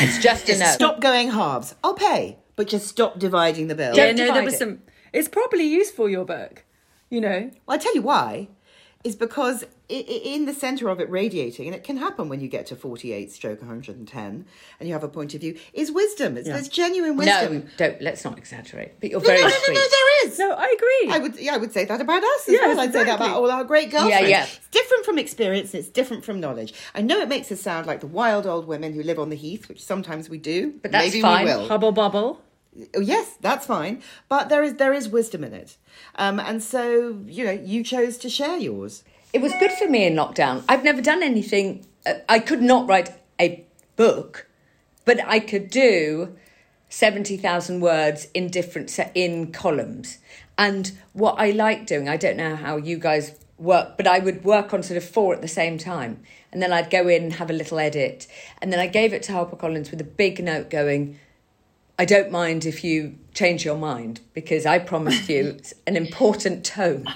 It's 0.00 0.18
just 0.18 0.48
a 0.48 0.58
no. 0.58 0.66
stop 0.66 1.00
going 1.00 1.30
halves. 1.30 1.74
I'll 1.82 1.94
pay, 1.94 2.38
but 2.56 2.68
just 2.68 2.86
stop 2.86 3.18
dividing 3.18 3.66
the 3.68 3.74
bill. 3.74 3.94
Yeah, 3.96 4.06
Don't 4.06 4.16
no, 4.16 4.22
divide 4.24 4.36
there 4.36 4.44
was 4.44 4.54
it. 4.54 4.58
some. 4.58 4.82
It's 5.12 5.28
probably 5.28 5.64
useful 5.64 6.08
your 6.08 6.24
book. 6.24 6.64
You 7.10 7.20
know, 7.22 7.50
Well, 7.66 7.74
I 7.74 7.78
tell 7.78 7.94
you 7.94 8.02
why. 8.02 8.48
Is 9.08 9.16
because 9.16 9.64
in 9.88 10.44
the 10.44 10.52
centre 10.52 10.90
of 10.90 11.00
it 11.00 11.08
radiating, 11.08 11.66
and 11.66 11.74
it 11.74 11.82
can 11.82 11.96
happen 11.96 12.28
when 12.28 12.40
you 12.40 12.48
get 12.48 12.66
to 12.66 12.76
48 12.76 13.32
stroke 13.32 13.60
110 13.62 14.44
and 14.78 14.86
you 14.86 14.92
have 14.92 15.02
a 15.02 15.08
point 15.08 15.32
of 15.34 15.40
view, 15.40 15.56
is 15.72 15.90
wisdom. 15.90 16.36
It's, 16.36 16.46
There's 16.46 16.68
genuine 16.68 17.16
wisdom. 17.16 17.54
No, 17.54 17.62
don't. 17.78 18.02
Let's 18.02 18.22
not 18.22 18.36
exaggerate. 18.36 19.00
But 19.00 19.08
you're 19.10 19.20
No, 19.20 19.26
very 19.26 19.40
no, 19.40 19.46
no, 19.48 19.54
sweet. 19.54 19.74
no, 19.74 19.80
there 19.80 20.26
is. 20.28 20.38
no, 20.38 20.50
I 20.52 20.74
agree. 20.76 21.14
I 21.14 21.18
would, 21.20 21.36
yeah, 21.40 21.54
I 21.54 21.56
would 21.56 21.72
say 21.72 21.86
that 21.86 22.02
about 22.02 22.22
us 22.22 22.48
as 22.48 22.52
Yes, 22.52 22.66
well. 22.66 22.80
I'd 22.80 22.92
say 22.92 23.04
that 23.04 23.16
about 23.16 23.30
all 23.36 23.50
our 23.50 23.64
great 23.64 23.90
girlfriends. 23.90 24.28
yeah. 24.28 24.42
It's 24.44 24.68
different 24.68 25.06
from 25.06 25.18
experience. 25.18 25.72
and 25.72 25.80
It's 25.80 25.88
different 25.88 26.22
from 26.22 26.38
knowledge. 26.38 26.74
I 26.94 27.00
know 27.00 27.18
it 27.20 27.28
makes 27.30 27.50
us 27.50 27.62
sound 27.62 27.86
like 27.86 28.00
the 28.00 28.06
wild 28.06 28.46
old 28.46 28.66
women 28.66 28.92
who 28.92 29.02
live 29.02 29.18
on 29.18 29.30
the 29.30 29.36
heath, 29.36 29.70
which 29.70 29.82
sometimes 29.82 30.28
we 30.28 30.36
do. 30.36 30.74
But 30.82 30.92
that's 30.92 31.06
Maybe 31.06 31.22
fine. 31.22 31.46
we 31.46 31.50
will. 31.52 31.66
Hubble 31.68 31.92
bubble. 31.92 32.42
Oh, 32.94 33.00
yes, 33.00 33.36
that's 33.40 33.66
fine. 33.66 34.02
But 34.28 34.48
there 34.48 34.62
is 34.62 34.74
there 34.74 34.92
is 34.92 35.08
wisdom 35.08 35.44
in 35.44 35.52
it, 35.52 35.76
um, 36.14 36.38
and 36.38 36.62
so 36.62 37.20
you 37.26 37.44
know 37.44 37.50
you 37.50 37.82
chose 37.82 38.18
to 38.18 38.28
share 38.28 38.56
yours. 38.56 39.04
It 39.32 39.40
was 39.40 39.52
good 39.58 39.72
for 39.72 39.88
me 39.88 40.06
in 40.06 40.14
lockdown. 40.14 40.64
I've 40.68 40.84
never 40.84 41.02
done 41.02 41.22
anything. 41.22 41.86
Uh, 42.06 42.14
I 42.28 42.38
could 42.38 42.62
not 42.62 42.88
write 42.88 43.10
a 43.40 43.64
book, 43.96 44.46
but 45.04 45.18
I 45.26 45.40
could 45.40 45.70
do 45.70 46.36
seventy 46.88 47.36
thousand 47.36 47.80
words 47.80 48.28
in 48.32 48.48
different 48.48 48.90
se- 48.90 49.12
in 49.14 49.52
columns. 49.52 50.18
And 50.56 50.92
what 51.12 51.36
I 51.38 51.50
like 51.50 51.86
doing, 51.86 52.08
I 52.08 52.16
don't 52.16 52.36
know 52.36 52.56
how 52.56 52.76
you 52.76 52.98
guys 52.98 53.38
work, 53.58 53.96
but 53.96 54.06
I 54.06 54.18
would 54.20 54.44
work 54.44 54.72
on 54.72 54.82
sort 54.82 54.96
of 54.96 55.04
four 55.04 55.34
at 55.34 55.42
the 55.42 55.48
same 55.48 55.78
time, 55.78 56.22
and 56.52 56.62
then 56.62 56.72
I'd 56.72 56.90
go 56.90 57.08
in 57.08 57.24
and 57.24 57.32
have 57.34 57.50
a 57.50 57.54
little 57.54 57.78
edit, 57.78 58.26
and 58.62 58.72
then 58.72 58.78
I 58.78 58.86
gave 58.86 59.12
it 59.12 59.22
to 59.24 59.32
HarperCollins 59.32 59.90
with 59.90 60.00
a 60.00 60.04
big 60.04 60.42
note 60.42 60.70
going. 60.70 61.18
I 62.00 62.04
don't 62.04 62.30
mind 62.30 62.64
if 62.64 62.84
you 62.84 63.18
change 63.34 63.64
your 63.64 63.76
mind 63.76 64.20
because 64.32 64.66
I 64.66 64.78
promised 64.78 65.28
you 65.28 65.58
an 65.86 65.96
important 65.96 66.64
tome 66.64 67.06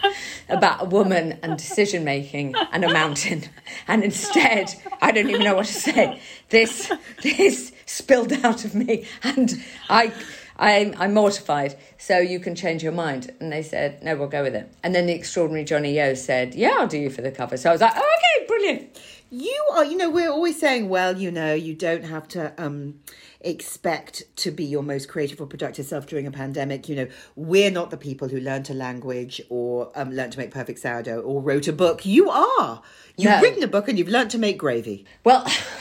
about 0.48 0.82
a 0.82 0.84
woman 0.86 1.38
and 1.42 1.56
decision 1.56 2.02
making 2.02 2.54
and 2.72 2.84
a 2.84 2.92
mountain. 2.92 3.44
And 3.86 4.02
instead, 4.02 4.74
I 5.00 5.12
don't 5.12 5.30
even 5.30 5.44
know 5.44 5.54
what 5.54 5.66
to 5.66 5.72
say. 5.72 6.20
This 6.48 6.90
this 7.22 7.72
spilled 7.86 8.32
out 8.44 8.64
of 8.64 8.74
me, 8.74 9.06
and 9.22 9.62
I. 9.88 10.12
I'm, 10.58 10.94
I'm 10.98 11.14
mortified, 11.14 11.76
so 11.98 12.18
you 12.18 12.38
can 12.38 12.54
change 12.54 12.84
your 12.84 12.92
mind. 12.92 13.32
And 13.40 13.50
they 13.50 13.62
said, 13.62 14.00
no, 14.04 14.14
we'll 14.14 14.28
go 14.28 14.42
with 14.42 14.54
it. 14.54 14.72
And 14.84 14.94
then 14.94 15.06
the 15.06 15.12
extraordinary 15.14 15.64
Johnny 15.64 15.96
Yo 15.96 16.14
said, 16.14 16.54
yeah, 16.54 16.76
I'll 16.78 16.86
do 16.86 16.98
you 16.98 17.10
for 17.10 17.22
the 17.22 17.32
cover. 17.32 17.56
So 17.56 17.70
I 17.70 17.72
was 17.72 17.80
like, 17.80 17.94
oh, 17.96 17.98
okay, 17.98 18.46
brilliant. 18.46 19.00
You 19.30 19.66
are, 19.72 19.84
you 19.84 19.96
know, 19.96 20.10
we're 20.10 20.30
always 20.30 20.60
saying, 20.60 20.88
well, 20.88 21.16
you 21.16 21.32
know, 21.32 21.52
you 21.54 21.74
don't 21.74 22.04
have 22.04 22.28
to 22.28 22.52
um, 22.62 23.00
expect 23.44 24.24
to 24.37 24.50
be 24.50 24.64
your 24.64 24.83
most 24.83 25.09
creative 25.09 25.40
or 25.40 25.46
productive 25.46 25.87
self 25.87 26.07
during 26.07 26.26
a 26.26 26.31
pandemic. 26.31 26.88
You 26.88 26.96
know, 26.96 27.09
we're 27.37 27.70
not 27.70 27.90
the 27.90 27.96
people 27.96 28.28
who 28.28 28.40
learned 28.40 28.70
a 28.70 28.74
language 28.74 29.40
or 29.48 29.90
um, 29.94 30.12
learned 30.12 30.33
to 30.33 30.38
make 30.38 30.50
perfect 30.50 30.78
sourdough 30.78 31.20
or 31.20 31.40
wrote 31.42 31.68
a 31.68 31.72
book. 31.72 32.07
You 32.07 32.31
are. 32.31 32.83
You've 33.16 33.33
No. 33.33 33.40
written 33.40 33.62
a 33.62 33.68
book 33.68 33.88
and 33.88 33.98
you've 33.98 34.09
learned 34.09 34.31
to 34.31 34.38
make 34.38 34.59
gravy. 34.59 35.05
Well, 35.24 35.44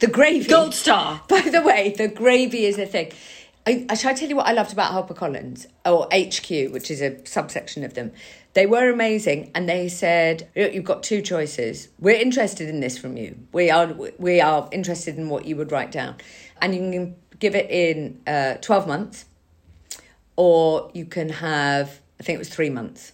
the 0.00 0.06
gravy. 0.06 0.48
Gold 0.48 0.74
star. 0.74 1.22
By 1.28 1.40
the 1.40 1.62
way, 1.62 1.94
the 1.96 2.08
gravy 2.08 2.64
is 2.66 2.78
a 2.78 2.86
thing. 2.86 3.12
I, 3.66 3.84
I 3.88 3.94
shall 3.94 4.12
I 4.12 4.14
tell 4.14 4.28
you 4.28 4.36
what 4.36 4.46
I 4.46 4.52
loved 4.52 4.72
about 4.72 4.92
HarperCollins 4.92 5.66
or 5.84 6.06
HQ, 6.12 6.72
which 6.72 6.90
is 6.90 7.00
a 7.02 7.24
subsection 7.26 7.82
of 7.82 7.94
them. 7.94 8.12
They 8.56 8.64
were 8.64 8.88
amazing, 8.88 9.50
and 9.54 9.68
they 9.68 9.86
said, 9.86 10.48
"Look, 10.56 10.72
"You've 10.72 10.90
got 10.92 11.02
two 11.02 11.20
choices. 11.20 11.88
We're 12.00 12.18
interested 12.18 12.70
in 12.70 12.80
this 12.80 12.96
from 12.96 13.18
you. 13.18 13.36
We 13.52 13.70
are 13.70 13.94
we 14.18 14.40
are 14.40 14.66
interested 14.72 15.18
in 15.18 15.28
what 15.28 15.44
you 15.44 15.56
would 15.56 15.70
write 15.70 15.92
down, 15.92 16.16
and 16.62 16.74
you 16.74 16.80
can 16.80 17.16
give 17.38 17.54
it 17.54 17.70
in 17.70 18.18
uh, 18.26 18.54
twelve 18.62 18.86
months, 18.88 19.26
or 20.36 20.90
you 20.94 21.04
can 21.04 21.28
have 21.28 22.00
I 22.18 22.22
think 22.22 22.36
it 22.36 22.38
was 22.38 22.48
three 22.48 22.70
months." 22.70 23.12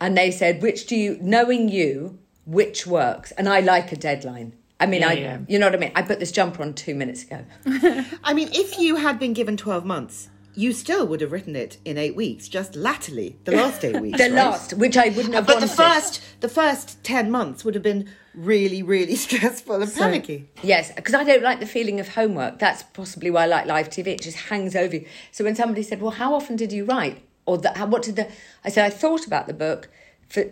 And 0.00 0.16
they 0.16 0.30
said, 0.30 0.62
"Which 0.62 0.86
do 0.86 0.96
you, 0.96 1.18
knowing 1.20 1.68
you, 1.68 2.18
which 2.46 2.86
works?" 2.86 3.32
And 3.32 3.50
I 3.50 3.60
like 3.60 3.92
a 3.92 3.96
deadline. 3.96 4.54
I 4.80 4.86
mean, 4.86 5.02
Yeah, 5.02 5.08
I 5.10 5.12
yeah. 5.12 5.38
you 5.46 5.58
know 5.58 5.66
what 5.66 5.74
I 5.74 5.78
mean. 5.78 5.92
I 5.94 6.00
put 6.00 6.20
this 6.20 6.32
jumper 6.32 6.62
on 6.62 6.72
two 6.72 6.94
minutes 6.94 7.22
ago. 7.24 7.44
I 8.24 8.32
mean, 8.32 8.48
if 8.52 8.78
you 8.78 8.96
had 8.96 9.18
been 9.18 9.34
given 9.34 9.58
12 9.58 9.84
months, 9.84 10.30
you 10.54 10.72
still 10.72 11.06
would 11.06 11.20
have 11.20 11.32
written 11.32 11.56
it 11.56 11.78
in 11.84 11.98
eight 11.98 12.14
weeks, 12.14 12.48
just 12.48 12.76
latterly, 12.76 13.36
the 13.44 13.52
last 13.56 13.84
eight 13.84 14.00
weeks. 14.00 14.18
The 14.18 14.24
right? 14.24 14.32
last, 14.32 14.74
which 14.74 14.96
I 14.96 15.08
wouldn't 15.08 15.34
have 15.34 15.46
But 15.46 15.60
the 15.60 15.68
first, 15.68 16.22
the 16.40 16.48
first 16.48 17.02
10 17.04 17.30
months 17.30 17.64
would 17.64 17.74
have 17.74 17.82
been 17.82 18.08
really, 18.34 18.82
really 18.82 19.16
stressful 19.26 19.82
and 19.82 19.94
panicky. 19.94 20.48
Yes, 20.62 20.92
because 20.92 21.14
I 21.14 21.24
don't 21.24 21.42
like 21.42 21.60
the 21.60 21.66
feeling 21.66 22.00
of 22.00 22.08
homework. 22.08 22.58
That's 22.58 22.82
possibly 22.82 23.30
why 23.30 23.44
I 23.44 23.46
like 23.46 23.66
live 23.66 23.88
TV. 23.88 24.08
It 24.08 24.22
just 24.22 24.36
hangs 24.36 24.76
over 24.76 24.96
you. 24.96 25.06
So 25.30 25.44
when 25.44 25.54
somebody 25.54 25.82
said, 25.82 26.00
"Well, 26.00 26.12
how 26.12 26.34
often 26.34 26.56
did 26.56 26.72
you 26.72 26.84
write?" 26.84 27.22
or 27.46 27.58
the, 27.58 27.72
how, 27.76 27.86
"What 27.86 28.02
did 28.02 28.16
the?" 28.16 28.28
I 28.64 28.68
said, 28.68 28.84
"I 28.84 28.90
thought 28.90 29.26
about 29.26 29.46
the 29.46 29.54
book 29.54 29.88
for." 30.28 30.44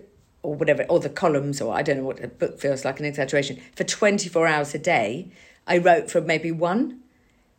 Or 0.42 0.54
whatever, 0.54 0.84
or 0.84 1.00
the 1.00 1.10
columns, 1.10 1.60
or 1.60 1.74
I 1.74 1.82
don't 1.82 1.98
know 1.98 2.04
what 2.04 2.24
a 2.24 2.26
book 2.26 2.58
feels 2.58 2.82
like, 2.82 2.98
an 2.98 3.04
exaggeration. 3.04 3.60
For 3.76 3.84
24 3.84 4.46
hours 4.46 4.74
a 4.74 4.78
day, 4.78 5.30
I 5.66 5.76
wrote 5.76 6.10
for 6.10 6.22
maybe 6.22 6.50
one. 6.50 7.00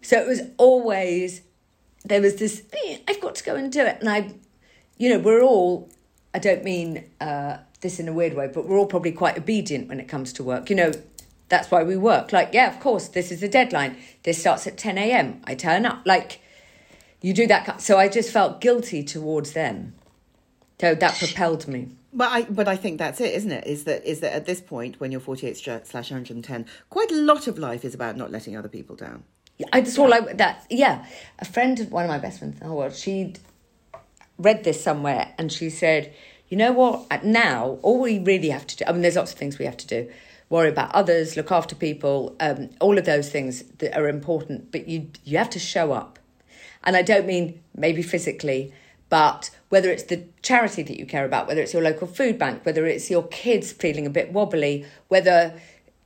So 0.02 0.20
it 0.20 0.28
was 0.28 0.42
always, 0.58 1.42
there 2.06 2.22
was 2.22 2.36
this, 2.36 2.64
"Eh, 2.86 2.98
I've 3.08 3.22
got 3.22 3.36
to 3.36 3.44
go 3.44 3.56
and 3.56 3.72
do 3.72 3.82
it. 3.82 3.98
And 4.00 4.10
I, 4.10 4.34
you 4.98 5.10
know, 5.10 5.20
we're 5.20 5.42
all, 5.42 5.90
I 6.34 6.40
don't 6.40 6.64
mean 6.64 7.06
uh, 7.20 7.58
this 7.82 8.00
in 8.00 8.08
a 8.08 8.14
weird 8.14 8.36
way, 8.36 8.48
but 8.48 8.68
we're 8.68 8.78
all 8.78 8.86
probably 8.86 9.12
quite 9.12 9.38
obedient 9.38 9.88
when 9.90 10.00
it 10.00 10.08
comes 10.08 10.34
to 10.34 10.44
work. 10.44 10.70
You 10.70 10.76
know, 10.76 10.92
that's 11.50 11.70
why 11.70 11.84
we 11.84 11.98
work. 11.98 12.32
Like, 12.32 12.52
yeah, 12.54 12.74
of 12.74 12.80
course, 12.80 13.08
this 13.10 13.32
is 13.32 13.42
the 13.42 13.48
deadline. 13.48 13.98
This 14.24 14.40
starts 14.40 14.66
at 14.68 14.78
10 14.78 14.98
a.m. 14.98 15.42
I 15.44 15.56
turn 15.56 15.86
up. 15.86 16.02
Like, 16.06 16.42
you 17.22 17.34
do 17.34 17.46
that. 17.48 17.82
So 17.82 17.98
I 17.98 18.08
just 18.08 18.32
felt 18.32 18.62
guilty 18.62 19.04
towards 19.04 19.52
them. 19.54 19.94
So 20.80 20.96
that 20.96 21.18
propelled 21.20 21.68
me. 21.68 21.90
But 22.14 22.32
I, 22.32 22.42
but 22.44 22.68
I 22.68 22.76
think 22.76 22.98
that's 22.98 23.22
it, 23.22 23.34
isn't 23.36 23.52
it? 23.52 23.68
Is 23.68 23.84
that 23.86 24.04
is 24.04 24.20
that 24.20 24.34
at 24.34 24.46
this 24.46 24.60
point, 24.60 25.00
when 25.00 25.12
you're 25.12 25.22
48 25.22 25.56
slash 25.86 26.12
110, 26.12 26.66
quite 26.90 27.12
a 27.12 27.16
lot 27.16 27.48
of 27.48 27.58
life 27.58 27.86
is 27.86 27.94
about 27.94 28.18
not 28.18 28.32
letting 28.32 28.58
other 28.58 28.68
people 28.68 28.96
down. 28.96 29.24
I 29.72 29.82
just 29.82 29.98
all 29.98 30.10
like 30.10 30.38
that. 30.38 30.66
Yeah, 30.70 31.06
a 31.40 31.46
friend, 31.46 31.80
of 31.80 31.92
one 31.92 32.06
of 32.06 32.10
my 32.10 32.18
best 32.18 32.40
friends 32.40 32.56
in 32.56 32.60
the 32.60 32.68
whole 32.68 32.78
world, 32.78 32.96
she'd 32.96 33.40
read 34.38 34.64
this 34.64 34.84
somewhere 34.84 35.34
and 35.38 35.52
she 35.52 35.70
said, 35.70 36.14
"You 36.50 36.58
know 36.58 36.72
what? 36.72 37.06
At 37.10 37.26
Now, 37.26 37.78
all 37.82 38.00
we 38.00 38.20
really 38.20 38.50
have 38.50 38.68
to 38.68 38.78
do. 38.78 38.86
I 38.88 38.92
mean, 38.92 39.02
there's 39.02 39.16
lots 39.16 39.34
of 39.34 39.38
things 39.38 39.60
we 39.60 39.66
have 39.66 39.78
to 39.78 39.88
do. 39.88 40.10
Worry 40.50 40.70
about 40.70 40.94
others, 40.94 41.38
look 41.38 41.52
after 41.52 41.76
people, 41.76 42.36
um, 42.40 42.70
all 42.82 42.98
of 42.98 43.06
those 43.06 43.30
things 43.30 43.64
that 43.80 43.98
are 43.98 44.10
important. 44.10 44.72
But 44.72 44.88
you 44.88 45.08
you 45.24 45.38
have 45.38 45.50
to 45.52 45.60
show 45.60 45.92
up, 45.92 46.20
and 46.84 46.96
I 46.98 47.02
don't 47.02 47.26
mean 47.26 47.62
maybe 47.76 48.02
physically." 48.02 48.74
But 49.10 49.50
whether 49.68 49.92
it's 49.92 50.04
the 50.04 50.24
charity 50.42 50.84
that 50.84 50.98
you 50.98 51.06
care 51.06 51.26
about, 51.26 51.46
whether 51.46 51.62
it's 51.62 51.74
your 51.74 51.82
local 51.82 52.08
food 52.08 52.40
bank, 52.40 52.66
whether 52.66 52.86
it's 52.86 53.12
your 53.12 53.24
kids 53.28 53.74
feeling 53.74 54.06
a 54.06 54.10
bit 54.10 54.32
wobbly, 54.32 54.86
whether 55.10 55.54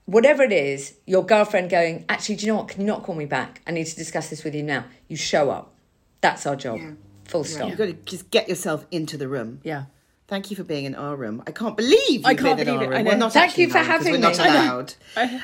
whatever 0.06 0.44
it 0.44 0.52
is, 0.52 0.96
your 1.06 1.26
girlfriend 1.26 1.70
going, 1.70 2.06
actually, 2.10 2.36
do 2.36 2.46
you 2.46 2.52
know 2.54 2.58
what? 2.60 2.68
Can 2.70 2.82
you 2.82 2.88
not 2.88 3.04
call 3.04 3.16
me 3.16 3.26
back? 3.26 3.62
I 3.68 3.72
need 3.72 3.86
to 3.86 3.96
discuss 3.96 4.30
this 4.30 4.44
with 4.44 4.56
you 4.56 4.64
now. 4.64 4.86
You 5.08 5.18
show 5.18 5.50
up. 5.50 5.74
That's 6.22 6.46
our 6.46 6.56
job. 6.56 6.80
Full 7.26 7.44
stop. 7.44 7.70
You've 7.70 7.78
got 7.78 7.86
to 7.86 7.94
just 7.94 8.30
get 8.32 8.48
yourself 8.50 8.86
into 8.92 9.18
the 9.18 9.28
room. 9.28 9.60
Yeah. 9.64 9.86
Thank 10.28 10.50
you 10.50 10.58
for 10.58 10.64
being 10.64 10.86
in 10.86 10.96
our 10.96 11.16
room. 11.16 11.44
I 11.46 11.52
can't 11.52 11.78
believe 11.78 12.00
you've 12.10 12.26
I 12.26 12.34
can't 12.34 12.58
been 12.58 12.68
in 12.68 12.74
believe 12.76 12.88
our 12.90 12.94
it. 12.94 12.96
I 12.96 12.98
room. 12.98 13.04
know. 13.06 13.12
We're 13.12 13.18
not 13.18 13.34
Thank 13.34 13.58
you 13.60 13.70
for 13.70 13.78
home 13.78 13.86
'cause 13.88 14.06
having 14.08 14.14
We're 14.14 14.20
not 14.20 14.38
me. 14.38 14.44
I 14.44 14.48
allowed. 14.66 14.94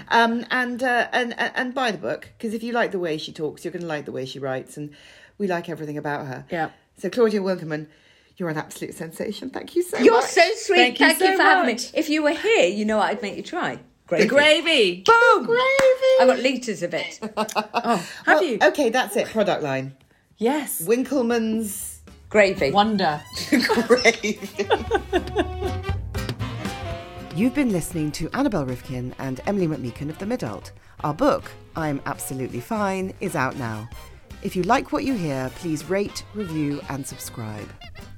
um, 0.10 0.45
and, 0.50 0.82
uh, 0.82 1.08
and 1.12 1.38
and 1.39 1.52
and 1.56 1.74
buy 1.76 1.91
the 1.91 2.00
book 2.00 2.30
because 2.38 2.56
if 2.56 2.63
you 2.63 2.71
like 2.74 2.91
the 2.91 2.97
way 3.00 3.17
she 3.19 3.32
talks, 3.32 3.63
you're 3.63 3.71
going 3.71 3.84
to 3.84 3.88
like 3.88 4.06
the 4.06 4.12
way 4.12 4.26
she 4.26 4.39
writes, 4.39 4.78
and 4.78 4.91
we 5.38 5.45
like 5.47 5.69
everything 5.69 6.00
about 6.00 6.26
her. 6.26 6.45
Yeah. 6.50 6.71
So 6.97 7.12
Claudia 7.12 7.43
Winkleman, 7.43 7.89
you're 8.38 8.50
an 8.50 8.58
absolute 8.58 8.95
sensation. 8.95 9.52
Thank 9.52 9.76
you 9.76 9.84
so 9.84 10.00
You're 10.00 10.15
much. 10.15 10.26
so 10.32 10.41
sweet. 10.56 10.78
Thank 10.78 10.97
Thank, 10.97 11.19
you 11.19 11.26
you, 11.28 11.32
so 11.34 11.38
for 11.38 11.43
having 11.43 11.76
me. 11.76 11.82
If 11.93 12.10
you 12.10 12.24
were 12.24 12.32
here, 12.32 12.67
you 12.67 12.86
know 12.86 12.97
what 12.97 13.10
I'd 13.10 13.21
make 13.21 13.38
you 13.38 13.43
try. 13.43 13.80
Gravy. 14.12 14.28
Gravy. 14.28 15.04
Boom! 15.06 15.45
Gravy. 15.45 15.62
I 16.19 16.26
got 16.26 16.39
litres 16.39 16.84
of 16.84 16.93
it. 16.93 17.17
Oh, 17.38 17.95
have 18.26 18.28
Well, 18.28 18.43
you? 18.43 18.58
Okay, 18.62 18.89
that's 18.89 19.15
it. 19.15 19.28
Product 19.28 19.63
line. 19.63 19.95
Yes. 20.38 20.82
Winkleman's 20.86 22.02
Gravy. 22.28 22.71
Wonder. 22.71 23.21
gravy. 23.88 24.38
You've 27.38 27.56
been 27.56 27.71
listening 27.71 28.12
to 28.12 28.29
Annabel 28.33 28.65
Rivkin 28.65 29.13
and 29.17 29.40
Emilie 29.48 29.67
McMeekan 29.67 30.10
of 30.10 30.19
The 30.19 30.25
Midult. 30.25 30.71
Our 31.06 31.13
book, 31.13 31.50
I'm 31.77 32.02
Absolutely 32.06 32.60
Fine, 32.60 33.13
is 33.21 33.38
out 33.38 33.56
now. 33.56 33.88
If 34.44 34.58
you 34.58 34.63
like 34.63 34.92
what 34.92 35.06
you 35.06 35.13
hear, 35.13 35.50
please 35.56 35.86
rate, 35.86 36.25
review, 36.33 36.81
and 36.90 37.08
subscribe. 37.08 37.69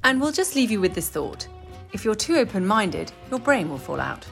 And 0.03 0.19
we'll 0.19 0.31
just 0.31 0.55
leave 0.55 0.71
you 0.71 0.81
with 0.81 0.95
this 0.95 1.09
thought. 1.09 1.47
If 1.91 2.03
you're 2.03 2.15
too 2.15 2.37
open 2.37 2.65
minded, 2.65 3.11
your 3.29 3.39
brain 3.39 3.69
will 3.69 3.77
fall 3.77 3.99
out. 3.99 4.25